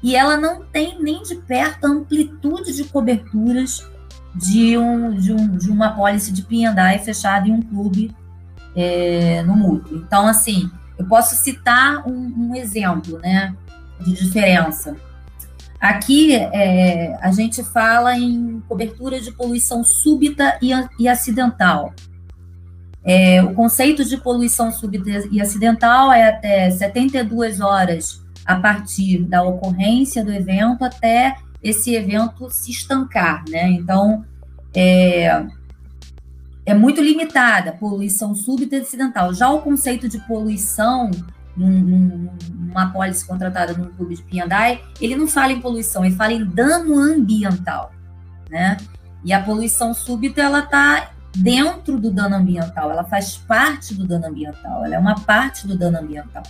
e 0.03 0.17
ela 0.17 0.37
não 0.37 0.65
tem 0.65 1.01
nem 1.03 1.23
de 1.23 1.35
perto 1.35 1.85
a 1.87 1.91
amplitude 1.91 2.75
de 2.75 2.85
coberturas 2.85 3.87
de, 4.35 4.79
um, 4.79 5.15
de, 5.15 5.33
um, 5.33 5.57
de 5.57 5.71
uma 5.71 5.91
pólice 5.91 6.33
de 6.33 6.43
P&I 6.43 6.99
fechada 7.05 7.49
em 7.49 7.53
um 7.53 7.63
clube 7.63 8.15
é, 8.75 9.43
no 9.43 9.57
mútuo. 9.57 9.97
Então, 9.99 10.27
assim, 10.27 10.71
eu 10.99 11.07
posso 11.07 11.35
citar 11.37 12.07
um, 12.09 12.51
um 12.51 12.55
exemplo 12.55 13.19
né, 13.19 13.55
de 14.01 14.13
diferença. 14.13 14.97
Aqui 15.81 16.35
é, 16.35 17.17
a 17.21 17.31
gente 17.31 17.63
fala 17.63 18.17
em 18.17 18.63
cobertura 18.67 19.21
de 19.21 19.31
poluição 19.31 19.85
súbita 19.85 20.59
e, 20.63 20.71
e 20.99 21.09
acidental. 21.09 21.93
É, 23.05 23.43
o 23.43 23.55
conceito 23.55 24.05
de 24.05 24.17
poluição 24.17 24.73
súbita 24.73 25.29
e 25.31 25.41
acidental 25.41 26.13
é 26.13 26.29
até 26.29 26.71
72 26.71 27.61
horas 27.61 28.25
a 28.45 28.57
partir 28.57 29.19
da 29.25 29.43
ocorrência 29.43 30.25
do 30.25 30.33
evento 30.33 30.85
até 30.85 31.37
esse 31.63 31.95
evento 31.95 32.49
se 32.51 32.71
estancar, 32.71 33.45
né? 33.49 33.69
Então, 33.71 34.25
é, 34.75 35.47
é 36.67 36.75
muito 36.75 37.01
limitada 37.01 37.73
poluição 37.73 38.35
súbita 38.35 38.77
e 38.77 38.81
acidental. 38.81 39.33
Já 39.33 39.49
o 39.51 39.63
conceito 39.63 40.09
de 40.09 40.19
poluição 40.27 41.11
num, 41.57 42.29
numa 42.53 42.91
pólice 42.93 43.27
contratada 43.27 43.73
num 43.73 43.87
clube 43.93 44.17
de 44.17 44.23
Piandai, 44.23 44.83
ele 45.01 45.17
não 45.17 45.27
fala 45.27 45.53
em 45.53 45.61
poluição, 45.61 46.05
ele 46.05 46.15
fala 46.15 46.33
em 46.33 46.45
dano 46.45 46.99
ambiental, 46.99 47.93
né? 48.51 48.77
E 49.25 49.33
a 49.33 49.43
poluição 49.43 49.95
súbita, 49.95 50.43
ela 50.43 50.59
está 50.59 51.11
dentro 51.35 51.99
do 51.99 52.11
dano 52.11 52.37
ambiental, 52.37 52.91
ela 52.91 53.05
faz 53.05 53.37
parte 53.37 53.95
do 53.95 54.07
dano 54.07 54.27
ambiental, 54.27 54.85
ela 54.85 54.95
é 54.95 54.99
uma 54.99 55.15
parte 55.21 55.67
do 55.67 55.77
dano 55.77 55.99
ambiental. 55.99 56.43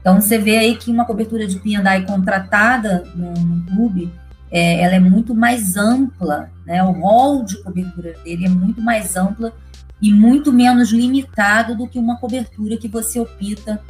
Então, 0.00 0.20
você 0.20 0.36
vê 0.36 0.58
aí 0.58 0.76
que 0.76 0.90
uma 0.90 1.06
cobertura 1.06 1.46
de 1.46 1.58
Piandai 1.58 2.04
contratada 2.04 3.04
num, 3.14 3.64
clube, 3.66 4.12
é, 4.54 4.80
ela 4.82 4.94
é 4.94 5.00
muito 5.00 5.34
mais 5.34 5.76
ampla, 5.76 6.48
né? 6.64 6.80
O 6.84 6.92
rol 6.92 7.44
de 7.44 7.60
cobertura 7.60 8.14
dele 8.24 8.46
é 8.46 8.48
muito 8.48 8.80
mais 8.80 9.16
ampla 9.16 9.52
e 10.00 10.14
muito 10.14 10.52
menos 10.52 10.92
limitado 10.92 11.76
do 11.76 11.88
que 11.88 11.98
uma 11.98 12.16
cobertura 12.18 12.76
que 12.76 12.86
você 12.86 13.18
opta 13.18 13.80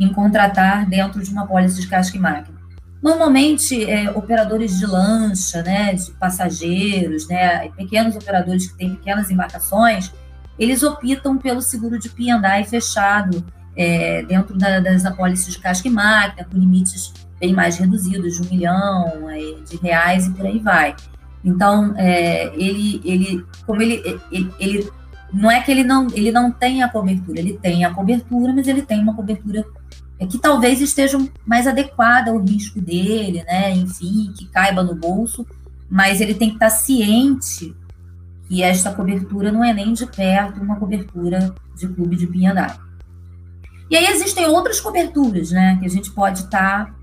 em 0.00 0.10
contratar 0.10 0.88
dentro 0.88 1.22
de 1.22 1.30
uma 1.30 1.46
pólice 1.46 1.82
de 1.82 1.88
casca 1.88 2.16
e 2.16 2.20
máquina. 2.20 2.56
Normalmente, 3.02 3.84
é, 3.84 4.10
operadores 4.12 4.78
de 4.78 4.86
lancha, 4.86 5.62
né, 5.62 5.92
de 5.92 6.10
passageiros, 6.12 7.28
né, 7.28 7.68
pequenos 7.76 8.16
operadores 8.16 8.66
que 8.68 8.78
têm 8.78 8.94
pequenas 8.94 9.30
embarcações, 9.30 10.10
eles 10.58 10.82
optam 10.82 11.36
pelo 11.36 11.60
seguro 11.60 11.98
de 11.98 12.08
P&I 12.08 12.64
fechado 12.64 13.44
é, 13.76 14.22
dentro 14.22 14.56
da, 14.56 14.80
das 14.80 15.04
apólices 15.04 15.52
de 15.52 15.60
casca 15.60 15.86
e 15.86 15.90
máquina, 15.90 16.48
com 16.50 16.56
limites 16.56 17.12
bem 17.40 17.52
mais 17.52 17.76
reduzidos, 17.76 18.36
de 18.36 18.42
um 18.42 18.50
milhão 18.50 19.30
é, 19.30 19.54
de 19.68 19.76
reais 19.76 20.26
e 20.26 20.30
por 20.30 20.46
aí 20.46 20.58
vai. 20.58 20.94
Então, 21.44 21.94
é, 21.96 22.46
ele, 22.56 23.00
ele, 23.04 23.44
como 23.66 23.82
ele, 23.82 24.20
ele, 24.32 24.50
ele, 24.58 24.90
não 25.32 25.50
é 25.50 25.60
que 25.60 25.70
ele 25.70 25.84
não, 25.84 26.06
ele 26.14 26.32
não 26.32 26.50
tem 26.50 26.82
a 26.82 26.88
cobertura, 26.88 27.38
ele 27.38 27.58
tem 27.58 27.84
a 27.84 27.92
cobertura, 27.92 28.52
mas 28.52 28.66
ele 28.66 28.82
tem 28.82 29.00
uma 29.00 29.14
cobertura 29.14 29.64
é 30.18 30.26
que 30.26 30.38
talvez 30.38 30.80
esteja 30.80 31.18
mais 31.44 31.66
adequada 31.66 32.30
ao 32.30 32.38
risco 32.38 32.80
dele, 32.80 33.42
né? 33.44 33.72
Enfim, 33.72 34.32
que 34.36 34.46
caiba 34.46 34.82
no 34.82 34.94
bolso, 34.94 35.46
mas 35.90 36.20
ele 36.20 36.34
tem 36.34 36.50
que 36.50 36.54
estar 36.54 36.70
ciente 36.70 37.74
que 38.48 38.62
esta 38.62 38.92
cobertura 38.92 39.50
não 39.50 39.64
é 39.64 39.72
nem 39.72 39.92
de 39.92 40.06
perto 40.06 40.60
uma 40.60 40.76
cobertura 40.76 41.54
de 41.76 41.88
clube 41.88 42.16
de 42.16 42.26
Pinhadá. 42.26 42.78
E 43.90 43.96
aí 43.96 44.06
existem 44.06 44.46
outras 44.46 44.80
coberturas, 44.80 45.50
né? 45.50 45.76
Que 45.78 45.86
a 45.86 45.90
gente 45.90 46.10
pode 46.10 46.40
estar 46.40 46.94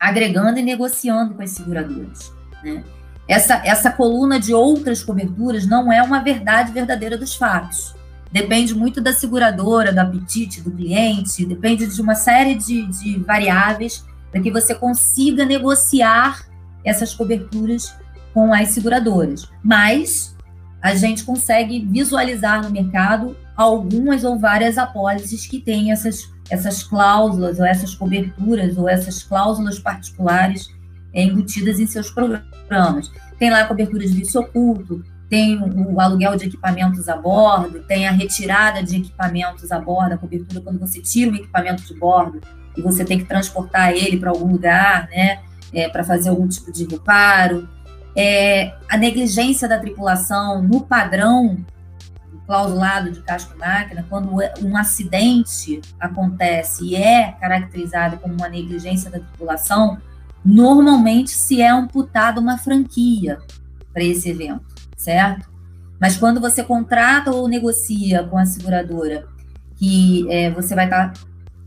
agregando 0.00 0.58
e 0.58 0.62
negociando 0.62 1.34
com 1.34 1.42
as 1.42 1.50
seguradoras, 1.50 2.32
né? 2.64 2.82
Essa, 3.28 3.62
essa 3.64 3.92
coluna 3.92 4.40
de 4.40 4.52
outras 4.52 5.04
coberturas 5.04 5.64
não 5.64 5.92
é 5.92 6.02
uma 6.02 6.20
verdade 6.20 6.72
verdadeira 6.72 7.16
dos 7.16 7.36
fatos 7.36 7.94
depende 8.30 8.74
muito 8.74 9.00
da 9.00 9.12
seguradora, 9.12 9.92
do 9.92 9.98
apetite 9.98 10.60
do 10.60 10.70
cliente, 10.70 11.44
depende 11.44 11.86
de 11.86 12.00
uma 12.00 12.14
série 12.14 12.54
de, 12.54 12.86
de 12.86 13.18
variáveis 13.18 14.04
para 14.30 14.40
que 14.40 14.50
você 14.50 14.74
consiga 14.74 15.44
negociar 15.44 16.46
essas 16.84 17.12
coberturas 17.12 17.92
com 18.32 18.54
as 18.54 18.68
seguradoras. 18.68 19.48
Mas 19.62 20.36
a 20.80 20.94
gente 20.94 21.24
consegue 21.24 21.84
visualizar 21.84 22.62
no 22.62 22.70
mercado 22.70 23.36
algumas 23.56 24.24
ou 24.24 24.38
várias 24.38 24.78
apólices 24.78 25.46
que 25.46 25.60
têm 25.60 25.90
essas, 25.90 26.32
essas 26.50 26.82
cláusulas, 26.82 27.58
ou 27.58 27.64
essas 27.64 27.94
coberturas, 27.94 28.76
ou 28.76 28.88
essas 28.88 29.22
cláusulas 29.22 29.78
particulares 29.78 30.68
é, 31.12 31.22
embutidas 31.22 31.78
em 31.78 31.86
seus 31.86 32.10
programas. 32.10 33.10
Tem 33.38 33.50
lá 33.50 33.64
cobertura 33.64 34.06
de 34.06 34.12
vício 34.12 34.40
oculto, 34.40 35.02
tem 35.28 35.58
o 35.62 36.00
aluguel 36.00 36.36
de 36.36 36.46
equipamentos 36.46 37.08
a 37.08 37.16
bordo, 37.16 37.80
tem 37.84 38.06
a 38.08 38.10
retirada 38.10 38.82
de 38.82 38.96
equipamentos 38.96 39.70
a 39.70 39.78
bordo, 39.78 40.14
a 40.14 40.18
cobertura 40.18 40.60
quando 40.60 40.78
você 40.78 41.00
tira 41.00 41.30
um 41.30 41.36
equipamento 41.36 41.84
de 41.84 41.94
bordo 41.94 42.40
e 42.76 42.82
você 42.82 43.04
tem 43.04 43.18
que 43.18 43.24
transportar 43.24 43.92
ele 43.92 44.18
para 44.18 44.30
algum 44.30 44.50
lugar, 44.50 45.08
né, 45.08 45.40
é, 45.72 45.88
para 45.88 46.02
fazer 46.02 46.30
algum 46.30 46.48
tipo 46.48 46.72
de 46.72 46.84
reparo. 46.84 47.68
É, 48.16 48.74
a 48.88 48.96
negligência 48.96 49.68
da 49.68 49.78
tripulação 49.78 50.60
no 50.62 50.80
padrão 50.80 51.56
clausulado 52.50 53.12
de 53.12 53.22
casco 53.22 53.56
máquina, 53.56 54.04
quando 54.08 54.42
é, 54.42 54.52
um 54.60 54.76
acidente 54.76 55.80
acontece 56.00 56.84
e 56.84 56.96
é 56.96 57.30
caracterizado 57.32 58.16
como 58.16 58.34
uma 58.34 58.48
negligência 58.48 59.08
da 59.08 59.20
tripulação, 59.20 59.98
normalmente 60.44 61.30
se 61.30 61.62
é 61.62 61.68
amputada 61.68 62.40
uma 62.40 62.58
franquia 62.58 63.38
para 63.92 64.02
esse 64.02 64.30
evento 64.30 64.80
certo? 65.00 65.48
Mas 65.98 66.16
quando 66.16 66.40
você 66.40 66.62
contrata 66.62 67.30
ou 67.30 67.48
negocia 67.48 68.24
com 68.24 68.38
a 68.38 68.44
seguradora 68.44 69.26
que 69.76 70.30
é, 70.30 70.50
você 70.50 70.74
vai 70.74 70.84
estar 70.84 71.12
tá 71.12 71.20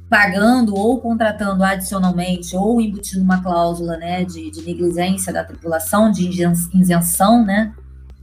pagando 0.10 0.76
ou 0.76 1.02
contratando 1.02 1.64
adicionalmente 1.64 2.56
ou 2.56 2.80
embutindo 2.80 3.24
uma 3.24 3.42
cláusula 3.42 3.98
né, 3.98 4.24
de, 4.24 4.52
de 4.52 4.62
negligência 4.62 5.34
da 5.34 5.44
tripulação, 5.44 6.12
de 6.12 6.30
isenção, 6.74 7.44
né? 7.44 7.74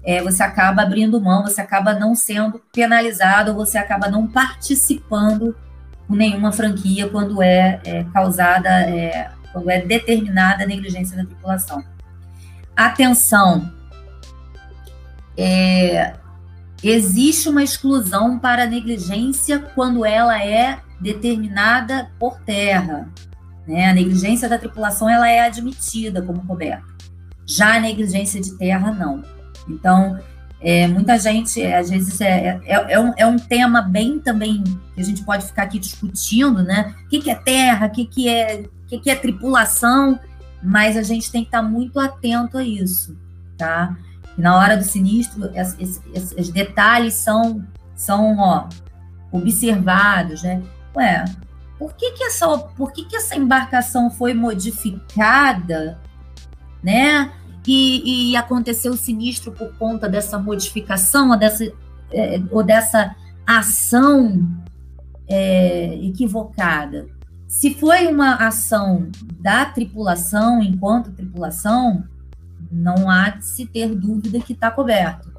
É, 0.03 0.23
você 0.23 0.43
acaba 0.43 0.83
abrindo 0.83 1.21
mão, 1.21 1.43
você 1.43 1.61
acaba 1.61 1.93
não 1.93 2.15
sendo 2.15 2.61
penalizado, 2.73 3.55
você 3.55 3.77
acaba 3.77 4.09
não 4.09 4.27
participando 4.27 5.55
com 6.09 6.15
nenhuma 6.15 6.53
franquia 6.53 7.09
quando 7.09 7.43
é, 7.43 7.81
é 7.85 8.05
causada, 8.05 8.69
é, 8.69 9.31
quando 9.53 9.71
é 9.71 9.81
determinada 9.81 10.65
a 10.65 10.67
negligência 10.67 11.17
da 11.17 11.25
tripulação. 11.25 11.85
Atenção, 12.75 13.71
é, 15.37 16.15
existe 16.83 17.49
uma 17.49 17.63
exclusão 17.63 18.39
para 18.39 18.67
negligência 18.67 19.59
quando 19.59 20.05
ela 20.05 20.43
é 20.43 20.81
determinada 21.01 22.11
por 22.19 22.41
terra. 22.41 23.09
Né? 23.67 23.89
A 23.89 23.95
negligência 23.95 24.49
da 24.49 24.59
tripulação 24.59 25.09
ela 25.09 25.29
é 25.29 25.41
admitida 25.41 26.23
como 26.23 26.47
coberta. 26.47 26.85
Já 27.47 27.77
a 27.77 27.81
negligência 27.81 28.41
de 28.41 28.57
terra, 28.57 28.93
não. 28.93 29.23
Então, 29.69 30.19
é, 30.61 30.87
muita 30.87 31.19
gente, 31.19 31.63
é, 31.63 31.79
às 31.79 31.91
vezes, 31.91 32.21
é, 32.21 32.61
é, 32.65 32.93
é, 32.93 33.01
um, 33.01 33.13
é 33.17 33.27
um 33.27 33.37
tema 33.37 33.81
bem 33.81 34.19
também 34.19 34.63
que 34.95 35.01
a 35.01 35.05
gente 35.05 35.25
pode 35.25 35.47
ficar 35.47 35.65
aqui 35.65 35.79
discutindo, 35.79 36.63
né? 36.63 36.95
O 37.05 37.09
que, 37.09 37.21
que 37.21 37.31
é 37.31 37.35
terra, 37.35 37.87
o 37.87 37.91
que, 37.91 38.05
que, 38.05 38.29
é, 38.29 38.65
o 38.85 38.87
que, 38.87 38.99
que 38.99 39.11
é 39.11 39.15
tripulação, 39.15 40.19
mas 40.63 40.97
a 40.97 41.03
gente 41.03 41.31
tem 41.31 41.43
que 41.43 41.49
estar 41.49 41.63
muito 41.63 41.99
atento 41.99 42.59
a 42.59 42.65
isso, 42.65 43.17
tá? 43.57 43.97
na 44.41 44.57
hora 44.57 44.77
do 44.77 44.83
sinistro, 44.83 45.51
esses 45.55 46.49
detalhes 46.51 47.15
são, 47.15 47.65
são 47.95 48.39
ó, 48.39 48.69
observados, 49.31 50.43
né? 50.43 50.63
Ué, 50.97 51.25
por 51.79 51.95
que, 51.95 52.13
que, 52.13 52.25
essa, 52.25 52.59
por 52.59 52.93
que, 52.93 53.05
que 53.05 53.17
essa 53.17 53.37
embarcação 53.37 54.11
foi 54.11 54.35
modificada, 54.35 55.99
né? 56.83 57.31
E, 57.67 58.31
e 58.31 58.37
aconteceu 58.37 58.93
o 58.93 58.97
sinistro 58.97 59.53
por 59.53 59.73
conta 59.77 60.09
dessa 60.09 60.39
modificação 60.39 61.31
ou 61.31 61.37
dessa, 61.37 61.65
é, 62.13 62.41
ou 62.51 62.63
dessa 62.63 63.15
ação 63.47 64.49
é, 65.29 65.95
equivocada. 66.05 67.07
Se 67.47 67.75
foi 67.75 68.07
uma 68.07 68.37
ação 68.37 69.11
da 69.41 69.67
tripulação, 69.67 70.63
enquanto 70.63 71.13
tripulação, 71.13 72.05
não 72.71 73.11
há 73.11 73.31
de 73.31 73.45
se 73.45 73.67
ter 73.67 73.95
dúvida 73.95 74.39
que 74.41 74.53
está 74.53 74.71
coberto, 74.71 75.33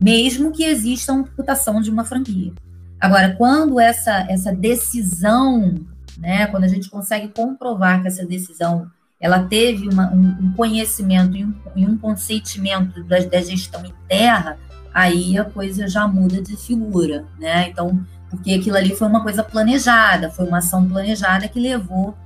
mesmo 0.00 0.50
que 0.50 0.64
exista 0.64 1.12
uma 1.12 1.22
imputação 1.22 1.80
de 1.80 1.90
uma 1.90 2.04
franquia. 2.04 2.52
Agora, 3.00 3.34
quando 3.36 3.78
essa, 3.78 4.26
essa 4.30 4.52
decisão, 4.52 5.74
né, 6.16 6.46
quando 6.46 6.64
a 6.64 6.68
gente 6.68 6.88
consegue 6.88 7.28
comprovar 7.28 8.00
que 8.00 8.08
essa 8.08 8.26
decisão 8.26 8.90
ela 9.20 9.42
teve 9.44 9.88
uma, 9.88 10.12
um, 10.12 10.36
um, 10.40 10.52
conhecimento 10.52 11.36
e 11.36 11.44
um, 11.44 11.54
e 11.74 11.86
um 11.86 11.98
consentimento 11.98 13.02
da, 13.04 13.18
da, 13.18 13.40
gestão 13.40 13.84
em 13.84 13.92
terra, 14.08 14.56
aí 14.94 15.36
a 15.36 15.44
coisa 15.44 15.88
já 15.88 16.06
muda 16.06 16.40
de 16.40 16.56
figura, 16.56 17.24
né? 17.38 17.68
Então, 17.68 18.04
porque 18.30 18.54
aquilo 18.54 18.76
ali 18.76 18.94
foi 18.94 19.08
uma 19.08 19.22
coisa 19.22 19.42
planejada, 19.42 20.30
foi 20.30 20.46
uma 20.46 20.58
ação 20.58 20.88
planejada 20.88 21.48
que 21.48 21.58
levou 21.58 22.16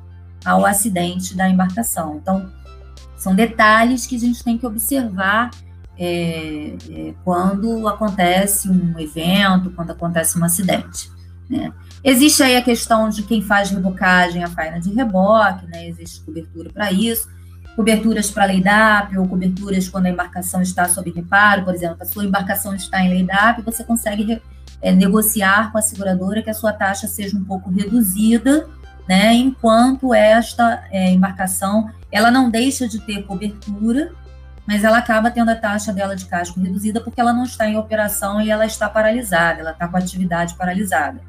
ao 0.44 0.66
acidente 0.66 1.34
da 1.34 1.48
embarcação. 1.48 2.16
Então, 2.16 2.50
são 3.16 3.34
detalhes 3.34 4.06
que 4.06 4.16
a 4.16 4.18
gente 4.18 4.42
tem 4.42 4.58
que 4.58 4.66
observar 4.66 5.50
é, 5.98 6.76
é, 6.90 7.14
quando 7.24 7.86
acontece 7.86 8.68
um 8.68 8.98
evento, 8.98 9.70
quando 9.70 9.92
acontece 9.92 10.38
um 10.38 10.44
acidente. 10.44 11.10
Né? 11.48 11.72
Existe 12.04 12.42
aí 12.42 12.56
a 12.56 12.62
questão 12.62 13.08
de 13.08 13.22
quem 13.22 13.40
faz 13.40 13.70
rebocagem, 13.70 14.42
a 14.42 14.48
faina 14.48 14.80
de 14.80 14.92
reboque, 14.92 15.66
né? 15.66 15.86
existe 15.86 16.20
cobertura 16.22 16.68
para 16.68 16.90
isso, 16.90 17.28
coberturas 17.76 18.28
para 18.28 18.44
lei 18.46 18.60
DAP, 18.60 19.16
ou 19.16 19.28
coberturas 19.28 19.88
quando 19.88 20.06
a 20.06 20.10
embarcação 20.10 20.60
está 20.60 20.88
sob 20.88 21.12
reparo, 21.12 21.64
por 21.64 21.72
exemplo, 21.72 21.98
a 22.00 22.04
sua 22.04 22.24
embarcação 22.24 22.74
está 22.74 23.04
em 23.04 23.08
lei 23.08 23.22
DAP, 23.22 23.62
você 23.62 23.84
consegue 23.84 24.42
é, 24.80 24.90
negociar 24.92 25.70
com 25.70 25.78
a 25.78 25.82
seguradora 25.82 26.42
que 26.42 26.50
a 26.50 26.54
sua 26.54 26.72
taxa 26.72 27.06
seja 27.06 27.36
um 27.36 27.44
pouco 27.44 27.70
reduzida, 27.70 28.68
né? 29.08 29.32
enquanto 29.34 30.12
esta 30.12 30.84
é, 30.90 31.12
embarcação 31.12 31.88
ela 32.10 32.32
não 32.32 32.50
deixa 32.50 32.88
de 32.88 33.00
ter 33.00 33.22
cobertura, 33.22 34.12
mas 34.66 34.82
ela 34.82 34.98
acaba 34.98 35.30
tendo 35.30 35.50
a 35.50 35.56
taxa 35.56 35.92
dela 35.92 36.16
de 36.16 36.26
casco 36.26 36.60
reduzida 36.60 37.00
porque 37.00 37.20
ela 37.20 37.32
não 37.32 37.44
está 37.44 37.68
em 37.68 37.76
operação 37.76 38.40
e 38.40 38.50
ela 38.50 38.66
está 38.66 38.88
paralisada, 38.88 39.60
ela 39.60 39.70
está 39.70 39.86
com 39.86 39.96
a 39.96 40.00
atividade 40.00 40.54
paralisada. 40.56 41.20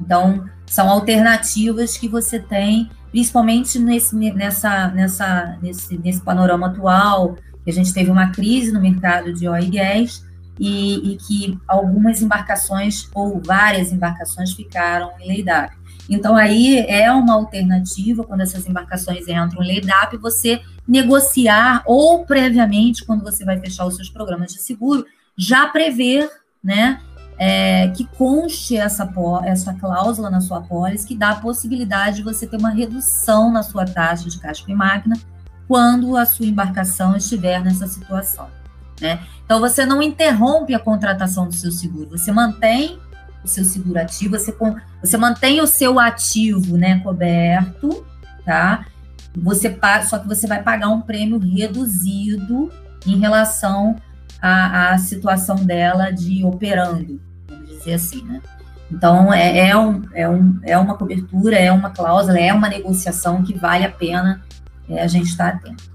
Então, 0.00 0.44
são 0.66 0.88
alternativas 0.88 1.96
que 1.96 2.08
você 2.08 2.38
tem, 2.38 2.90
principalmente 3.10 3.78
nesse, 3.78 4.14
nessa, 4.16 4.88
nessa, 4.88 5.58
nesse, 5.62 5.98
nesse 5.98 6.20
panorama 6.20 6.68
atual, 6.68 7.36
que 7.64 7.70
a 7.70 7.72
gente 7.72 7.92
teve 7.92 8.10
uma 8.10 8.30
crise 8.30 8.72
no 8.72 8.80
mercado 8.80 9.32
de 9.32 9.46
óleo 9.48 9.64
e 9.64 9.70
gás, 9.70 10.24
e, 10.58 11.12
e 11.12 11.16
que 11.16 11.58
algumas 11.66 12.22
embarcações, 12.22 13.08
ou 13.14 13.40
várias 13.44 13.92
embarcações, 13.92 14.52
ficaram 14.52 15.10
em 15.20 15.28
lei 15.28 15.42
DAP. 15.42 15.72
Então, 16.08 16.36
aí 16.36 16.80
é 16.80 17.10
uma 17.10 17.34
alternativa, 17.34 18.24
quando 18.24 18.42
essas 18.42 18.66
embarcações 18.66 19.26
entram 19.26 19.62
em 19.62 19.66
lei 19.66 19.80
DAP, 19.80 20.16
você 20.18 20.60
negociar, 20.86 21.82
ou 21.86 22.24
previamente, 22.26 23.04
quando 23.04 23.22
você 23.22 23.44
vai 23.44 23.58
fechar 23.58 23.86
os 23.86 23.96
seus 23.96 24.10
programas 24.10 24.52
de 24.52 24.60
seguro, 24.60 25.06
já 25.36 25.66
prever, 25.66 26.30
né, 26.62 27.00
é, 27.38 27.88
que 27.88 28.04
conste 28.16 28.76
essa, 28.76 29.10
essa 29.44 29.74
cláusula 29.74 30.30
na 30.30 30.40
sua 30.40 30.60
pólice 30.60 31.06
que 31.06 31.16
dá 31.16 31.30
a 31.30 31.36
possibilidade 31.36 32.16
de 32.16 32.22
você 32.22 32.46
ter 32.46 32.56
uma 32.56 32.70
redução 32.70 33.50
na 33.50 33.62
sua 33.62 33.84
taxa 33.84 34.28
de 34.28 34.38
casco 34.38 34.70
e 34.70 34.74
máquina 34.74 35.16
quando 35.66 36.16
a 36.16 36.24
sua 36.24 36.46
embarcação 36.46 37.16
estiver 37.16 37.62
nessa 37.62 37.86
situação. 37.86 38.48
Né? 39.00 39.18
Então, 39.44 39.60
você 39.60 39.84
não 39.84 40.02
interrompe 40.02 40.74
a 40.74 40.78
contratação 40.78 41.46
do 41.46 41.54
seu 41.54 41.72
seguro, 41.72 42.10
você 42.10 42.30
mantém 42.30 42.98
o 43.42 43.48
seu 43.48 43.64
seguro 43.64 43.98
ativo, 43.98 44.38
você, 44.38 44.56
você 45.02 45.16
mantém 45.16 45.60
o 45.60 45.66
seu 45.66 45.98
ativo 45.98 46.76
né, 46.76 47.00
coberto, 47.00 48.06
tá? 48.44 48.86
Você 49.36 49.76
só 50.08 50.18
que 50.18 50.26
você 50.26 50.46
vai 50.46 50.62
pagar 50.62 50.88
um 50.88 51.00
prêmio 51.00 51.38
reduzido 51.38 52.70
em 53.06 53.18
relação 53.18 53.96
à, 54.44 54.92
à 54.92 54.98
situação 54.98 55.56
dela 55.56 56.10
de 56.10 56.44
operando, 56.44 57.18
vamos 57.48 57.68
dizer 57.70 57.94
assim, 57.94 58.22
né? 58.24 58.42
Então, 58.92 59.32
é, 59.32 59.70
é, 59.70 59.76
um, 59.76 60.02
é, 60.12 60.28
um, 60.28 60.60
é 60.62 60.76
uma 60.76 60.94
cobertura, 60.98 61.56
é 61.56 61.72
uma 61.72 61.88
cláusula, 61.88 62.38
é 62.38 62.52
uma 62.52 62.68
negociação 62.68 63.42
que 63.42 63.54
vale 63.54 63.84
a 63.84 63.90
pena 63.90 64.44
é, 64.86 65.02
a 65.02 65.06
gente 65.06 65.30
estar 65.30 65.48
atento. 65.48 65.90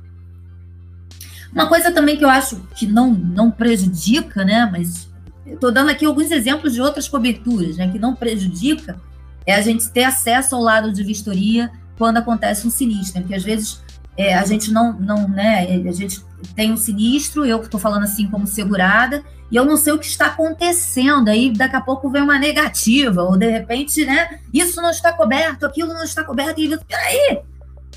Uma 1.53 1.67
coisa 1.67 1.91
também 1.91 2.17
que 2.17 2.25
eu 2.25 2.29
acho 2.29 2.59
que 2.75 2.87
não, 2.87 3.11
não 3.11 3.51
prejudica, 3.51 4.43
né, 4.43 4.67
mas 4.71 5.07
estou 5.45 5.71
dando 5.71 5.91
aqui 5.91 6.05
alguns 6.05 6.31
exemplos 6.31 6.73
de 6.73 6.81
outras 6.81 7.07
coberturas, 7.07 7.77
né, 7.77 7.87
que 7.87 7.99
não 7.99 8.15
prejudica, 8.15 8.99
é 9.45 9.53
a 9.53 9.61
gente 9.61 9.89
ter 9.91 10.05
acesso 10.05 10.55
ao 10.55 10.61
lado 10.61 10.91
de 10.91 11.03
vistoria 11.03 11.71
quando 11.99 12.17
acontece 12.17 12.65
um 12.65 12.71
sinistro, 12.71 13.15
né, 13.15 13.21
porque 13.21 13.35
às 13.35 13.43
vezes 13.43 13.83
é, 14.19 14.33
a 14.33 14.43
gente 14.43 14.69
não, 14.69 14.91
não, 14.99 15.29
né, 15.29 15.61
a 15.87 15.91
gente 15.93 16.21
tem 16.53 16.73
um 16.73 16.77
sinistro, 16.77 17.45
eu 17.45 17.61
estou 17.61 17.79
falando 17.79 18.03
assim 18.03 18.27
como 18.27 18.45
segurada, 18.45 19.23
e 19.49 19.55
eu 19.55 19.63
não 19.63 19.77
sei 19.77 19.93
o 19.93 19.97
que 19.97 20.05
está 20.05 20.25
acontecendo, 20.25 21.29
aí 21.29 21.53
daqui 21.53 21.77
a 21.77 21.81
pouco 21.81 22.09
vem 22.09 22.21
uma 22.21 22.37
negativa, 22.37 23.23
ou 23.23 23.37
de 23.37 23.49
repente, 23.49 24.05
né, 24.05 24.41
isso 24.53 24.81
não 24.81 24.89
está 24.89 25.13
coberto, 25.13 25.65
aquilo 25.65 25.93
não 25.93 26.03
está 26.03 26.21
coberto, 26.21 26.59
e 26.59 26.77
peraí, 26.79 27.39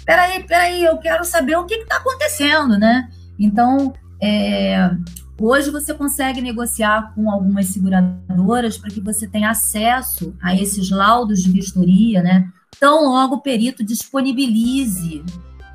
peraí, 0.06 0.44
peraí, 0.44 0.84
eu 0.84 0.96
quero 0.98 1.24
saber 1.24 1.56
o 1.56 1.64
que 1.66 1.74
está 1.74 1.96
acontecendo, 1.96 2.78
né? 2.78 3.10
Então, 3.36 3.92
é, 4.22 4.92
hoje 5.40 5.72
você 5.72 5.92
consegue 5.92 6.40
negociar 6.40 7.12
com 7.16 7.28
algumas 7.28 7.66
seguradoras 7.66 8.78
para 8.78 8.90
que 8.90 9.00
você 9.00 9.26
tenha 9.26 9.50
acesso 9.50 10.36
a 10.40 10.54
esses 10.54 10.88
laudos 10.88 11.42
de 11.42 11.50
vistoria, 11.50 12.22
né? 12.22 12.48
Tão 12.78 13.10
logo 13.10 13.34
o 13.34 13.40
perito 13.40 13.84
disponibilize, 13.84 15.24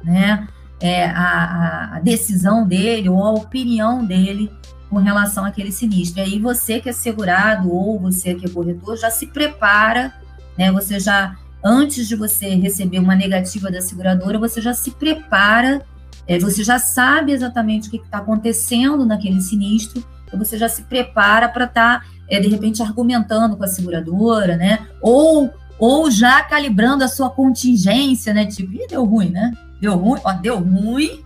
né? 0.03 0.47
É, 0.79 1.05
a, 1.05 1.95
a, 1.95 1.99
decisão 1.99 2.67
dele 2.67 3.09
ou 3.09 3.23
a 3.23 3.31
opinião 3.31 4.05
dele 4.05 4.51
com 4.89 4.97
relação 4.97 5.43
àquele 5.43 5.71
sinistro. 5.71 6.19
E 6.19 6.23
aí 6.23 6.39
você 6.39 6.79
que 6.79 6.89
é 6.89 6.93
segurado 6.93 7.71
ou 7.71 7.99
você 7.99 8.35
que 8.35 8.45
é 8.45 8.49
corretor 8.49 8.95
já 8.95 9.09
se 9.09 9.27
prepara, 9.27 10.13
né? 10.57 10.71
Você 10.71 10.99
já 10.99 11.35
antes 11.63 12.07
de 12.07 12.15
você 12.15 12.49
receber 12.55 12.99
uma 12.99 13.15
negativa 13.15 13.71
da 13.71 13.81
seguradora, 13.81 14.37
você 14.37 14.61
já 14.61 14.73
se 14.73 14.91
prepara 14.91 15.83
é, 16.27 16.37
você 16.37 16.63
já 16.63 16.77
sabe 16.77 17.31
exatamente 17.31 17.87
o 17.87 17.91
que 17.91 17.97
está 17.97 18.17
acontecendo 18.17 19.05
naquele 19.05 19.41
sinistro, 19.41 20.03
então 20.25 20.37
você 20.37 20.57
já 20.57 20.67
se 20.67 20.83
prepara 20.83 21.47
para 21.47 21.63
estar, 21.63 22.01
tá, 22.01 22.05
é, 22.29 22.39
de 22.39 22.49
repente, 22.49 22.83
argumentando 22.83 23.55
com 23.55 23.63
a 23.63 23.67
seguradora, 23.67 24.57
né? 24.57 24.85
Ou, 25.01 25.49
ou 25.79 26.11
já 26.11 26.43
calibrando 26.43 27.03
a 27.03 27.07
sua 27.07 27.29
contingência, 27.29 28.33
né? 28.33 28.45
Tipo, 28.45 28.73
Ih, 28.73 28.87
deu 28.89 29.05
ruim, 29.05 29.29
né? 29.29 29.53
Deu 29.79 29.95
ruim, 29.95 30.19
ó, 30.23 30.33
deu 30.33 30.59
ruim. 30.59 31.23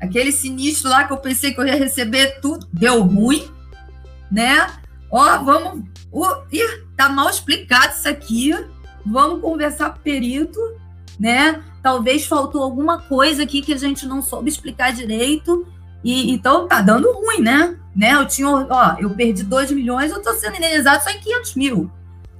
Aquele 0.00 0.32
sinistro 0.32 0.88
lá 0.88 1.04
que 1.04 1.12
eu 1.12 1.18
pensei 1.18 1.52
que 1.52 1.60
eu 1.60 1.66
ia 1.66 1.76
receber 1.76 2.40
tudo, 2.40 2.66
deu 2.72 3.02
ruim, 3.02 3.48
né? 4.30 4.66
Ó, 5.10 5.38
vamos. 5.42 5.84
Uh, 6.12 6.42
ih, 6.50 6.84
tá 6.96 7.08
mal 7.08 7.28
explicado 7.28 7.94
isso 7.94 8.08
aqui. 8.08 8.54
Vamos 9.04 9.40
conversar 9.40 9.90
com 9.90 9.98
o 9.98 10.02
perito, 10.02 10.58
né? 11.18 11.62
talvez 11.82 12.26
faltou 12.26 12.62
alguma 12.62 12.98
coisa 12.98 13.42
aqui 13.42 13.62
que 13.62 13.72
a 13.72 13.78
gente 13.78 14.06
não 14.06 14.22
soube 14.22 14.48
explicar 14.48 14.92
direito. 14.92 15.66
E 16.02 16.30
então 16.30 16.66
tá 16.66 16.80
dando 16.80 17.12
ruim, 17.12 17.40
né? 17.40 17.76
né? 17.94 18.14
Eu 18.14 18.26
tinha, 18.26 18.48
ó, 18.48 18.96
eu 18.98 19.10
perdi 19.10 19.42
2 19.42 19.70
milhões, 19.72 20.10
eu 20.10 20.22
tô 20.22 20.32
sendo 20.34 20.56
indenizado 20.56 21.02
só 21.04 21.10
em 21.10 21.20
500 21.20 21.54
mil, 21.56 21.90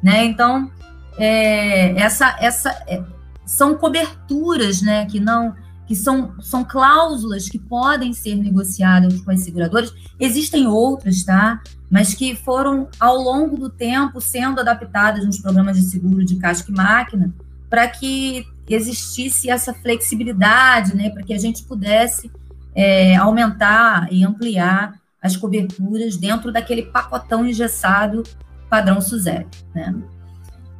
né? 0.02 0.24
Então, 0.24 0.70
é, 1.18 1.92
essa, 2.00 2.36
essa 2.40 2.70
é, 2.86 3.02
são 3.50 3.76
coberturas, 3.76 4.80
né? 4.80 5.06
Que 5.06 5.18
não, 5.18 5.56
que 5.84 5.96
são, 5.96 6.40
são 6.40 6.62
cláusulas 6.62 7.48
que 7.48 7.58
podem 7.58 8.12
ser 8.12 8.36
negociadas 8.36 9.20
com 9.22 9.32
as 9.32 9.40
seguradoras. 9.40 9.92
Existem 10.20 10.68
outras, 10.68 11.24
tá? 11.24 11.60
Mas 11.90 12.14
que 12.14 12.36
foram 12.36 12.88
ao 13.00 13.16
longo 13.16 13.58
do 13.58 13.68
tempo 13.68 14.20
sendo 14.20 14.60
adaptadas 14.60 15.26
nos 15.26 15.40
programas 15.40 15.76
de 15.76 15.82
seguro 15.82 16.24
de 16.24 16.36
casco 16.36 16.70
e 16.70 16.74
máquina 16.74 17.34
para 17.68 17.88
que 17.88 18.46
existisse 18.68 19.50
essa 19.50 19.74
flexibilidade, 19.74 20.94
né, 20.94 21.10
para 21.10 21.24
que 21.24 21.34
a 21.34 21.38
gente 21.38 21.64
pudesse 21.64 22.30
é, 22.72 23.16
aumentar 23.16 24.12
e 24.12 24.24
ampliar 24.24 24.94
as 25.20 25.36
coberturas 25.36 26.16
dentro 26.16 26.52
daquele 26.52 26.82
pacotão 26.82 27.44
engessado 27.44 28.22
padrão 28.68 29.00
SUSEP, 29.00 29.48
né? 29.74 29.92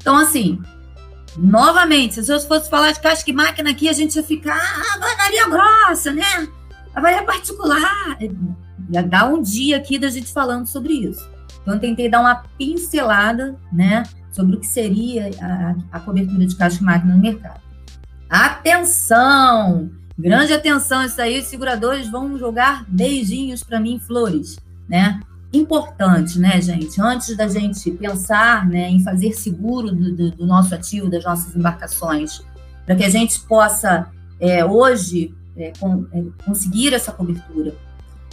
Então, 0.01 0.17
assim, 0.17 0.61
novamente, 1.37 2.23
se 2.23 2.33
eu 2.33 2.41
fosse 2.41 2.69
falar 2.69 2.93
de 2.93 3.01
casca 3.01 3.31
e 3.31 3.33
máquina 3.33 3.71
aqui, 3.71 3.89
a 3.89 3.93
gente 3.93 4.17
ia 4.17 4.23
ficar, 4.23 4.59
ah, 4.59 4.99
Maria 5.19 5.49
Grossa, 5.49 6.13
né? 6.13 6.49
Avaria 6.95 7.23
particular. 7.23 8.19
Ia 8.93 9.03
dar 9.03 9.27
um 9.27 9.41
dia 9.41 9.77
aqui 9.77 9.99
da 9.99 10.09
gente 10.09 10.33
falando 10.33 10.67
sobre 10.67 10.93
isso. 10.95 11.29
Então, 11.63 11.75
eu 11.75 11.81
tentei 11.81 12.09
dar 12.09 12.21
uma 12.21 12.43
pincelada, 12.59 13.57
né, 13.73 14.03
sobre 14.33 14.57
o 14.57 14.61
que 14.61 14.67
seria 14.67 15.31
a, 15.41 15.97
a 15.97 16.01
cobertura 16.01 16.47
de 16.47 16.57
casca 16.57 16.83
e 16.83 16.87
máquina 16.87 17.15
no 17.15 17.21
mercado. 17.21 17.61
Atenção! 18.29 19.91
Grande 20.19 20.53
atenção 20.53 21.03
isso 21.03 21.21
aí, 21.21 21.41
os 21.41 21.47
seguradores 21.47 22.11
vão 22.11 22.39
jogar 22.39 22.85
beijinhos 22.87 23.65
para 23.65 23.81
mim, 23.81 23.99
flores, 23.99 24.59
né? 24.89 25.19
Importante, 25.53 26.39
né, 26.39 26.61
gente? 26.61 27.01
Antes 27.01 27.37
da 27.37 27.49
gente 27.49 27.91
pensar 27.91 28.69
né, 28.69 28.89
em 28.89 29.03
fazer 29.03 29.33
seguro 29.33 29.93
do, 29.93 30.15
do, 30.15 30.31
do 30.31 30.47
nosso 30.47 30.75
ativo, 30.75 31.11
das 31.11 31.25
nossas 31.25 31.57
embarcações, 31.57 32.41
para 32.87 32.95
que 32.95 33.05
a 33.05 33.11
gente 33.11 33.41
possa 33.41 34.09
é, 34.39 34.65
hoje 34.65 35.35
é, 35.57 35.73
com, 35.79 36.07
é, 36.13 36.23
conseguir 36.45 36.95
essa 36.95 37.13
cobertura. 37.13 37.75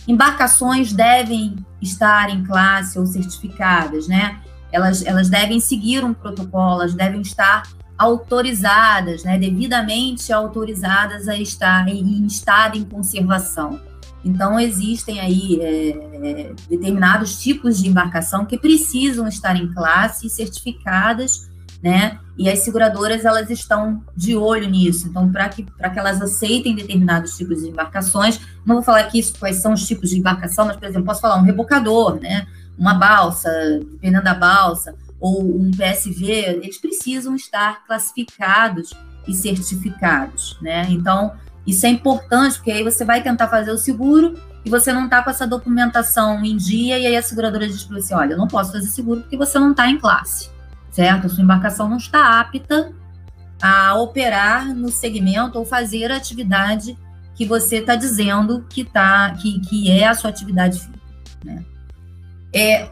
Embarcações 0.08 0.94
devem 0.94 1.56
estar 1.82 2.30
em 2.30 2.44
classe 2.44 2.98
ou 2.98 3.06
certificadas, 3.06 4.08
né? 4.08 4.40
Elas, 4.72 5.06
elas 5.06 5.30
devem 5.30 5.60
seguir 5.60 6.04
um 6.04 6.14
protocolo, 6.14 6.82
elas 6.82 6.94
devem 6.94 7.22
estar 7.22 7.64
autorizadas, 7.98 9.24
né, 9.24 9.40
devidamente 9.40 10.32
autorizadas 10.32 11.28
a 11.28 11.36
estar 11.36 11.88
em, 11.88 12.26
estado 12.26 12.78
em 12.78 12.84
conservação. 12.84 13.82
Então, 14.24 14.60
existem 14.60 15.20
aí 15.20 15.60
é, 15.62 16.54
determinados 16.70 17.42
tipos 17.42 17.80
de 17.80 17.88
embarcação 17.88 18.46
que 18.46 18.58
precisam 18.58 19.28
estar 19.28 19.56
em 19.56 19.72
classe 19.74 20.30
certificadas, 20.30 21.50
né? 21.82 22.20
E 22.38 22.50
as 22.50 22.60
seguradoras 22.60 23.26
elas 23.26 23.50
estão 23.50 24.04
de 24.16 24.36
olho 24.36 24.70
nisso. 24.70 25.08
Então, 25.08 25.32
para 25.32 25.50
que, 25.50 25.64
que 25.64 26.00
elas 26.00 26.22
aceitem 26.22 26.76
determinados 26.76 27.38
tipos 27.38 27.62
de 27.62 27.70
embarcações, 27.70 28.40
não 28.66 28.76
vou 28.76 28.84
falar 28.84 29.00
aqui 29.00 29.22
quais 29.34 29.58
são 29.58 29.74
os 29.74 29.86
tipos 29.88 30.10
de 30.10 30.20
embarcação, 30.20 30.66
mas, 30.66 30.76
por 30.76 30.86
exemplo, 30.86 31.06
posso 31.06 31.22
falar 31.22 31.38
um 31.38 31.44
rebocador, 31.44 32.20
né? 32.20 32.46
Uma 32.78 32.94
balsa, 32.94 33.50
dependendo 33.92 34.24
da 34.24 34.34
balsa, 34.34 34.94
ou 35.20 35.44
um 35.44 35.72
PSV, 35.72 36.60
eles 36.62 36.78
precisam 36.78 37.36
estar 37.36 37.86
classificados 37.86 38.92
e 39.28 39.34
certificados, 39.34 40.58
né? 40.62 40.86
Então, 40.90 41.34
isso 41.68 41.86
é 41.86 41.90
importante, 41.90 42.56
porque 42.56 42.72
aí 42.72 42.82
você 42.82 43.04
vai 43.04 43.22
tentar 43.22 43.50
fazer 43.50 43.72
o 43.72 43.78
seguro 43.78 44.36
e 44.64 44.70
você 44.70 44.94
não 44.94 45.04
está 45.06 45.22
com 45.22 45.30
essa 45.30 45.46
documentação 45.46 46.44
em 46.44 46.56
dia, 46.56 46.98
e 46.98 47.06
aí 47.06 47.16
a 47.16 47.22
seguradora 47.22 47.68
diz 47.68 47.84
para 47.84 48.00
você: 48.00 48.16
olha, 48.16 48.34
eu 48.34 48.38
não 48.38 48.48
posso 48.48 48.72
fazer 48.72 48.88
seguro 48.88 49.22
porque 49.22 49.36
você 49.36 49.60
não 49.60 49.72
está 49.72 49.90
em 49.90 50.00
classe, 50.00 50.50
certo? 50.90 51.28
A 51.28 51.30
sua 51.30 51.44
embarcação 51.44 51.90
não 51.90 51.98
está 51.98 52.40
apta 52.40 52.94
a 53.62 53.96
operar 53.96 54.74
no 54.74 54.90
segmento 54.90 55.60
ou 55.60 55.66
fazer 55.66 56.10
a 56.12 56.16
atividade 56.16 56.98
que 57.36 57.46
você 57.46 57.78
está 57.78 57.96
dizendo 57.96 58.66
que, 58.70 58.84
tá, 58.84 59.32
que, 59.32 59.60
que 59.60 59.92
é 59.92 60.08
a 60.08 60.16
sua 60.16 60.30
atividade 60.30 60.80
física. 60.80 61.00
Né? 61.44 61.66
É, 62.54 62.90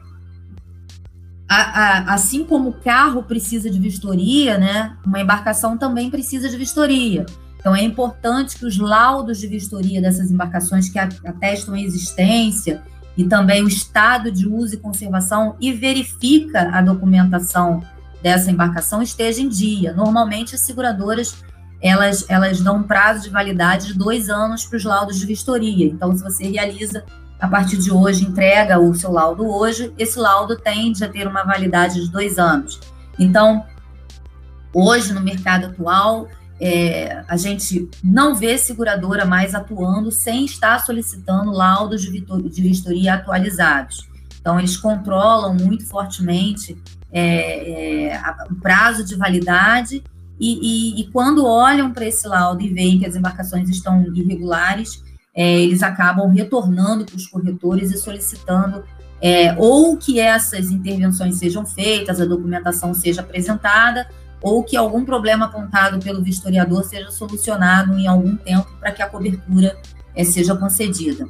a, 1.48 1.56
a, 1.56 2.14
assim 2.14 2.44
como 2.44 2.70
o 2.70 2.74
carro 2.74 3.24
precisa 3.24 3.70
de 3.70 3.80
vistoria, 3.80 4.58
né, 4.58 4.98
uma 5.06 5.20
embarcação 5.20 5.78
também 5.78 6.10
precisa 6.10 6.50
de 6.50 6.58
vistoria. 6.58 7.26
Então, 7.66 7.76
é 7.76 7.82
importante 7.82 8.60
que 8.60 8.66
os 8.68 8.78
laudos 8.78 9.40
de 9.40 9.48
vistoria 9.48 10.00
dessas 10.00 10.30
embarcações 10.30 10.88
que 10.88 11.00
atestam 11.00 11.74
a 11.74 11.82
existência 11.82 12.84
e 13.18 13.24
também 13.24 13.64
o 13.64 13.68
estado 13.68 14.32
de 14.32 14.48
uso 14.48 14.76
e 14.76 14.78
conservação 14.78 15.56
e 15.60 15.74
verifica 15.74 16.70
a 16.72 16.80
documentação 16.80 17.82
dessa 18.22 18.52
embarcação 18.52 19.02
esteja 19.02 19.42
em 19.42 19.50
dia. 19.50 19.94
Normalmente, 19.94 20.54
as 20.54 20.62
seguradoras 20.62 21.44
elas, 21.82 22.30
elas 22.30 22.62
dão 22.62 22.78
um 22.78 22.84
prazo 22.84 23.24
de 23.24 23.30
validade 23.32 23.88
de 23.88 23.94
dois 23.96 24.30
anos 24.30 24.64
para 24.64 24.78
os 24.78 24.84
laudos 24.84 25.18
de 25.18 25.26
vistoria. 25.26 25.88
Então, 25.88 26.16
se 26.16 26.24
você 26.24 26.48
realiza 26.48 27.04
a 27.40 27.48
partir 27.48 27.78
de 27.78 27.92
hoje 27.92 28.26
entrega 28.26 28.78
o 28.78 28.94
seu 28.94 29.12
laudo 29.12 29.44
hoje, 29.44 29.92
esse 29.98 30.20
laudo 30.20 30.56
tende 30.56 31.04
a 31.04 31.10
ter 31.10 31.28
uma 31.28 31.44
validade 31.44 32.00
de 32.00 32.12
dois 32.12 32.38
anos. 32.38 32.80
Então, 33.18 33.66
hoje 34.72 35.12
no 35.14 35.22
mercado 35.22 35.66
atual, 35.66 36.30
é, 36.60 37.24
a 37.28 37.36
gente 37.36 37.90
não 38.04 38.36
vê 38.36 38.58
seguradora 38.58 39.26
mais 39.26 39.54
atuando 39.54 40.12
sem 40.12 40.46
estar 40.46 40.80
solicitando 40.80 41.52
laudos 41.52 42.02
de, 42.02 42.62
vistoria 42.62 43.16
atualizados. 43.16 44.08
Então, 44.40 44.60
eles 44.60 44.78
controlam 44.78 45.54
muito 45.54 45.86
fortemente 45.86 46.78
é, 47.12 48.12
é, 48.12 48.22
o 48.50 48.56
prazo 48.56 49.04
de 49.04 49.16
validade 49.16 50.04
e, 50.40 50.98
e, 50.98 51.02
e 51.02 51.08
quando 51.12 51.46
olham 51.46 51.92
para 51.92 52.06
esse 52.06 52.28
laudo 52.28 52.62
e 52.62 52.70
veem 52.70 53.00
que 53.00 53.06
as 53.06 53.16
embarcações 53.16 53.70
estão 53.70 54.04
irregulares, 54.14 55.04
é, 55.34 55.62
eles 55.62 55.84
acabam 55.84 56.30
retornando 56.30 57.06
para 57.06 57.16
os 57.16 57.28
corretores 57.28 57.92
e 57.92 57.98
solicitando 57.98 58.84
é, 59.22 59.56
ou 59.58 59.98
que 59.98 60.20
essas 60.20 60.70
intervenções 60.70 61.36
sejam 61.38 61.66
feitas, 61.66 62.22
a 62.22 62.26
documentação 62.26 62.94
seja 62.94 63.22
apresentada, 63.22 64.08
ou 64.46 64.64
que 64.64 64.78
algum 64.78 65.04
problema 65.04 65.46
apontado 65.46 65.98
pelo 65.98 66.22
vistoriador 66.22 66.84
seja 66.84 67.10
solucionado 67.10 67.98
em 67.98 68.06
algum 68.06 68.36
tempo 68.36 68.70
para 68.80 68.92
que 68.92 69.02
a 69.02 69.10
cobertura 69.10 69.76
é, 70.16 70.24
seja 70.24 70.56
concedida. 70.56 71.28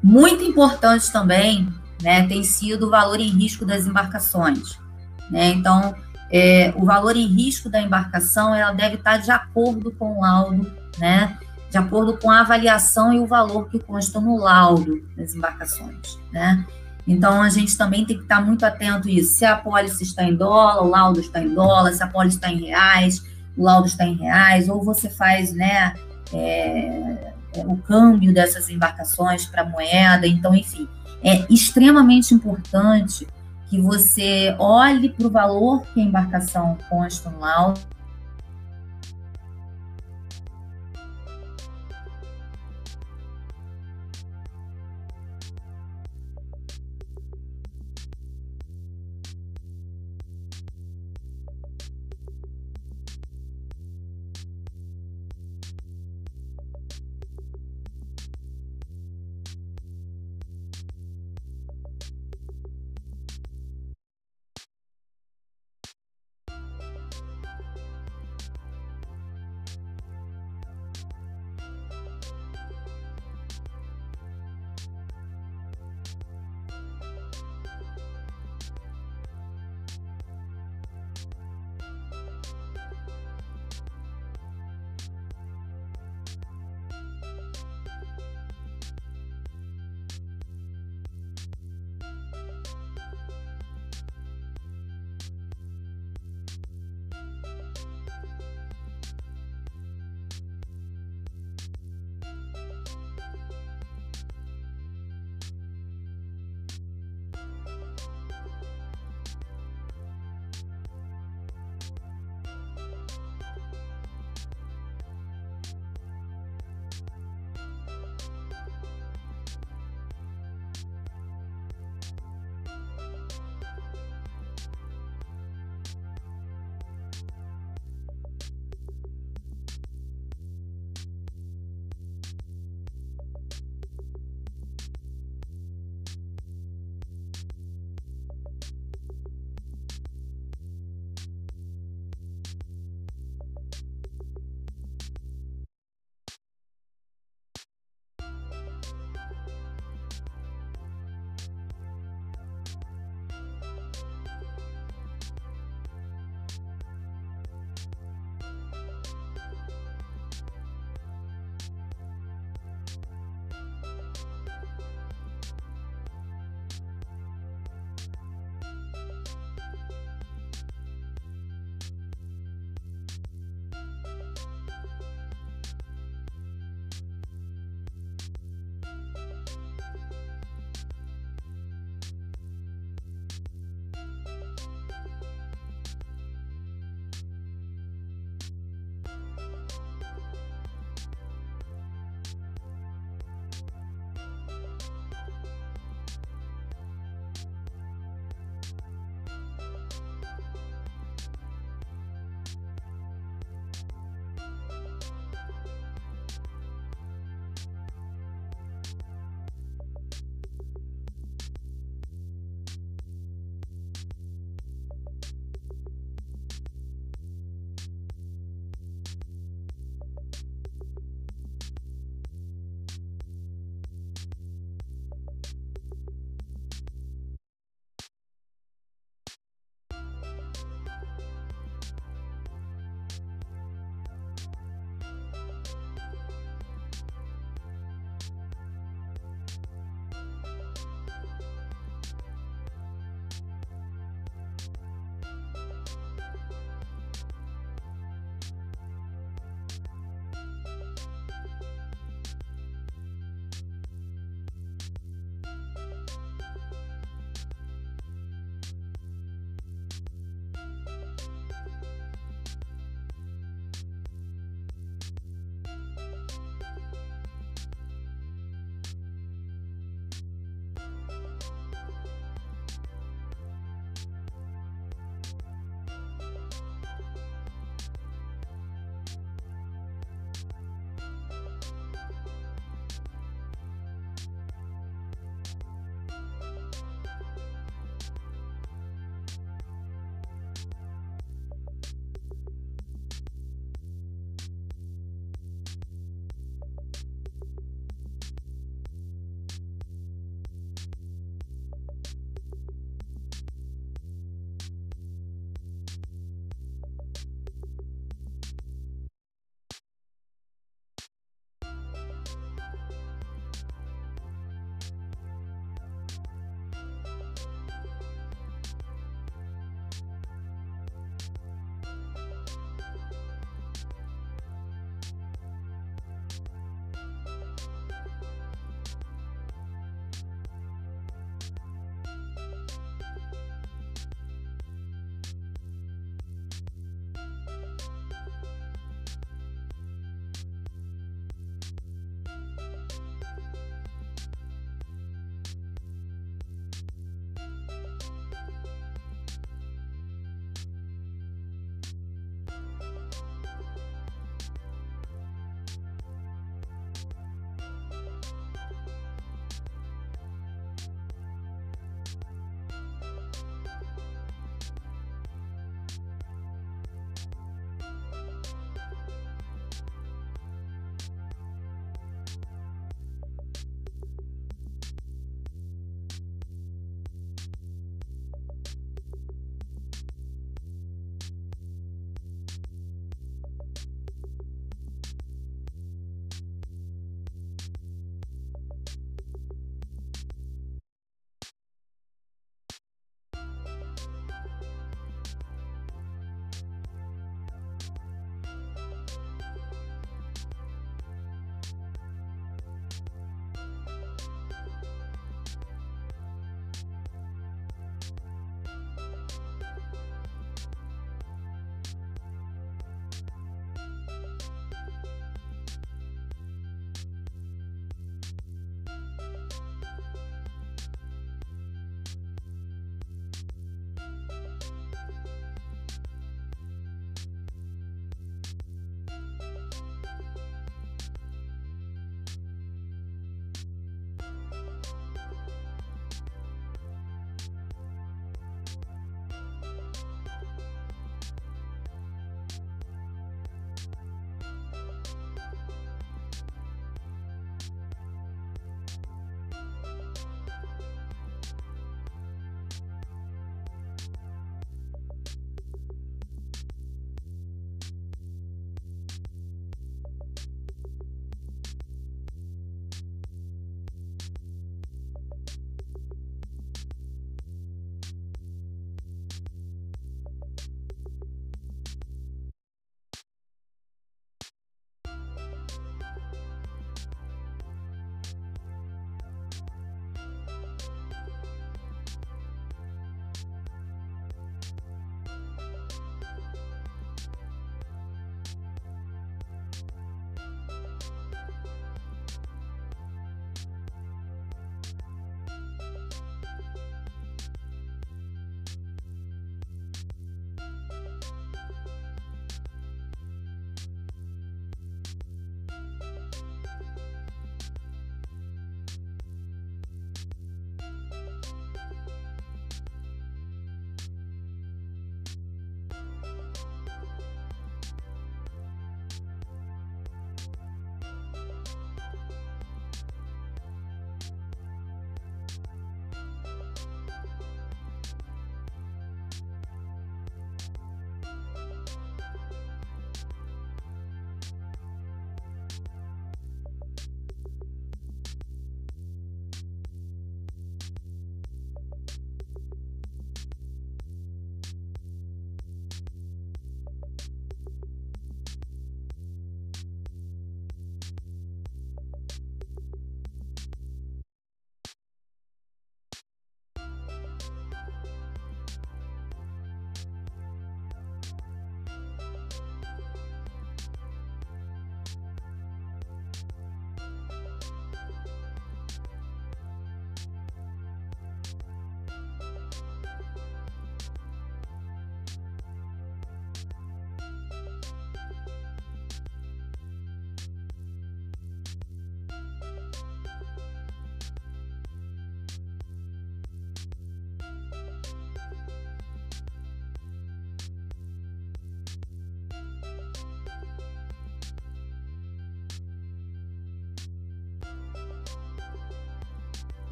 Muito 0.00 0.44
importante 0.44 1.10
também 1.12 1.68
né, 2.00 2.24
tem 2.28 2.44
sido 2.44 2.86
o 2.86 2.90
valor 2.90 3.18
em 3.18 3.30
risco 3.30 3.66
das 3.66 3.84
embarcações. 3.84 4.78
Né? 5.28 5.48
Então, 5.48 5.92
é, 6.30 6.72
o 6.76 6.84
valor 6.84 7.16
em 7.16 7.26
risco 7.26 7.68
da 7.68 7.82
embarcação 7.82 8.54
ela 8.54 8.70
deve 8.70 8.94
estar 8.94 9.16
de 9.16 9.32
acordo 9.32 9.90
com 9.90 10.18
o 10.18 10.20
laudo, 10.20 10.72
né? 11.00 11.36
de 11.68 11.78
acordo 11.78 12.16
com 12.16 12.30
a 12.30 12.42
avaliação 12.42 13.12
e 13.12 13.18
o 13.18 13.26
valor 13.26 13.68
que 13.68 13.80
consta 13.80 14.20
no 14.20 14.36
laudo 14.36 15.02
das 15.16 15.34
embarcações, 15.34 16.16
né? 16.32 16.64
Então, 17.10 17.42
a 17.42 17.48
gente 17.48 17.76
também 17.76 18.04
tem 18.04 18.16
que 18.16 18.22
estar 18.22 18.40
muito 18.40 18.64
atento 18.64 19.08
a 19.08 19.10
isso. 19.10 19.34
Se 19.34 19.44
a 19.44 19.54
apólice 19.54 20.04
está 20.04 20.22
em 20.22 20.36
dólar, 20.36 20.80
o 20.80 20.88
laudo 20.88 21.18
está 21.18 21.42
em 21.42 21.52
dólar, 21.52 21.92
se 21.92 22.00
a 22.04 22.06
apólice 22.06 22.36
está 22.36 22.52
em 22.52 22.62
reais, 22.66 23.26
o 23.56 23.64
laudo 23.64 23.88
está 23.88 24.04
em 24.04 24.14
reais, 24.14 24.68
ou 24.68 24.80
você 24.80 25.10
faz, 25.10 25.52
né, 25.52 25.92
é, 26.32 27.34
é 27.56 27.66
o 27.66 27.76
câmbio 27.78 28.32
dessas 28.32 28.70
embarcações 28.70 29.44
para 29.44 29.64
moeda. 29.64 30.24
Então, 30.24 30.54
enfim, 30.54 30.86
é 31.20 31.44
extremamente 31.52 32.32
importante 32.32 33.26
que 33.68 33.80
você 33.80 34.54
olhe 34.56 35.08
para 35.08 35.26
o 35.26 35.30
valor 35.30 35.82
que 35.92 36.00
a 36.00 36.04
embarcação 36.04 36.78
consta 36.88 37.28
no 37.28 37.40
laudo 37.40 37.80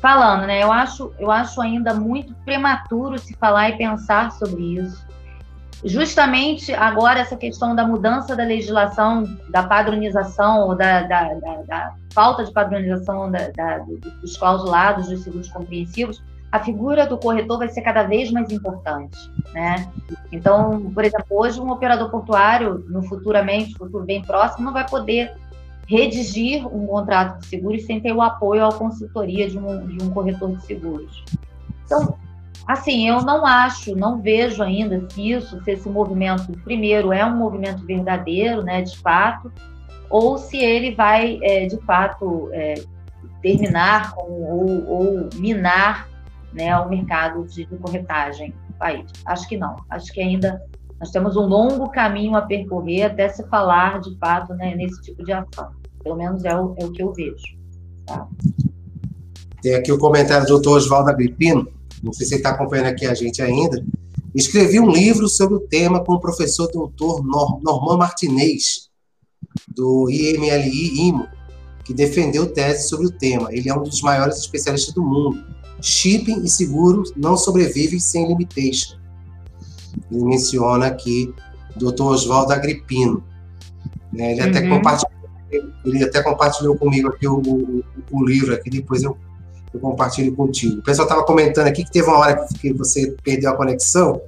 falando, 0.00 0.46
né? 0.46 0.62
Eu 0.62 0.72
acho, 0.72 1.12
eu 1.18 1.30
acho 1.30 1.60
ainda 1.60 1.94
muito 1.94 2.34
prematuro 2.44 3.18
se 3.18 3.34
falar 3.34 3.70
e 3.70 3.76
pensar 3.76 4.32
sobre 4.32 4.78
isso. 4.78 5.06
Justamente 5.84 6.74
agora 6.74 7.20
essa 7.20 7.36
questão 7.36 7.74
da 7.74 7.86
mudança 7.86 8.36
da 8.36 8.44
legislação, 8.44 9.24
da 9.48 9.62
padronização 9.62 10.66
ou 10.68 10.74
da, 10.74 11.02
da, 11.02 11.34
da, 11.34 11.62
da 11.62 11.94
falta 12.12 12.44
de 12.44 12.52
padronização 12.52 13.30
dos 14.20 14.36
clausulados 14.36 15.08
dos 15.08 15.22
seguros 15.22 15.48
compreensivos, 15.48 16.22
a 16.52 16.58
figura 16.58 17.06
do 17.06 17.16
corretor 17.16 17.58
vai 17.58 17.68
ser 17.68 17.80
cada 17.80 18.02
vez 18.02 18.30
mais 18.30 18.50
importante, 18.50 19.16
né? 19.52 19.88
Então, 20.32 20.90
por 20.92 21.04
exemplo, 21.04 21.26
hoje 21.30 21.60
um 21.60 21.70
operador 21.70 22.10
portuário, 22.10 22.84
no 22.88 23.02
futuramente, 23.04 23.78
futuro 23.78 24.04
bem 24.04 24.20
próximo, 24.22 24.64
não 24.64 24.72
vai 24.72 24.86
poder 24.86 25.32
redigir 25.90 26.64
um 26.72 26.86
contrato 26.86 27.40
de 27.40 27.46
seguros 27.46 27.84
sem 27.84 28.00
ter 28.00 28.12
o 28.12 28.22
apoio 28.22 28.64
à 28.64 28.72
consultoria 28.72 29.50
de 29.50 29.58
um, 29.58 29.88
de 29.88 30.04
um 30.04 30.10
corretor 30.10 30.56
de 30.56 30.64
seguros. 30.64 31.24
Então, 31.84 32.16
assim, 32.64 33.08
eu 33.08 33.22
não 33.22 33.44
acho, 33.44 33.96
não 33.96 34.22
vejo 34.22 34.62
ainda 34.62 35.04
se 35.10 35.32
isso, 35.32 35.60
se 35.64 35.72
esse 35.72 35.88
movimento, 35.88 36.52
primeiro, 36.62 37.12
é 37.12 37.26
um 37.26 37.36
movimento 37.36 37.84
verdadeiro, 37.84 38.62
né, 38.62 38.82
de 38.82 38.96
fato, 38.98 39.52
ou 40.08 40.38
se 40.38 40.58
ele 40.58 40.94
vai, 40.94 41.40
é, 41.42 41.66
de 41.66 41.76
fato, 41.78 42.48
é, 42.52 42.74
terminar 43.42 44.12
com, 44.12 44.30
ou, 44.30 44.86
ou 44.86 45.28
minar 45.34 46.08
né, 46.52 46.76
o 46.78 46.88
mercado 46.88 47.44
de, 47.48 47.66
corretagem 47.66 48.54
no 48.68 48.74
país. 48.76 49.10
Acho 49.26 49.48
que 49.48 49.56
não. 49.56 49.74
Acho 49.90 50.12
que 50.12 50.20
ainda 50.20 50.62
nós 51.00 51.10
temos 51.10 51.36
um 51.36 51.46
longo 51.46 51.88
caminho 51.90 52.36
a 52.36 52.42
percorrer 52.42 53.04
até 53.04 53.28
se 53.28 53.44
falar, 53.48 54.00
de 54.00 54.16
fato, 54.18 54.54
né, 54.54 54.76
nesse 54.76 55.02
tipo 55.02 55.24
de 55.24 55.32
ação. 55.32 55.79
Pelo 56.02 56.16
menos 56.16 56.44
é 56.44 56.56
o, 56.56 56.74
é 56.78 56.84
o 56.84 56.92
que 56.92 57.02
eu 57.02 57.12
vejo. 57.12 57.58
Tá? 58.06 58.28
Tem 59.62 59.74
aqui 59.74 59.92
o 59.92 59.98
comentário 59.98 60.46
do 60.46 60.54
doutor 60.54 60.78
Oswaldo 60.78 61.10
Agripino, 61.10 61.68
não 62.02 62.12
sei 62.12 62.26
se 62.26 62.34
ele 62.34 62.40
está 62.40 62.50
acompanhando 62.50 62.86
aqui 62.86 63.06
a 63.06 63.14
gente 63.14 63.42
ainda. 63.42 63.84
Escrevi 64.34 64.80
um 64.80 64.90
livro 64.90 65.28
sobre 65.28 65.56
o 65.56 65.60
tema 65.60 66.02
com 66.04 66.14
o 66.14 66.20
professor 66.20 66.70
doutor 66.70 67.22
Norman 67.24 67.98
Martinez, 67.98 68.88
do 69.68 70.08
IMLI 70.08 71.08
IMO, 71.08 71.26
que 71.84 71.92
defendeu 71.92 72.52
tese 72.52 72.88
sobre 72.88 73.06
o 73.06 73.10
tema. 73.10 73.52
Ele 73.52 73.68
é 73.68 73.74
um 73.74 73.82
dos 73.82 74.00
maiores 74.02 74.38
especialistas 74.38 74.94
do 74.94 75.02
mundo. 75.02 75.44
Shipping 75.82 76.44
e 76.44 76.48
seguros 76.48 77.12
não 77.16 77.36
sobrevivem 77.36 77.98
sem 77.98 78.28
limitation. 78.28 78.96
Ele 80.10 80.24
menciona 80.24 80.86
aqui 80.86 81.34
o 81.74 81.90
Dr. 81.90 82.02
Oswaldo 82.02 82.52
Agripino. 82.52 83.24
Né? 84.12 84.32
Ele, 84.32 84.42
uhum. 84.42 84.48
até 84.48 84.68
compartilhou, 84.68 85.19
ele 85.84 86.04
até 86.04 86.22
compartilhou 86.22 86.76
comigo 86.76 87.08
aqui 87.08 87.26
o, 87.26 87.38
o, 87.38 87.84
o 88.10 88.24
livro, 88.24 88.54
aqui 88.54 88.70
depois 88.70 89.02
eu, 89.02 89.16
eu 89.72 89.80
compartilho 89.80 90.34
contigo. 90.34 90.80
O 90.80 90.82
pessoal 90.82 91.06
estava 91.06 91.24
comentando 91.24 91.66
aqui 91.66 91.84
que 91.84 91.90
teve 91.90 92.08
uma 92.08 92.18
hora 92.18 92.46
que 92.60 92.72
você 92.72 93.14
perdeu 93.22 93.50
a 93.50 93.56
conexão, 93.56 94.20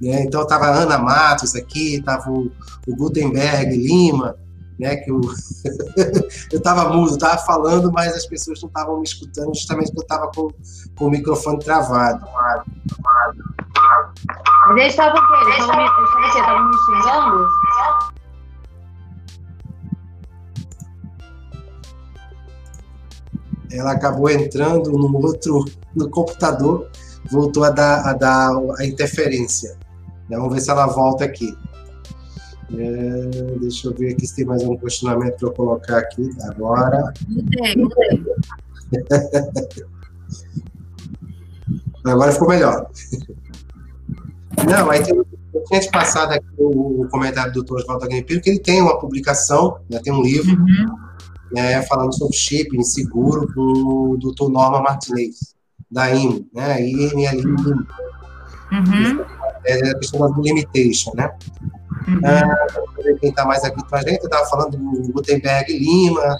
né? 0.00 0.22
Então 0.22 0.42
estava 0.42 0.66
a 0.66 0.74
Ana 0.74 0.98
Matos 0.98 1.54
aqui, 1.54 1.96
estava 1.96 2.30
o, 2.30 2.50
o 2.86 2.96
Gutenberg 2.96 3.76
Lima, 3.76 4.36
né? 4.78 4.96
Que 4.96 5.10
eu 6.52 6.58
estava 6.58 6.88
mudo, 6.92 7.12
estava 7.12 7.38
falando, 7.38 7.92
mas 7.92 8.14
as 8.14 8.26
pessoas 8.26 8.60
não 8.60 8.68
estavam 8.68 8.98
me 8.98 9.04
escutando, 9.04 9.54
justamente 9.54 9.92
porque 9.92 10.00
eu 10.00 10.16
estava 10.16 10.30
com, 10.34 10.48
com 10.98 11.06
o 11.06 11.10
microfone 11.10 11.58
travado. 11.60 12.26
Mas 14.68 14.76
eles 14.76 14.90
estavam 14.90 15.20
o 15.20 15.26
quê? 15.28 15.34
Eles 15.44 15.56
estavam 16.30 16.64
me, 16.64 16.70
me 16.70 16.76
xingando? 16.78 17.48
Ela 23.72 23.92
acabou 23.92 24.28
entrando 24.28 24.92
no 24.92 25.16
outro, 25.16 25.64
no 25.94 26.08
computador, 26.10 26.88
voltou 27.30 27.64
a 27.64 27.70
dar 27.70 28.06
a, 28.06 28.12
dar 28.12 28.50
a 28.78 28.84
interferência. 28.84 29.76
Vamos 30.28 30.52
ver 30.54 30.60
se 30.60 30.70
ela 30.70 30.86
volta 30.86 31.24
aqui. 31.24 31.56
É, 32.74 33.58
deixa 33.60 33.88
eu 33.88 33.94
ver 33.94 34.12
aqui 34.12 34.26
se 34.26 34.36
tem 34.36 34.44
mais 34.44 34.62
um 34.62 34.76
questionamento 34.76 35.36
para 35.36 35.48
eu 35.48 35.52
colocar 35.52 35.98
aqui 35.98 36.30
agora. 36.42 37.12
Mudei, 37.28 37.76
mudei. 37.76 38.24
agora 42.04 42.32
ficou 42.32 42.48
melhor. 42.48 42.90
Não, 44.66 44.90
aí 44.90 45.02
tem, 45.02 45.14
eu 45.54 45.64
tinha 45.64 45.80
te 45.80 45.90
passado 45.90 46.32
aqui 46.32 46.46
o, 46.58 47.02
o 47.02 47.08
comentário 47.08 47.52
do 47.52 47.62
Dr. 47.62 47.74
Oswaldo 47.74 48.04
Agnipiro, 48.04 48.40
que 48.40 48.50
ele 48.50 48.58
tem 48.58 48.80
uma 48.80 48.98
publicação, 48.98 49.78
né, 49.90 50.00
tem 50.02 50.12
um 50.12 50.22
livro, 50.22 50.58
uhum. 50.58 50.96
Né, 51.52 51.82
falando 51.82 52.12
sobre 52.16 52.36
shipping 52.36 52.82
seguro 52.82 53.46
com 53.54 53.60
o 53.60 54.18
Dr. 54.18 54.50
Norma 54.50 54.80
Martinez, 54.80 55.54
da 55.90 56.10
IMO, 56.10 56.46
né, 56.54 56.80
IML 56.80 57.42
Uhum. 58.72 59.22
É 59.66 59.90
a 59.90 59.98
questão 59.98 60.32
do 60.32 60.40
limitation, 60.40 61.12
né? 61.14 61.30
Uhum. 62.08 62.20
Ah, 62.24 62.66
quem 63.20 63.28
está 63.28 63.44
mais 63.44 63.62
aqui 63.62 63.84
com 63.86 63.96
a 63.96 64.00
gente, 64.00 64.24
estava 64.24 64.46
falando 64.46 64.78
do 64.78 65.12
Gutenberg 65.12 65.78
Lima, 65.78 66.38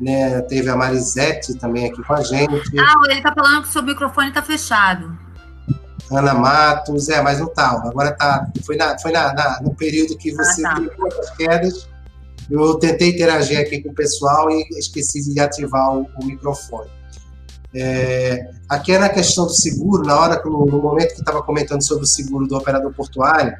né? 0.00 0.40
Teve 0.42 0.70
a 0.70 0.76
Marisete 0.76 1.54
também 1.54 1.86
aqui 1.86 2.02
com 2.02 2.14
a 2.14 2.22
gente. 2.22 2.78
Ah, 2.78 2.94
ele 3.06 3.18
está 3.18 3.32
falando 3.34 3.62
que 3.62 3.68
o 3.68 3.72
seu 3.72 3.82
microfone 3.82 4.28
está 4.28 4.42
fechado. 4.42 5.18
Ana 6.10 6.34
Matos, 6.34 7.08
é, 7.08 7.20
mas 7.20 7.40
não 7.40 7.48
tá. 7.48 7.70
Agora 7.84 8.12
tá. 8.12 8.46
Foi, 8.64 8.76
na, 8.76 8.98
foi 8.98 9.12
na, 9.12 9.32
na 9.32 9.60
no 9.60 9.74
período 9.74 10.16
que 10.16 10.30
você 10.32 10.64
ah, 10.64 10.74
tá. 10.74 10.82
as 11.20 11.30
quedas. 11.36 11.88
Eu 12.50 12.74
tentei 12.74 13.10
interagir 13.10 13.58
aqui 13.58 13.82
com 13.82 13.90
o 13.90 13.94
pessoal 13.94 14.50
e 14.50 14.66
esqueci 14.78 15.22
de 15.32 15.40
ativar 15.40 15.96
o, 15.96 16.06
o 16.20 16.24
microfone. 16.24 16.90
É, 17.74 18.50
aqui 18.68 18.92
é 18.92 18.98
na 18.98 19.08
questão 19.08 19.46
do 19.46 19.52
seguro, 19.52 20.02
na 20.02 20.18
hora, 20.18 20.42
no, 20.44 20.66
no 20.66 20.82
momento 20.82 21.14
que 21.14 21.20
estava 21.20 21.42
comentando 21.42 21.82
sobre 21.82 22.04
o 22.04 22.06
seguro 22.06 22.46
do 22.46 22.56
operador 22.56 22.92
portuário, 22.92 23.56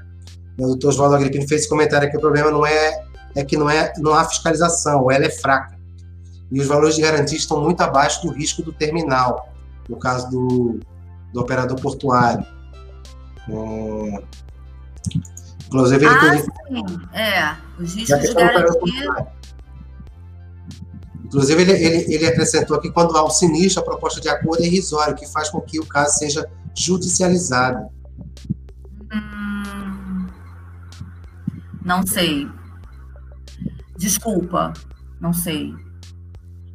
o 0.59 0.67
doutor 0.67 0.89
Oswaldo 0.89 1.17
Agripino 1.17 1.49
fez 1.49 1.63
esse 1.63 1.71
comentário 1.71 2.11
que 2.11 2.17
o 2.17 2.21
problema 2.21 2.51
não 2.51 2.67
é, 2.67 3.07
é 3.35 3.45
que 3.45 3.57
não, 3.57 3.71
é, 3.71 3.93
não 3.99 4.13
há 4.13 4.25
fiscalização, 4.25 5.11
ela 5.11 5.25
é 5.25 5.31
fraca. 5.31 5.79
E 6.51 6.61
os 6.61 6.67
valores 6.67 6.97
de 6.97 7.03
garantia 7.03 7.39
estão 7.39 7.63
muito 7.63 7.81
abaixo 7.81 8.27
do 8.27 8.33
risco 8.33 8.63
do 8.63 8.73
terminal, 8.73 9.49
no 9.89 9.97
caso 9.97 10.29
do, 10.31 10.81
do 11.33 11.41
operador 11.41 11.81
portuário. 11.81 12.45
É, 13.49 14.23
inclusive, 15.73 16.05
ele 16.05 16.15
ah, 16.15 16.39
sim. 16.39 16.85
É, 17.12 17.57
os 17.82 17.94
riscos 17.94 18.20
de 18.20 18.35
garantia... 18.35 19.27
Inclusive, 21.24 21.62
ele, 21.62 21.73
ele, 21.73 22.15
ele 22.15 22.27
acrescentou 22.27 22.77
aqui 22.77 22.90
quando 22.90 23.16
há 23.16 23.24
o 23.24 23.31
sinistro, 23.31 23.81
a 23.81 23.85
proposta 23.85 24.20
de 24.20 24.28
acordo 24.28 24.62
é 24.62 24.66
irrisória, 24.66 25.15
o 25.15 25.16
que 25.16 25.27
faz 25.27 25.49
com 25.49 25.62
que 25.62 25.81
o 25.81 25.86
caso 25.86 26.19
seja 26.19 26.47
judicializado. 26.77 27.89
Hum, 29.11 30.27
não 31.82 32.07
sei. 32.07 32.47
Desculpa, 33.97 34.74
não 35.19 35.32
sei. 35.32 35.74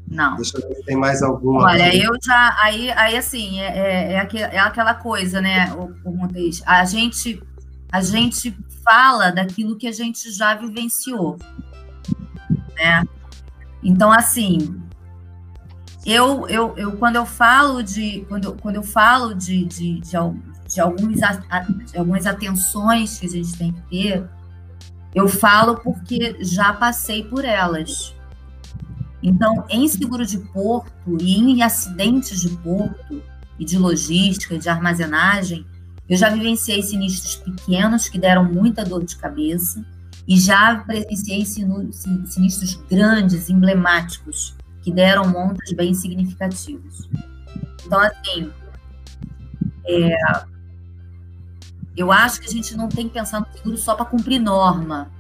Não. 0.08 0.38
Deixa 0.38 0.58
eu 0.58 0.68
ver 0.68 0.76
se 0.76 0.84
tem 0.84 0.96
mais 0.96 1.22
alguma. 1.22 1.66
Olha, 1.66 1.96
eu 1.96 2.12
já. 2.24 2.56
Aí, 2.60 2.90
aí 2.92 3.18
assim, 3.18 3.60
é, 3.60 4.14
é, 4.14 4.14
é, 4.14 4.40
é 4.56 4.60
aquela 4.60 4.96
coisa, 4.96 5.42
né, 5.42 5.72
o, 5.74 5.92
o? 6.10 6.18
A 6.66 6.86
gente, 6.86 7.44
a 7.92 8.02
gente 8.02 8.56
fala 8.84 9.32
daquilo 9.32 9.78
que 9.78 9.88
a 9.88 9.92
gente 9.92 10.32
já 10.32 10.54
vivenciou. 10.56 11.38
Né? 12.76 13.04
Então, 13.84 14.12
assim, 14.12 14.82
eu, 16.06 16.48
eu, 16.48 16.74
eu 16.78 16.98
quando 16.98 17.18
eu 17.18 17.26
falo 17.26 17.82
de. 17.82 18.26
Quando, 18.30 18.54
quando 18.56 18.76
eu 18.76 18.84
falo 18.84 19.34
de, 19.34 19.66
de, 19.66 20.00
de, 20.00 20.18
de, 20.68 20.80
alguns, 20.80 21.20
de 21.20 21.98
algumas 21.98 22.26
atenções 22.26 23.20
que 23.20 23.26
a 23.26 23.30
gente 23.30 23.58
tem 23.58 23.72
que 23.72 23.82
ter, 23.90 24.30
eu 25.14 25.28
falo 25.28 25.78
porque 25.78 26.38
já 26.42 26.74
passei 26.74 27.24
por 27.24 27.44
elas. 27.44 28.16
Então, 29.22 29.66
em 29.70 29.88
seguro 29.88 30.26
de 30.26 30.38
porto 30.38 31.18
e 31.20 31.38
em 31.38 31.64
acidentes 31.64 32.40
de 32.40 32.50
porto 32.58 33.22
e 33.58 33.66
de 33.66 33.78
logística, 33.78 34.58
de 34.58 34.70
armazenagem, 34.70 35.66
eu 36.10 36.18
já 36.18 36.30
vivenciei 36.30 36.82
sinistros 36.82 37.36
pequenos 37.36 38.08
que 38.08 38.18
deram 38.18 38.44
muita 38.46 38.84
dor 38.86 39.04
de 39.04 39.16
cabeça 39.16 39.86
e 40.28 40.40
já 40.40 40.78
presenciei 40.78 41.46
sinistros 41.46 42.76
grandes, 42.90 43.50
emblemáticos, 43.50 44.56
que 44.82 44.92
deram 44.92 45.28
montas 45.28 45.72
bem 45.74 45.94
significativos. 45.94 47.10
Então, 47.86 48.00
assim, 48.00 48.52
é, 49.86 50.18
eu 51.96 52.12
acho 52.12 52.40
que 52.40 52.48
a 52.48 52.52
gente 52.52 52.76
não 52.76 52.88
tem 52.88 53.08
que 53.08 53.14
pensar 53.14 53.40
no 53.40 53.48
seguro 53.52 53.78
só 53.78 53.96
para 53.96 54.06
cumprir 54.06 54.40
norma. 54.40 55.12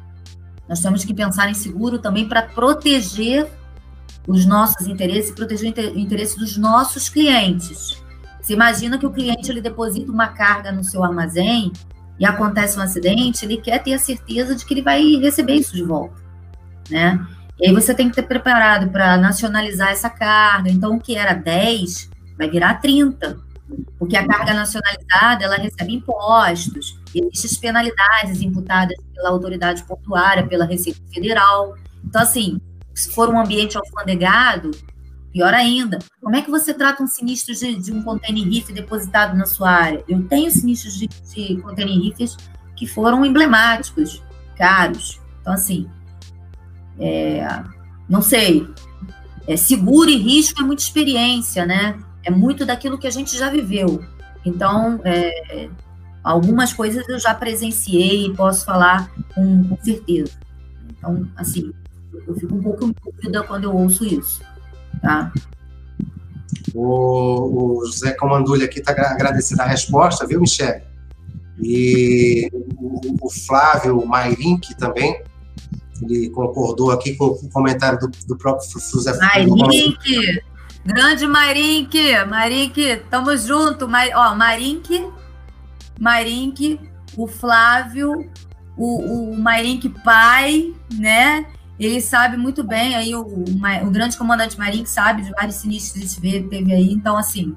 Nós 0.67 0.81
temos 0.81 1.03
que 1.03 1.13
pensar 1.13 1.49
em 1.49 1.53
seguro 1.53 1.99
também 1.99 2.27
para 2.27 2.43
proteger 2.43 3.49
os 4.27 4.45
nossos 4.45 4.87
interesses 4.87 5.31
proteger 5.31 5.73
o 5.93 5.97
interesse 5.97 6.37
dos 6.37 6.57
nossos 6.57 7.07
clientes. 7.07 7.97
Você 8.47 8.53
imagina 8.53 8.97
que 8.97 9.05
o 9.05 9.11
cliente 9.11 9.51
ele 9.51 9.59
deposita 9.59 10.09
uma 10.09 10.29
carga 10.29 10.71
no 10.71 10.81
seu 10.81 11.03
armazém 11.03 11.73
e 12.17 12.25
acontece 12.25 12.79
um 12.79 12.81
acidente, 12.81 13.43
ele 13.43 13.57
quer 13.57 13.83
ter 13.83 13.93
a 13.93 13.99
certeza 13.99 14.55
de 14.55 14.65
que 14.65 14.73
ele 14.73 14.81
vai 14.81 15.03
receber 15.17 15.55
isso 15.55 15.75
de 15.75 15.83
volta, 15.83 16.15
né? 16.89 17.27
E 17.59 17.67
aí 17.67 17.73
você 17.73 17.93
tem 17.93 18.07
que 18.07 18.15
ter 18.15 18.23
preparado 18.23 18.89
para 18.89 19.17
nacionalizar 19.17 19.89
essa 19.89 20.09
carga. 20.09 20.71
Então, 20.71 20.95
o 20.95 20.99
que 20.99 21.17
era 21.17 21.33
10 21.33 22.09
vai 22.37 22.49
virar 22.49 22.75
30, 22.75 23.37
porque 23.99 24.15
a 24.15 24.25
carga 24.25 24.53
nacionalizada 24.53 25.43
ela 25.43 25.57
recebe 25.57 25.95
impostos, 25.95 26.97
existem 27.13 27.59
penalidades 27.59 28.41
imputadas 28.41 28.95
pela 29.13 29.27
autoridade 29.27 29.83
portuária, 29.83 30.47
pela 30.47 30.63
Receita 30.63 31.01
Federal. 31.13 31.75
Então, 32.01 32.21
assim, 32.21 32.61
se 32.95 33.11
for 33.11 33.27
um 33.27 33.37
ambiente 33.37 33.77
alfandegado, 33.77 34.71
pior 35.31 35.53
ainda. 35.53 35.99
Como 36.21 36.35
é 36.35 36.41
que 36.41 36.49
você 36.49 36.73
trata 36.73 37.03
um 37.03 37.07
sinistro 37.07 37.53
de, 37.53 37.75
de 37.75 37.91
um 37.91 38.01
container 38.01 38.43
reef 38.43 38.71
depositado 38.71 39.37
na 39.37 39.45
sua 39.45 39.69
área? 39.69 40.03
Eu 40.07 40.23
tenho 40.23 40.49
sinistros 40.51 40.97
de, 40.97 41.07
de 41.07 41.57
container 41.61 42.13
que 42.75 42.87
foram 42.87 43.25
emblemáticos, 43.25 44.23
caros. 44.55 45.19
Então, 45.41 45.53
assim, 45.53 45.87
é, 46.99 47.47
não 48.07 48.21
sei. 48.21 48.67
É, 49.47 49.55
seguro 49.55 50.09
e 50.09 50.17
risco 50.17 50.61
é 50.61 50.63
muita 50.63 50.83
experiência, 50.83 51.65
né? 51.65 51.97
É 52.23 52.31
muito 52.31 52.65
daquilo 52.65 52.97
que 52.97 53.07
a 53.07 53.11
gente 53.11 53.37
já 53.37 53.49
viveu. 53.49 54.03
Então, 54.45 54.99
é, 55.03 55.69
algumas 56.23 56.73
coisas 56.73 57.07
eu 57.07 57.19
já 57.19 57.33
presenciei 57.33 58.25
e 58.25 58.33
posso 58.33 58.65
falar 58.65 59.09
com, 59.33 59.63
com 59.63 59.77
certeza. 59.83 60.33
Então, 60.89 61.27
assim, 61.35 61.71
eu 62.27 62.35
fico 62.35 62.55
um 62.55 62.61
pouco 62.61 62.93
dúvida 63.03 63.43
quando 63.43 63.65
eu 63.65 63.75
ouço 63.75 64.05
isso, 64.05 64.41
tá? 65.01 65.31
O, 66.73 67.79
o 67.79 67.85
José 67.85 68.13
Comandulha 68.13 68.65
aqui 68.65 68.79
está 68.79 68.91
agradecendo 68.91 69.61
a 69.61 69.65
resposta, 69.65 70.27
viu, 70.27 70.39
Michele? 70.39 70.81
E 71.59 72.49
o, 72.53 73.25
o 73.25 73.29
Flávio 73.29 74.05
Mairink 74.05 74.75
também, 74.75 75.21
ele 76.01 76.29
concordou 76.29 76.91
aqui 76.91 77.15
com 77.15 77.25
o 77.25 77.49
comentário 77.49 77.99
do, 77.99 78.11
do 78.27 78.37
próprio 78.37 78.67
José 78.79 79.17
Mairink! 79.17 80.41
Grande 80.85 81.25
Mairink! 81.25 81.97
Mairink, 82.27 83.01
tamo 83.09 83.35
junto! 83.35 83.87
Mar, 83.87 84.07
ó, 84.13 84.35
Mairink, 84.35 85.07
Mairink, 85.99 86.79
o 87.15 87.27
Flávio, 87.27 88.29
o, 88.77 89.31
o 89.31 89.37
Mairink 89.37 89.89
pai, 90.03 90.73
né? 90.93 91.45
Ele 91.79 92.01
sabe 92.01 92.37
muito 92.37 92.63
bem, 92.63 92.95
aí 92.95 93.13
o, 93.13 93.21
o, 93.21 93.43
o 93.87 93.91
grande 93.91 94.17
comandante 94.17 94.57
Marinho 94.57 94.87
sabe 94.87 95.21
de 95.21 95.31
vários 95.31 95.55
sinistros 95.55 96.15
que 96.15 96.41
teve 96.43 96.73
aí, 96.73 96.91
então 96.91 97.15
assim. 97.15 97.55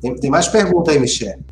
Tem, 0.00 0.14
tem 0.14 0.30
mais 0.30 0.48
pergunta 0.48 0.92
aí, 0.92 0.98
Michele. 0.98 1.44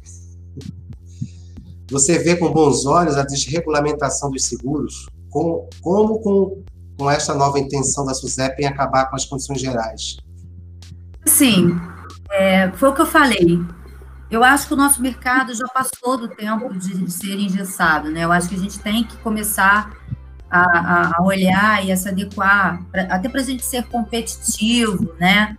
Você 1.90 2.18
vê 2.18 2.36
com 2.36 2.52
bons 2.52 2.86
olhos 2.86 3.16
a 3.16 3.24
desregulamentação 3.24 4.30
dos 4.30 4.44
seguros, 4.44 5.06
com, 5.30 5.68
como 5.80 6.20
com, 6.20 6.62
com 6.98 7.10
esta 7.10 7.34
nova 7.34 7.58
intenção 7.58 8.04
da 8.04 8.14
SUSEP 8.14 8.62
em 8.62 8.66
acabar 8.66 9.06
com 9.06 9.16
as 9.16 9.24
condições 9.24 9.60
gerais? 9.60 10.16
Sim, 11.26 11.78
é, 12.30 12.70
foi 12.72 12.90
o 12.90 12.94
que 12.94 13.00
eu 13.00 13.06
falei. 13.06 13.58
Eu 14.30 14.44
acho 14.44 14.68
que 14.68 14.74
o 14.74 14.76
nosso 14.76 15.00
mercado 15.00 15.54
já 15.54 15.66
passou 15.68 16.18
do 16.18 16.28
tempo 16.28 16.72
de 16.76 17.10
ser 17.10 17.38
engessado, 17.38 18.10
né? 18.10 18.24
Eu 18.24 18.32
acho 18.32 18.48
que 18.48 18.54
a 18.54 18.58
gente 18.58 18.78
tem 18.78 19.04
que 19.04 19.16
começar 19.18 19.90
a, 20.50 21.16
a 21.18 21.22
olhar 21.22 21.84
e 21.84 21.92
a 21.92 21.96
se 21.96 22.08
adequar, 22.08 22.82
pra, 22.90 23.02
até 23.02 23.28
para 23.28 23.40
a 23.40 23.44
gente 23.44 23.64
ser 23.64 23.84
competitivo, 23.84 25.14
né? 25.18 25.56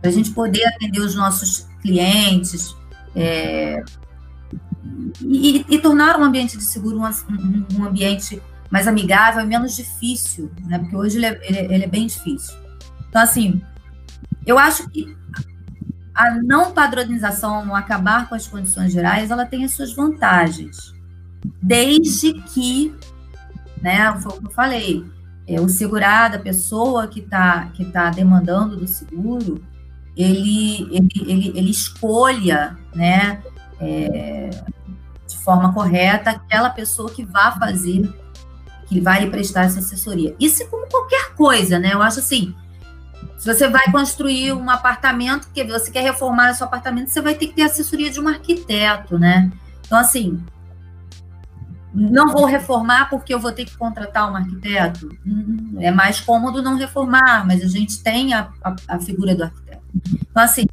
Para 0.00 0.10
a 0.10 0.12
gente 0.12 0.30
poder 0.30 0.64
atender 0.66 1.00
os 1.00 1.14
nossos 1.14 1.68
clientes 1.80 2.76
é, 3.14 3.82
e, 5.20 5.64
e, 5.68 5.78
tornar 5.78 6.18
um 6.18 6.24
ambiente 6.24 6.56
de 6.56 6.64
seguro 6.64 6.98
um, 6.98 7.66
um, 7.78 7.84
ambiente 7.84 8.40
mais 8.70 8.86
amigável 8.86 9.42
e 9.42 9.46
menos 9.46 9.74
difícil, 9.74 10.50
né? 10.66 10.78
Porque 10.78 10.96
hoje 10.96 11.18
ele 11.18 11.26
é, 11.26 11.40
ele, 11.42 11.58
é, 11.58 11.74
ele 11.74 11.84
é 11.84 11.88
bem 11.88 12.06
difícil. 12.06 12.56
Então, 13.08 13.22
assim, 13.22 13.60
eu 14.46 14.58
acho 14.58 14.88
que 14.90 15.16
a 16.18 16.34
não 16.34 16.72
padronização, 16.72 17.72
acabar 17.76 18.28
com 18.28 18.34
as 18.34 18.48
condições 18.48 18.92
gerais, 18.92 19.30
ela 19.30 19.46
tem 19.46 19.64
as 19.64 19.70
suas 19.70 19.94
vantagens, 19.94 20.92
desde 21.62 22.32
que, 22.32 22.92
né, 23.80 24.12
foi 24.20 24.32
o 24.32 24.40
que 24.40 24.46
eu 24.46 24.50
falei, 24.50 25.04
é, 25.46 25.60
o 25.60 25.68
segurado, 25.68 26.34
a 26.34 26.40
pessoa 26.40 27.06
que 27.06 27.20
está 27.20 27.66
que 27.66 27.84
tá 27.84 28.10
demandando 28.10 28.76
do 28.76 28.88
seguro, 28.88 29.62
ele, 30.16 30.88
ele, 30.90 31.08
ele, 31.24 31.52
ele 31.54 31.70
escolha, 31.70 32.76
né, 32.92 33.40
é, 33.80 34.50
de 35.24 35.38
forma 35.38 35.72
correta, 35.72 36.30
aquela 36.30 36.70
pessoa 36.70 37.08
que 37.10 37.24
vai 37.24 37.56
fazer, 37.60 38.12
que 38.88 39.00
vai 39.00 39.24
lhe 39.24 39.30
prestar 39.30 39.66
essa 39.66 39.78
assessoria. 39.78 40.34
Isso 40.40 40.64
é 40.64 40.66
como 40.66 40.88
qualquer 40.88 41.32
coisa, 41.34 41.78
né? 41.78 41.92
Eu 41.92 42.02
acho 42.02 42.18
assim, 42.18 42.54
se 43.38 43.52
você 43.52 43.68
vai 43.68 43.90
construir 43.90 44.52
um 44.52 44.68
apartamento, 44.68 45.46
porque 45.46 45.64
você 45.64 45.90
quer 45.90 46.02
reformar 46.02 46.50
o 46.50 46.54
seu 46.54 46.66
apartamento, 46.66 47.08
você 47.08 47.20
vai 47.20 47.34
ter 47.34 47.46
que 47.48 47.54
ter 47.54 47.62
assessoria 47.62 48.10
de 48.10 48.20
um 48.20 48.26
arquiteto, 48.26 49.18
né? 49.18 49.50
Então, 49.86 49.96
assim, 49.96 50.42
não 51.94 52.32
vou 52.32 52.44
reformar 52.44 53.08
porque 53.08 53.32
eu 53.32 53.40
vou 53.40 53.52
ter 53.52 53.64
que 53.64 53.76
contratar 53.76 54.30
um 54.30 54.36
arquiteto. 54.36 55.08
Hum, 55.26 55.76
é 55.78 55.90
mais 55.90 56.20
cômodo 56.20 56.62
não 56.62 56.76
reformar, 56.76 57.46
mas 57.46 57.62
a 57.62 57.68
gente 57.68 58.02
tem 58.02 58.34
a, 58.34 58.50
a, 58.62 58.76
a 58.88 58.98
figura 58.98 59.34
do 59.34 59.44
arquiteto. 59.44 59.82
Então, 60.30 60.42
assim, 60.42 60.66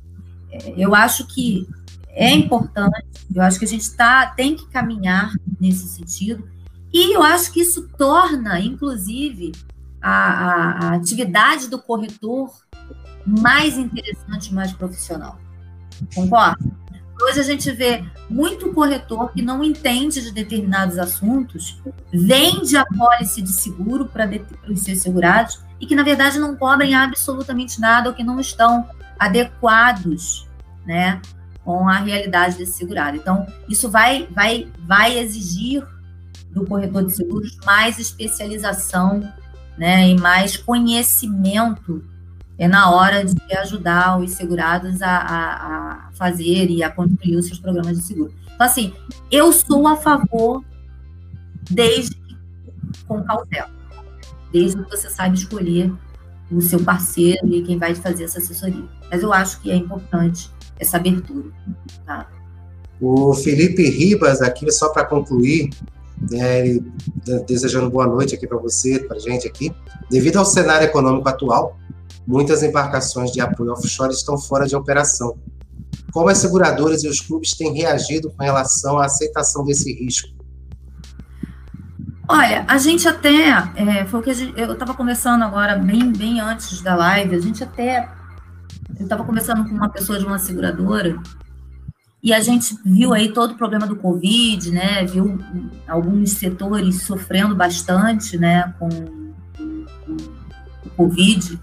é, 0.52 0.74
eu 0.76 0.96
acho 0.96 1.28
que 1.28 1.68
é 2.10 2.32
importante, 2.32 3.28
eu 3.34 3.42
acho 3.42 3.60
que 3.60 3.66
a 3.66 3.68
gente 3.68 3.92
tá, 3.92 4.28
tem 4.28 4.56
que 4.56 4.68
caminhar 4.70 5.32
nesse 5.60 5.88
sentido, 5.88 6.48
e 6.94 7.16
eu 7.16 7.22
acho 7.22 7.52
que 7.52 7.60
isso 7.62 7.90
torna, 7.98 8.60
inclusive, 8.60 9.52
a, 10.06 10.12
a, 10.12 10.88
a 10.90 10.96
atividade 10.96 11.68
do 11.68 11.82
corretor 11.82 12.52
mais 13.26 13.76
interessante, 13.76 14.54
mais 14.54 14.72
profissional. 14.72 15.40
Concorda? 16.14 16.64
Hoje 17.24 17.40
a 17.40 17.44
gente 17.44 17.72
vê 17.72 18.04
muito 18.30 18.72
corretor 18.72 19.32
que 19.32 19.42
não 19.42 19.64
entende 19.64 20.22
de 20.22 20.32
determinados 20.32 21.00
assuntos, 21.00 21.82
vende 22.14 22.78
a 22.78 22.86
pólice 22.86 23.42
de 23.42 23.52
seguro 23.52 24.06
para 24.06 24.30
os 24.70 24.82
seus 24.82 25.00
segurados 25.00 25.64
e 25.80 25.88
que, 25.88 25.96
na 25.96 26.04
verdade, 26.04 26.38
não 26.38 26.56
cobrem 26.56 26.94
absolutamente 26.94 27.82
nada 27.82 28.10
ou 28.10 28.16
que 28.16 28.24
não 28.24 28.40
estão 28.40 28.88
adequados 29.18 30.48
né, 30.86 31.20
com 31.64 31.90
a 31.90 31.98
realidade 31.98 32.58
desse 32.58 32.74
segurado. 32.74 33.18
Então, 33.18 33.48
isso 33.68 33.90
vai, 33.90 34.28
vai, 34.30 34.72
vai 34.82 35.18
exigir 35.18 35.84
do 36.52 36.64
corretor 36.66 37.06
de 37.06 37.16
seguros 37.16 37.58
mais 37.66 37.98
especialização 37.98 39.22
né, 39.78 40.10
e 40.10 40.16
mais 40.16 40.58
conhecimento 40.58 42.04
é 42.58 42.68
na 42.68 42.90
hora 42.92 43.26
de 43.26 43.36
ajudar 43.58 44.18
os 44.20 44.32
segurados 44.32 45.02
a, 45.02 45.10
a, 45.10 46.08
a, 46.08 46.12
fazer 46.14 46.70
e 46.70 46.82
a 46.84 46.90
construir 46.90 47.36
os 47.36 47.48
seus 47.48 47.60
programas 47.60 47.98
de 47.98 48.04
seguro. 48.04 48.34
Então, 48.54 48.66
assim, 48.66 48.94
eu 49.30 49.52
sou 49.52 49.88
a 49.88 49.98
favor 49.98 50.64
desde 51.70 52.16
com 53.08 53.22
cautela, 53.24 53.70
desde 54.54 54.82
que 54.84 54.90
você 54.90 55.10
saiba 55.10 55.36
escolher 55.36 55.92
o 56.50 56.62
seu 56.62 56.82
parceiro 56.82 57.48
e 57.54 57.62
quem 57.62 57.78
vai 57.78 57.94
fazer 57.94 58.24
essa 58.24 58.40
assessoria. 58.40 58.86
Mas 59.12 59.22
eu 59.22 59.34
acho 59.34 59.60
que 59.62 59.70
é 59.70 59.76
importante 59.76 60.50
essa 60.80 60.98
abertura. 60.98 61.50
Tá? 62.06 62.28
O 63.02 63.34
Felipe 63.34 63.90
Ribas, 63.90 64.42
aqui, 64.42 64.72
só 64.72 64.90
para 64.90 65.06
concluir, 65.06 65.70
né, 66.32 66.80
desejando 67.48 67.90
boa 67.90 68.08
noite 68.08 68.36
aqui 68.36 68.48
para 68.48 68.58
você, 68.58 69.00
para 69.00 69.20
gente 69.20 69.48
aqui. 69.48 69.74
Devido 70.10 70.38
ao 70.38 70.46
cenário 70.46 70.86
econômico 70.86 71.28
atual, 71.28 71.78
muitas 72.26 72.64
embarcações 72.64 73.32
de 73.32 73.42
apoio 73.42 73.72
offshore 73.72 74.14
estão 74.14 74.38
fora 74.38 74.66
de 74.66 74.76
operação. 74.76 75.38
Como 76.12 76.30
as 76.30 76.38
seguradoras 76.38 77.04
e 77.04 77.08
os 77.08 77.20
clubes 77.20 77.54
têm 77.54 77.74
reagido 77.74 78.32
com 78.32 78.44
relação 78.44 78.98
à 78.98 79.06
aceitação 79.06 79.66
desse 79.66 79.94
risco? 79.94 80.30
Olha, 82.28 82.66
a 82.68 82.78
gente 82.78 83.08
até, 83.08 83.50
é, 83.76 84.06
foi 84.06 84.20
o 84.20 84.24
que 84.24 84.34
gente, 84.34 84.60
eu 84.60 84.74
estava 84.74 84.96
conversando 84.96 85.44
agora, 85.44 85.78
bem, 85.78 86.12
bem 86.12 86.40
antes 86.40 86.82
da 86.82 86.96
live, 86.96 87.36
a 87.36 87.40
gente 87.40 87.64
até, 87.64 88.10
eu 88.98 89.04
estava 89.04 89.24
conversando 89.24 89.64
com 89.64 89.76
uma 89.76 89.90
pessoa 89.90 90.18
de 90.18 90.26
uma 90.26 90.40
seguradora, 90.40 91.22
e 92.26 92.34
a 92.34 92.40
gente 92.40 92.76
viu 92.84 93.14
aí 93.14 93.32
todo 93.32 93.52
o 93.52 93.56
problema 93.56 93.86
do 93.86 93.96
Covid, 93.96 94.72
né? 94.72 95.06
Viu 95.06 95.38
alguns 95.88 96.32
setores 96.32 97.04
sofrendo 97.04 97.56
bastante, 97.56 98.36
né? 98.36 98.74
Com, 98.80 98.90
com, 99.56 99.86
o 100.84 100.90
Covid, 100.98 101.56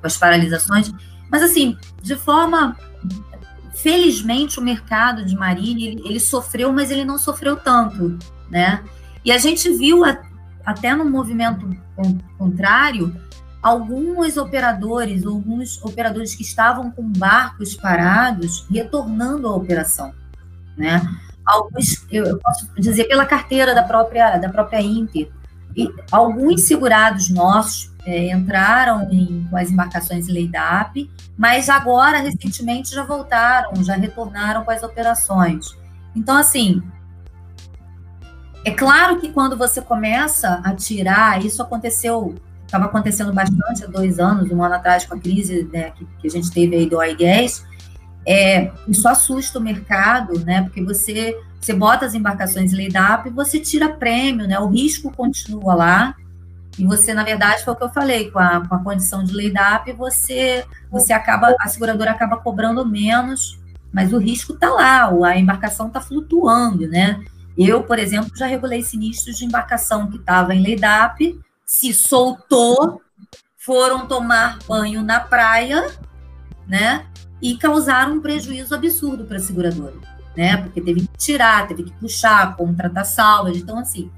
com 0.00 0.06
as 0.06 0.16
paralisações. 0.16 0.92
Mas, 1.28 1.42
assim, 1.42 1.76
de 2.00 2.14
forma. 2.14 2.76
Felizmente, 3.74 4.60
o 4.60 4.62
mercado 4.62 5.24
de 5.24 5.34
marinha, 5.34 5.88
ele, 5.88 6.02
ele 6.04 6.20
sofreu, 6.20 6.72
mas 6.72 6.90
ele 6.92 7.04
não 7.04 7.18
sofreu 7.18 7.56
tanto, 7.56 8.16
né? 8.48 8.84
E 9.24 9.32
a 9.32 9.38
gente 9.38 9.68
viu, 9.70 10.04
a, 10.04 10.18
até 10.64 10.94
no 10.94 11.04
movimento 11.04 11.68
contrário, 12.38 13.14
alguns 13.66 14.36
operadores, 14.36 15.26
alguns 15.26 15.82
operadores 15.82 16.36
que 16.36 16.42
estavam 16.42 16.88
com 16.88 17.02
barcos 17.02 17.74
parados 17.74 18.64
retornando 18.70 19.48
à 19.48 19.56
operação, 19.56 20.14
né? 20.76 21.02
Alguns, 21.44 22.06
eu 22.12 22.38
posso 22.38 22.70
dizer 22.78 23.06
pela 23.08 23.26
carteira 23.26 23.74
da 23.74 23.82
própria 23.82 24.38
da 24.38 24.48
própria 24.50 24.80
Inter, 24.80 25.28
alguns 26.12 26.62
segurados 26.62 27.28
nossos 27.28 27.92
é, 28.04 28.30
entraram 28.30 29.10
em, 29.10 29.44
com 29.50 29.56
as 29.56 29.68
embarcações 29.68 30.28
em 30.28 30.32
lei 30.32 30.46
DAP, 30.46 31.10
mas 31.36 31.68
agora, 31.68 32.18
recentemente, 32.18 32.94
já 32.94 33.02
voltaram, 33.02 33.82
já 33.82 33.96
retornaram 33.96 34.64
com 34.64 34.70
as 34.70 34.84
operações. 34.84 35.76
Então, 36.14 36.36
assim, 36.36 36.80
é 38.64 38.70
claro 38.70 39.20
que 39.20 39.32
quando 39.32 39.56
você 39.56 39.82
começa 39.82 40.60
a 40.64 40.72
tirar, 40.72 41.44
isso 41.44 41.60
aconteceu, 41.60 42.36
estava 42.66 42.86
acontecendo 42.86 43.32
bastante 43.32 43.84
há 43.84 43.86
dois 43.86 44.18
anos, 44.18 44.50
um 44.50 44.62
ano 44.62 44.74
atrás, 44.74 45.06
com 45.06 45.14
a 45.14 45.18
crise 45.18 45.68
né, 45.72 45.92
que, 45.92 46.04
que, 46.20 46.26
a 46.26 46.30
gente 46.30 46.50
teve 46.50 46.76
aí 46.76 46.88
do 46.88 46.98
gas, 46.98 47.64
é, 48.26 48.72
isso 48.88 49.08
assusta 49.08 49.58
o 49.58 49.62
mercado, 49.62 50.38
né? 50.40 50.62
Porque 50.62 50.82
você, 50.82 51.38
você 51.60 51.72
bota 51.72 52.04
as 52.04 52.12
embarcações 52.12 52.72
em 52.72 52.76
lei 52.76 52.88
DAP 52.88 53.28
e 53.28 53.30
você 53.30 53.60
tira 53.60 53.88
prêmio, 53.88 54.48
né? 54.48 54.58
O 54.58 54.68
risco 54.68 55.12
continua 55.12 55.74
lá. 55.74 56.14
E 56.76 56.84
você, 56.84 57.14
na 57.14 57.22
verdade, 57.22 57.64
foi 57.64 57.72
o 57.72 57.76
que 57.76 57.84
eu 57.84 57.88
falei, 57.88 58.30
com 58.30 58.38
a, 58.38 58.66
com 58.66 58.74
a 58.74 58.82
condição 58.82 59.22
de 59.22 59.32
lei 59.32 59.50
DAP, 59.50 59.92
você, 59.92 60.64
você 60.90 61.12
acaba, 61.12 61.54
a 61.60 61.68
seguradora 61.68 62.10
acaba 62.10 62.36
cobrando 62.36 62.84
menos, 62.84 63.58
mas 63.92 64.12
o 64.12 64.18
risco 64.18 64.52
está 64.52 64.68
lá, 64.68 65.08
a 65.26 65.38
embarcação 65.38 65.86
está 65.86 66.00
flutuando, 66.00 66.86
né? 66.88 67.24
Eu, 67.56 67.82
por 67.82 67.98
exemplo, 67.98 68.30
já 68.36 68.46
regulei 68.46 68.82
sinistros 68.82 69.38
de 69.38 69.46
embarcação 69.46 70.10
que 70.10 70.18
estava 70.18 70.54
em 70.54 70.62
lei 70.62 70.76
DAP, 70.76 71.40
se 71.66 71.92
soltou, 71.92 73.02
foram 73.58 74.06
tomar 74.06 74.60
banho 74.68 75.02
na 75.02 75.18
praia, 75.18 75.90
né? 76.68 77.04
E 77.42 77.56
causaram 77.56 78.14
um 78.14 78.20
prejuízo 78.20 78.74
absurdo 78.74 79.24
para 79.24 79.38
a 79.38 79.40
seguradora, 79.40 79.96
né? 80.36 80.56
Porque 80.58 80.80
teve 80.80 81.00
que 81.00 81.18
tirar, 81.18 81.66
teve 81.66 81.82
que 81.82 81.92
puxar, 81.94 82.56
contratar 82.56 83.04
salvas. 83.04 83.56
Então, 83.56 83.78
assim, 83.78 84.10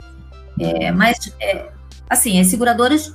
é, 0.60 0.92
mas, 0.92 1.32
é, 1.40 1.72
assim, 2.10 2.38
as 2.38 2.48
seguradoras 2.48 3.14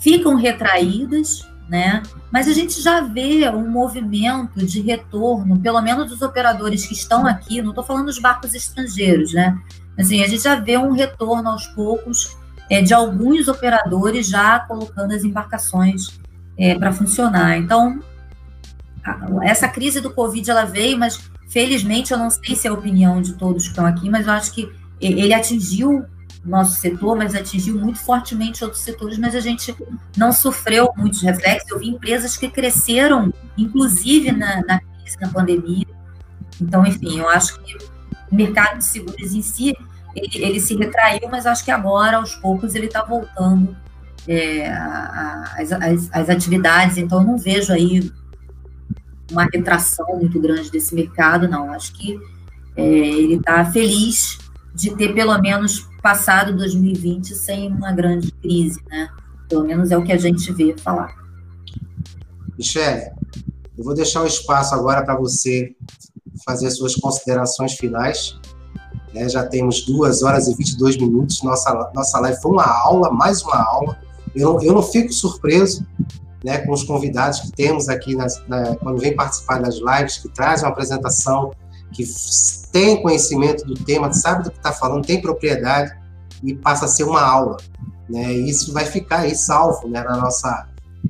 ficam 0.00 0.34
retraídas, 0.34 1.48
né? 1.68 2.02
Mas 2.32 2.48
a 2.48 2.52
gente 2.52 2.80
já 2.82 3.00
vê 3.00 3.48
um 3.48 3.70
movimento 3.70 4.66
de 4.66 4.80
retorno, 4.80 5.60
pelo 5.60 5.80
menos 5.80 6.08
dos 6.08 6.22
operadores 6.22 6.84
que 6.86 6.94
estão 6.94 7.26
aqui, 7.26 7.62
não 7.62 7.70
estou 7.70 7.84
falando 7.84 8.06
dos 8.06 8.18
barcos 8.18 8.54
estrangeiros, 8.54 9.32
né? 9.32 9.56
Assim, 9.96 10.22
a 10.22 10.28
gente 10.28 10.42
já 10.42 10.56
vê 10.56 10.76
um 10.76 10.92
retorno 10.92 11.48
aos 11.48 11.66
poucos 11.68 12.36
é, 12.70 12.82
de 12.82 12.92
alguns 12.92 13.48
operadores 13.48 14.28
já 14.28 14.60
colocando 14.60 15.14
as 15.14 15.24
embarcações 15.24 16.18
é, 16.56 16.74
para 16.78 16.92
funcionar. 16.92 17.56
Então, 17.56 18.00
a, 19.04 19.28
essa 19.42 19.68
crise 19.68 20.00
do 20.00 20.12
Covid 20.12 20.50
ela 20.50 20.64
veio, 20.64 20.98
mas 20.98 21.18
felizmente 21.48 22.12
eu 22.12 22.18
não 22.18 22.30
sei 22.30 22.54
se 22.54 22.66
é 22.66 22.70
a 22.70 22.74
opinião 22.74 23.22
de 23.22 23.34
todos 23.34 23.64
que 23.64 23.70
estão 23.70 23.86
aqui, 23.86 24.10
mas 24.10 24.26
eu 24.26 24.32
acho 24.32 24.52
que 24.52 24.70
ele 25.00 25.32
atingiu 25.32 26.04
nosso 26.44 26.76
setor, 26.80 27.16
mas 27.16 27.34
atingiu 27.34 27.78
muito 27.78 27.98
fortemente 27.98 28.64
outros 28.64 28.82
setores, 28.82 29.18
mas 29.18 29.34
a 29.34 29.40
gente 29.40 29.74
não 30.16 30.32
sofreu 30.32 30.90
muitos 30.96 31.22
reflexos. 31.22 31.70
Eu 31.70 31.78
vi 31.78 31.88
empresas 31.88 32.36
que 32.36 32.48
cresceram, 32.48 33.32
inclusive 33.56 34.32
na, 34.32 34.62
na 34.62 34.80
crise, 34.80 35.16
na 35.20 35.28
pandemia. 35.28 35.86
Então, 36.60 36.84
enfim, 36.86 37.18
eu 37.18 37.28
acho 37.28 37.58
que 37.60 37.76
o 38.30 38.34
mercado 38.34 38.78
de 38.78 38.84
seguros 38.84 39.34
em 39.34 39.42
si, 39.42 39.76
ele, 40.18 40.44
ele 40.44 40.60
se 40.60 40.76
retraiu, 40.76 41.28
mas 41.30 41.46
acho 41.46 41.64
que 41.64 41.70
agora, 41.70 42.16
aos 42.16 42.34
poucos, 42.34 42.74
ele 42.74 42.86
está 42.86 43.04
voltando 43.04 43.76
é, 44.26 44.68
às, 46.12 46.28
atividades. 46.28 46.98
Então, 46.98 47.20
eu 47.20 47.26
não 47.26 47.38
vejo 47.38 47.72
aí 47.72 48.12
uma 49.30 49.44
retração 49.44 50.06
muito 50.16 50.40
grande 50.40 50.70
desse 50.70 50.94
mercado, 50.94 51.48
não. 51.48 51.72
Acho 51.72 51.92
que 51.94 52.18
é, 52.76 52.82
ele 52.82 53.34
está 53.34 53.64
feliz 53.64 54.38
de 54.74 54.94
ter 54.94 55.14
pelo 55.14 55.36
menos 55.38 55.88
passado 56.02 56.56
2020 56.56 57.34
sem 57.34 57.72
uma 57.72 57.92
grande 57.92 58.30
crise, 58.32 58.80
né? 58.88 59.08
Pelo 59.48 59.64
menos 59.64 59.90
é 59.90 59.96
o 59.96 60.04
que 60.04 60.12
a 60.12 60.18
gente 60.18 60.52
vê 60.52 60.74
falar. 60.78 61.16
Michele, 62.56 63.10
eu 63.76 63.84
vou 63.84 63.94
deixar 63.94 64.22
o 64.22 64.26
espaço 64.26 64.74
agora 64.74 65.04
para 65.04 65.16
você 65.16 65.74
fazer 66.44 66.70
suas 66.70 66.94
considerações 66.94 67.74
finais. 67.74 68.38
É, 69.14 69.28
já 69.28 69.46
temos 69.46 69.84
duas 69.86 70.22
horas 70.22 70.46
e 70.46 70.54
22 70.54 70.96
minutos. 70.96 71.42
Nossa, 71.42 71.90
nossa 71.94 72.20
live 72.20 72.40
foi 72.40 72.52
uma 72.52 72.66
aula, 72.66 73.10
mais 73.10 73.42
uma 73.42 73.56
aula. 73.56 73.98
Eu 74.34 74.52
não, 74.52 74.62
eu 74.62 74.74
não 74.74 74.82
fico 74.82 75.12
surpreso 75.12 75.86
né, 76.44 76.58
com 76.58 76.72
os 76.72 76.84
convidados 76.84 77.40
que 77.40 77.52
temos 77.52 77.88
aqui 77.88 78.14
nas, 78.14 78.40
na, 78.46 78.76
quando 78.76 79.00
vem 79.00 79.14
participar 79.14 79.60
das 79.60 79.76
lives, 79.76 80.18
que 80.18 80.28
trazem 80.28 80.66
uma 80.66 80.72
apresentação 80.72 81.50
que 81.92 82.04
tem 82.70 83.02
conhecimento 83.02 83.64
do 83.64 83.74
tema, 83.74 84.12
sabe 84.12 84.44
do 84.44 84.50
que 84.50 84.58
está 84.58 84.72
falando, 84.72 85.06
tem 85.06 85.20
propriedade 85.20 85.96
e 86.42 86.54
passa 86.54 86.84
a 86.84 86.88
ser 86.88 87.04
uma 87.04 87.20
aula. 87.20 87.56
Né? 88.08 88.32
E 88.32 88.48
isso 88.48 88.72
vai 88.72 88.84
ficar 88.84 89.20
aí 89.20 89.34
salvo 89.34 89.88
né, 89.88 90.02
na 90.02 90.16
nossa, 90.16 90.68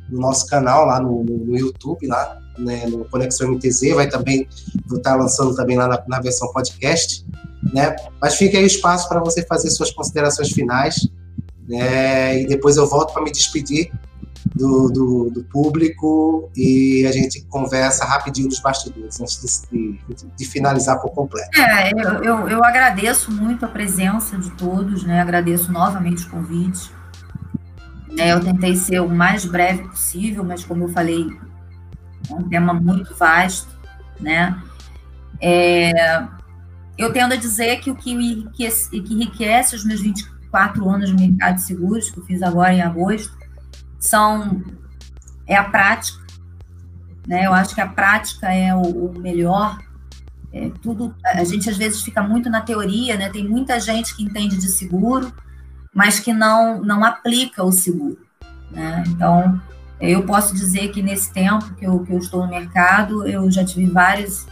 no 0.08 0.20
nosso 0.20 0.46
canal 0.46 0.86
lá 0.86 1.00
no, 1.00 1.24
no, 1.24 1.36
no 1.38 1.56
YouTube, 1.56 2.06
lá 2.06 2.38
né, 2.58 2.86
no 2.86 3.04
Conexão 3.04 3.52
MTZ, 3.52 3.94
vai 3.94 4.08
também, 4.08 4.48
vou 4.86 4.98
estar 4.98 5.12
tá 5.12 5.16
lançando 5.16 5.54
também 5.54 5.76
lá 5.76 5.88
na, 5.88 6.02
na 6.06 6.20
versão 6.20 6.50
podcast. 6.52 7.26
Né? 7.72 7.94
Mas 8.20 8.36
fica 8.36 8.56
aí 8.58 8.64
o 8.64 8.66
espaço 8.66 9.08
para 9.08 9.20
você 9.20 9.44
fazer 9.44 9.70
suas 9.70 9.90
considerações 9.90 10.50
finais. 10.50 11.08
Né? 11.68 12.42
E 12.42 12.46
depois 12.46 12.76
eu 12.76 12.88
volto 12.88 13.12
para 13.12 13.22
me 13.22 13.30
despedir 13.30 13.90
do, 14.54 14.88
do, 14.88 15.30
do, 15.30 15.44
público 15.44 16.50
e 16.56 17.06
a 17.06 17.12
gente 17.12 17.44
conversa 17.46 18.04
rapidinho 18.04 18.48
nos 18.48 18.60
bastidores, 18.60 19.20
antes 19.20 19.66
de, 19.70 19.98
de, 20.08 20.26
de 20.36 20.44
finalizar 20.46 21.00
por 21.00 21.10
completo. 21.10 21.50
É, 21.58 21.92
eu, 21.92 22.24
eu, 22.24 22.48
eu, 22.48 22.64
agradeço 22.64 23.30
muito 23.30 23.64
a 23.64 23.68
presença 23.68 24.38
de 24.38 24.50
todos, 24.52 25.04
né? 25.04 25.20
agradeço 25.20 25.70
novamente 25.70 26.24
o 26.26 26.30
convite. 26.30 26.90
É, 28.18 28.32
eu 28.32 28.40
tentei 28.40 28.74
ser 28.74 29.00
o 29.00 29.08
mais 29.08 29.44
breve 29.44 29.84
possível, 29.84 30.42
mas 30.42 30.64
como 30.64 30.84
eu 30.84 30.88
falei, 30.88 31.26
é 32.28 32.34
um 32.34 32.48
tema 32.48 32.72
muito 32.72 33.14
vasto, 33.14 33.68
né? 34.18 34.60
É, 35.40 36.26
eu 36.98 37.12
tendo 37.12 37.32
a 37.32 37.36
dizer 37.36 37.78
que 37.80 37.90
o 37.92 37.94
que 37.94 38.10
enriquece, 38.10 38.90
que 38.90 39.14
enriquece 39.14 39.76
os 39.76 39.84
meus 39.84 40.00
24 40.00 40.90
anos 40.90 41.10
no 41.12 41.20
mercado 41.20 41.54
de 41.54 41.62
seguros, 41.62 42.10
que 42.10 42.18
eu 42.18 42.24
fiz 42.24 42.42
agora 42.42 42.74
em 42.74 42.82
agosto, 42.82 43.32
são 44.00 44.62
é 45.46 45.56
a 45.56 45.64
prática, 45.64 46.18
né? 47.26 47.46
Eu 47.46 47.54
acho 47.54 47.74
que 47.74 47.80
a 47.80 47.86
prática 47.86 48.52
é 48.52 48.74
o, 48.74 48.80
o 48.82 49.18
melhor. 49.18 49.78
É, 50.52 50.70
tudo 50.82 51.14
a 51.24 51.44
gente 51.44 51.70
às 51.70 51.76
vezes 51.76 52.02
fica 52.02 52.22
muito 52.22 52.50
na 52.50 52.62
teoria, 52.62 53.16
né? 53.16 53.30
Tem 53.30 53.46
muita 53.46 53.78
gente 53.78 54.14
que 54.16 54.24
entende 54.24 54.56
de 54.56 54.68
seguro, 54.68 55.32
mas 55.94 56.18
que 56.18 56.32
não 56.32 56.82
não 56.82 57.04
aplica 57.04 57.62
o 57.62 57.70
seguro, 57.70 58.18
né? 58.72 59.04
Então 59.06 59.60
eu 60.00 60.24
posso 60.24 60.54
dizer 60.54 60.88
que 60.88 61.02
nesse 61.02 61.32
tempo 61.32 61.74
que 61.74 61.86
eu, 61.86 62.00
que 62.00 62.12
eu 62.12 62.18
estou 62.18 62.44
no 62.44 62.50
mercado, 62.50 63.26
eu 63.26 63.50
já 63.50 63.64
tive 63.64 63.86
vários 63.86 64.46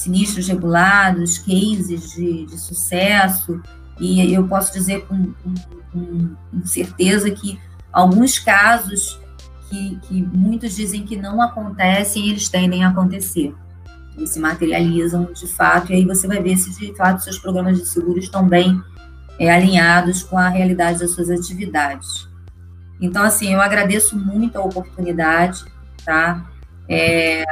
sinistros 0.00 0.48
regulados, 0.48 1.38
cases 1.38 2.12
de, 2.12 2.46
de 2.46 2.58
sucesso, 2.58 3.60
e 3.98 4.32
eu 4.32 4.48
posso 4.48 4.72
dizer 4.72 5.06
com, 5.06 5.32
com, 5.42 5.54
com 5.92 6.66
certeza 6.66 7.30
que 7.30 7.60
alguns 7.92 8.38
casos 8.38 9.20
que, 9.68 9.98
que 10.02 10.22
muitos 10.22 10.74
dizem 10.74 11.04
que 11.04 11.16
não 11.16 11.42
acontecem, 11.42 12.30
eles 12.30 12.48
tendem 12.48 12.82
a 12.82 12.88
acontecer. 12.88 13.54
Eles 14.16 14.30
se 14.30 14.40
materializam 14.40 15.30
de 15.34 15.46
fato, 15.46 15.92
e 15.92 15.96
aí 15.96 16.06
você 16.06 16.26
vai 16.26 16.42
ver 16.42 16.56
se 16.56 16.70
de 16.78 16.96
fato 16.96 17.22
seus 17.22 17.38
programas 17.38 17.78
de 17.78 17.86
seguro 17.86 18.18
estão 18.18 18.48
bem 18.48 18.82
é, 19.38 19.50
alinhados 19.50 20.22
com 20.22 20.38
a 20.38 20.48
realidade 20.48 21.00
das 21.00 21.10
suas 21.10 21.28
atividades. 21.28 22.26
Então, 23.00 23.22
assim, 23.22 23.52
eu 23.52 23.60
agradeço 23.60 24.18
muito 24.18 24.56
a 24.56 24.62
oportunidade, 24.62 25.62
tá? 26.04 26.50
É, 26.88 27.44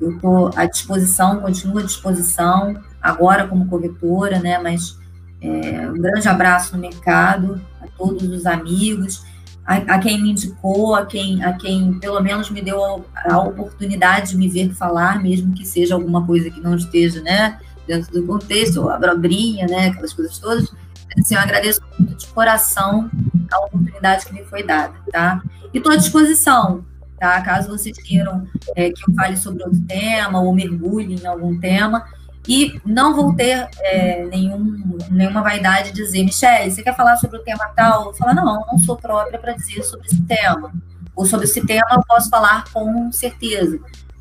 eu 0.00 0.12
estou 0.12 0.50
à 0.54 0.66
disposição, 0.66 1.40
continuo 1.40 1.78
à 1.78 1.82
disposição, 1.82 2.76
agora 3.00 3.46
como 3.46 3.66
corretora, 3.66 4.38
né? 4.38 4.58
Mas 4.58 4.98
é, 5.40 5.88
um 5.88 5.94
grande 5.94 6.28
abraço 6.28 6.74
no 6.74 6.80
mercado, 6.80 7.60
a 7.80 7.86
todos 7.96 8.22
os 8.22 8.46
amigos 8.46 9.26
a, 9.68 9.96
a, 9.96 9.98
quem 9.98 10.20
me 10.20 10.30
indicou, 10.30 10.94
a 10.94 11.04
quem, 11.04 11.44
a 11.44 11.52
quem 11.52 11.98
pelo 11.98 12.22
menos 12.22 12.48
me 12.48 12.62
deu 12.62 12.82
a, 12.82 13.34
a, 13.34 13.38
oportunidade 13.38 14.30
de 14.30 14.36
me 14.38 14.48
ver 14.48 14.72
falar, 14.72 15.22
mesmo 15.22 15.52
que 15.52 15.66
seja 15.66 15.94
alguma 15.94 16.24
coisa 16.26 16.50
que 16.50 16.58
não 16.58 16.74
esteja, 16.74 17.20
né, 17.20 17.58
dentro 17.86 18.10
do 18.10 18.26
contexto, 18.26 18.88
a 18.88 18.96
brobrinha, 18.96 19.66
né, 19.66 19.88
aquelas 19.88 20.14
coisas 20.14 20.38
todas. 20.38 20.72
Assim, 21.18 21.34
eu 21.34 21.40
agradeço 21.40 21.82
muito 21.98 22.14
de 22.14 22.26
coração 22.28 23.10
a 23.52 23.66
oportunidade 23.66 24.24
que 24.24 24.32
me 24.32 24.42
foi 24.44 24.62
dada, 24.62 24.94
tá? 25.12 25.42
E 25.72 25.76
estou 25.76 25.92
à 25.92 25.96
disposição, 25.96 26.82
tá? 27.18 27.40
Caso 27.42 27.68
vocês 27.68 27.96
queiram 27.98 28.46
é, 28.76 28.90
que 28.90 29.02
eu 29.08 29.14
fale 29.14 29.36
sobre 29.36 29.62
outro 29.62 29.80
tema 29.82 30.40
ou 30.40 30.54
mergulhe 30.54 31.14
em 31.20 31.26
algum 31.26 31.58
tema, 31.58 32.04
e 32.48 32.80
não 32.82 33.14
vou 33.14 33.34
ter 33.34 33.68
é, 33.80 34.24
nenhum, 34.24 34.98
nenhuma 35.10 35.42
vaidade 35.42 35.92
de 35.92 35.96
dizer, 35.96 36.24
Michelle, 36.24 36.70
você 36.70 36.82
quer 36.82 36.96
falar 36.96 37.16
sobre 37.18 37.36
o 37.36 37.42
tema 37.42 37.68
tal? 37.76 38.06
Eu 38.06 38.14
falo, 38.14 38.34
não, 38.34 38.64
não 38.66 38.78
sou 38.78 38.96
própria 38.96 39.38
para 39.38 39.52
dizer 39.52 39.82
sobre 39.82 40.06
esse 40.06 40.22
tema. 40.22 40.72
Ou 41.14 41.26
sobre 41.26 41.44
esse 41.44 41.64
tema 41.66 41.86
eu 41.92 42.02
posso 42.08 42.30
falar 42.30 42.64
com 42.72 43.12
certeza. 43.12 43.78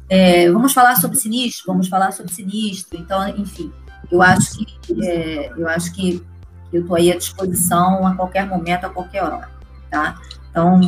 É, 0.10 0.52
vamos 0.52 0.74
falar 0.74 0.98
sobre 0.98 1.16
sinistro? 1.16 1.68
Vamos 1.68 1.88
falar 1.88 2.12
sobre 2.12 2.34
sinistro. 2.34 3.00
Então, 3.00 3.26
enfim, 3.30 3.72
eu 4.12 4.22
acho 4.22 4.58
que, 4.82 5.06
é, 5.06 5.52
eu 5.56 5.68
acho 5.70 5.94
que, 5.94 6.22
Eu 6.74 6.82
estou 6.82 6.98
aí 6.98 7.10
à 7.10 7.18
disposição 7.18 8.06
a 8.06 8.14
qualquer 8.14 8.46
momento, 8.46 8.86
a 8.86 8.90
qualquer 8.90 9.24
hora, 9.24 9.50
tá? 9.90 10.20
Então, 10.58 10.80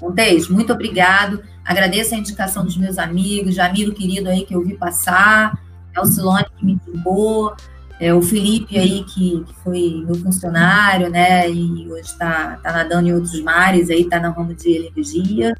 Montes, 0.00 0.48
muito 0.48 0.72
obrigado. 0.72 1.42
Agradeço 1.62 2.14
a 2.14 2.18
indicação 2.18 2.64
dos 2.64 2.78
meus 2.78 2.96
amigos, 2.96 3.54
Jamiro 3.54 3.92
querido 3.92 4.30
aí 4.30 4.46
que 4.46 4.54
eu 4.54 4.64
vi 4.64 4.74
passar, 4.74 5.52
Elcilone 5.94 6.46
que 6.56 6.64
me 6.64 6.72
indicou, 6.72 7.54
é, 8.00 8.14
o 8.14 8.22
Felipe 8.22 8.78
aí 8.78 9.04
que, 9.04 9.44
que, 9.44 9.54
foi 9.62 10.02
meu 10.06 10.14
funcionário, 10.14 11.10
né, 11.10 11.50
e 11.50 11.86
hoje 11.90 12.04
está 12.04 12.56
tá 12.62 12.72
nadando 12.72 13.08
em 13.08 13.12
outros 13.12 13.38
mares 13.42 13.90
aí, 13.90 14.00
está 14.00 14.18
na 14.18 14.30
ramo 14.30 14.54
de 14.54 14.70
energia. 14.70 15.54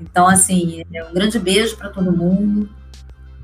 Então, 0.00 0.26
assim, 0.26 0.82
é 0.92 1.04
um 1.04 1.14
grande 1.14 1.38
beijo 1.38 1.76
para 1.76 1.90
todo 1.90 2.10
mundo. 2.10 2.68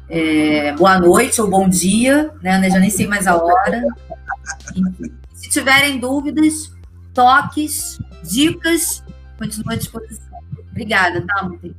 É, 0.09 0.73
boa 0.73 0.99
noite 0.99 1.41
ou 1.41 1.49
bom 1.49 1.69
dia, 1.69 2.33
né? 2.43 2.69
Já 2.69 2.81
nem 2.81 2.91
sei 2.91 3.07
mais 3.07 3.29
a 3.29 3.37
hora. 3.37 3.85
E, 4.75 5.13
se 5.33 5.49
tiverem 5.49 6.01
dúvidas, 6.01 6.73
toques, 7.15 8.01
dicas, 8.25 9.05
continuo 9.41 9.73
à 9.73 9.77
disposição. 9.77 10.39
Obrigada, 10.71 11.25
tá, 11.27 11.43
Monteiro? 11.49 11.75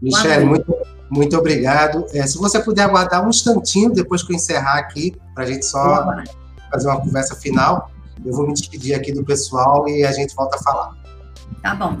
Michele, 0.00 0.44
muito, 0.44 0.76
muito 1.10 1.36
obrigado. 1.36 2.06
É, 2.12 2.26
se 2.26 2.38
você 2.38 2.60
puder 2.60 2.82
aguardar 2.82 3.24
um 3.24 3.30
instantinho 3.30 3.90
depois 3.90 4.22
que 4.22 4.32
eu 4.32 4.36
encerrar 4.36 4.78
aqui, 4.78 5.16
para 5.34 5.44
a 5.44 5.46
gente 5.46 5.64
só 5.64 6.06
fazer 6.70 6.88
uma 6.88 7.00
conversa 7.00 7.34
final, 7.34 7.90
eu 8.24 8.32
vou 8.32 8.46
me 8.46 8.52
despedir 8.52 8.94
aqui 8.94 9.12
do 9.12 9.24
pessoal 9.24 9.88
e 9.88 10.04
a 10.04 10.12
gente 10.12 10.34
volta 10.34 10.56
a 10.56 10.62
falar. 10.62 10.96
Tá 11.62 11.74
bom. 11.74 11.98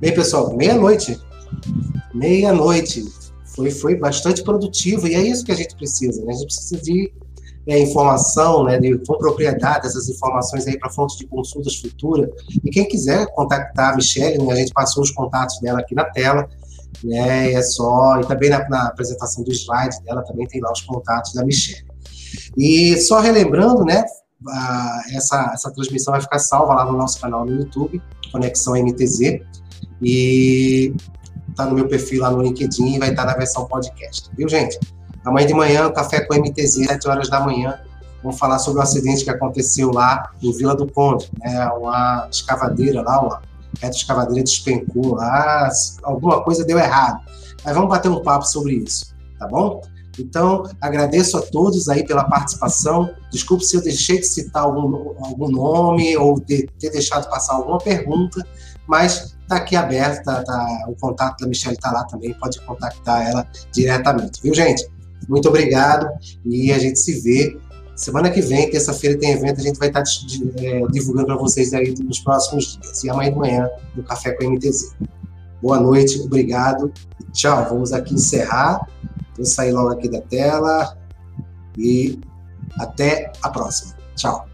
Bem, 0.00 0.14
pessoal, 0.14 0.56
meia-noite. 0.56 1.20
Meia-noite. 2.14 3.04
Foi, 3.54 3.70
foi 3.70 3.94
bastante 3.94 4.42
produtivo 4.42 5.06
e 5.06 5.14
é 5.14 5.22
isso 5.22 5.44
que 5.44 5.52
a 5.52 5.54
gente 5.54 5.74
precisa, 5.76 6.22
né? 6.24 6.32
A 6.32 6.36
gente 6.36 6.46
precisa 6.46 6.82
de 6.82 7.10
é, 7.66 7.78
informação, 7.80 8.64
né, 8.64 8.78
de, 8.78 8.96
com 8.98 9.18
propriedade 9.18 9.82
dessas 9.82 10.08
informações 10.08 10.66
aí 10.66 10.78
para 10.78 10.90
fontes 10.90 11.16
de 11.16 11.26
consultas 11.26 11.76
futuras. 11.76 12.30
E 12.64 12.70
quem 12.70 12.86
quiser 12.86 13.26
contactar 13.34 13.92
a 13.92 13.96
Michelle, 13.96 14.38
né, 14.38 14.52
a 14.52 14.56
gente 14.56 14.72
passou 14.72 15.02
os 15.02 15.10
contatos 15.10 15.58
dela 15.60 15.80
aqui 15.80 15.94
na 15.94 16.04
tela, 16.04 16.48
né, 17.02 17.52
é 17.52 17.62
só, 17.62 18.20
e 18.20 18.26
também 18.26 18.50
na, 18.50 18.68
na 18.68 18.86
apresentação 18.86 19.42
do 19.42 19.52
slide 19.52 20.00
dela 20.04 20.22
também 20.22 20.46
tem 20.46 20.60
lá 20.60 20.70
os 20.70 20.80
contatos 20.82 21.32
da 21.34 21.44
Michelle. 21.44 21.84
E 22.56 22.96
só 22.98 23.18
relembrando, 23.20 23.84
né, 23.84 24.04
a, 24.48 25.02
essa, 25.12 25.50
essa 25.52 25.70
transmissão 25.72 26.12
vai 26.12 26.20
ficar 26.20 26.38
salva 26.38 26.74
lá 26.74 26.84
no 26.84 26.96
nosso 26.96 27.20
canal 27.20 27.44
no 27.44 27.52
YouTube, 27.52 28.00
Conexão 28.30 28.74
MTZ, 28.74 29.40
e 30.00 30.94
tá 31.56 31.66
no 31.66 31.74
meu 31.74 31.88
perfil 31.88 32.20
lá 32.20 32.30
no 32.30 32.42
LinkedIn 32.42 32.94
e 32.94 32.98
vai 32.98 33.10
estar 33.10 33.24
tá 33.24 33.32
na 33.32 33.36
versão 33.36 33.66
podcast, 33.66 34.30
viu, 34.36 34.48
gente? 34.48 34.78
Amanhã 35.26 35.46
de 35.48 35.54
manhã, 35.54 35.90
café 35.90 36.20
com 36.20 36.34
MTZ, 36.36 36.86
7 36.86 37.08
horas 37.08 37.28
da 37.28 37.40
manhã. 37.40 37.80
Vamos 38.22 38.38
falar 38.38 38.60
sobre 38.60 38.78
o 38.78 38.82
acidente 38.82 39.24
que 39.24 39.30
aconteceu 39.30 39.90
lá 39.90 40.30
em 40.40 40.52
Vila 40.52 40.74
do 40.74 40.86
Conde, 40.90 41.28
né? 41.40 41.68
Uma 41.70 42.28
escavadeira 42.30 43.02
lá, 43.02 43.20
uma 43.20 43.40
escavadeira 43.82 44.44
despencou 44.44 45.16
lá, 45.16 45.68
alguma 46.04 46.42
coisa 46.44 46.64
deu 46.64 46.78
errado. 46.78 47.20
Mas 47.64 47.74
vamos 47.74 47.90
bater 47.90 48.08
um 48.08 48.22
papo 48.22 48.46
sobre 48.46 48.74
isso, 48.74 49.14
tá 49.36 49.48
bom? 49.48 49.82
Então, 50.16 50.62
agradeço 50.80 51.36
a 51.36 51.42
todos 51.42 51.88
aí 51.88 52.06
pela 52.06 52.24
participação. 52.24 53.10
Desculpe 53.32 53.64
se 53.64 53.76
eu 53.76 53.82
deixei 53.82 54.20
de 54.20 54.26
citar 54.26 54.62
algum, 54.62 55.14
algum 55.24 55.48
nome 55.48 56.16
ou 56.16 56.38
de, 56.40 56.68
ter 56.78 56.90
deixado 56.90 57.28
passar 57.28 57.54
alguma 57.54 57.78
pergunta, 57.78 58.46
mas 58.86 59.36
está 59.42 59.56
aqui 59.56 59.74
aberto, 59.74 60.24
tá, 60.24 60.42
tá, 60.42 60.84
o 60.88 60.94
contato 60.94 61.40
da 61.40 61.48
Michelle 61.48 61.74
está 61.74 61.90
lá 61.90 62.04
também, 62.04 62.32
pode 62.34 62.60
contactar 62.62 63.26
ela 63.28 63.46
diretamente, 63.72 64.40
viu, 64.40 64.54
gente? 64.54 64.88
Muito 65.28 65.48
obrigado 65.48 66.08
e 66.44 66.72
a 66.72 66.78
gente 66.78 66.98
se 66.98 67.20
vê 67.20 67.58
semana 67.96 68.30
que 68.30 68.42
vem, 68.42 68.70
terça-feira 68.70 69.18
tem 69.18 69.32
evento, 69.32 69.58
a 69.58 69.62
gente 69.62 69.78
vai 69.78 69.88
estar 69.88 70.02
é, 70.58 70.86
divulgando 70.90 71.26
para 71.26 71.36
vocês 71.36 71.72
aí 71.72 71.94
nos 71.98 72.20
próximos 72.20 72.78
dias. 72.78 73.02
E 73.02 73.10
amanhã 73.10 73.30
de 73.30 73.38
manhã 73.38 73.70
no 73.96 74.02
Café 74.02 74.32
com 74.32 74.44
a 74.44 74.50
MTZ. 74.50 74.94
Boa 75.62 75.80
noite, 75.80 76.20
obrigado. 76.20 76.92
Tchau. 77.32 77.66
Vamos 77.70 77.92
aqui 77.92 78.14
encerrar. 78.14 78.86
Vou 79.36 79.46
sair 79.46 79.72
logo 79.72 79.88
aqui 79.88 80.08
da 80.08 80.20
tela 80.20 80.96
e 81.76 82.20
até 82.78 83.32
a 83.42 83.48
próxima. 83.48 83.94
Tchau. 84.14 84.46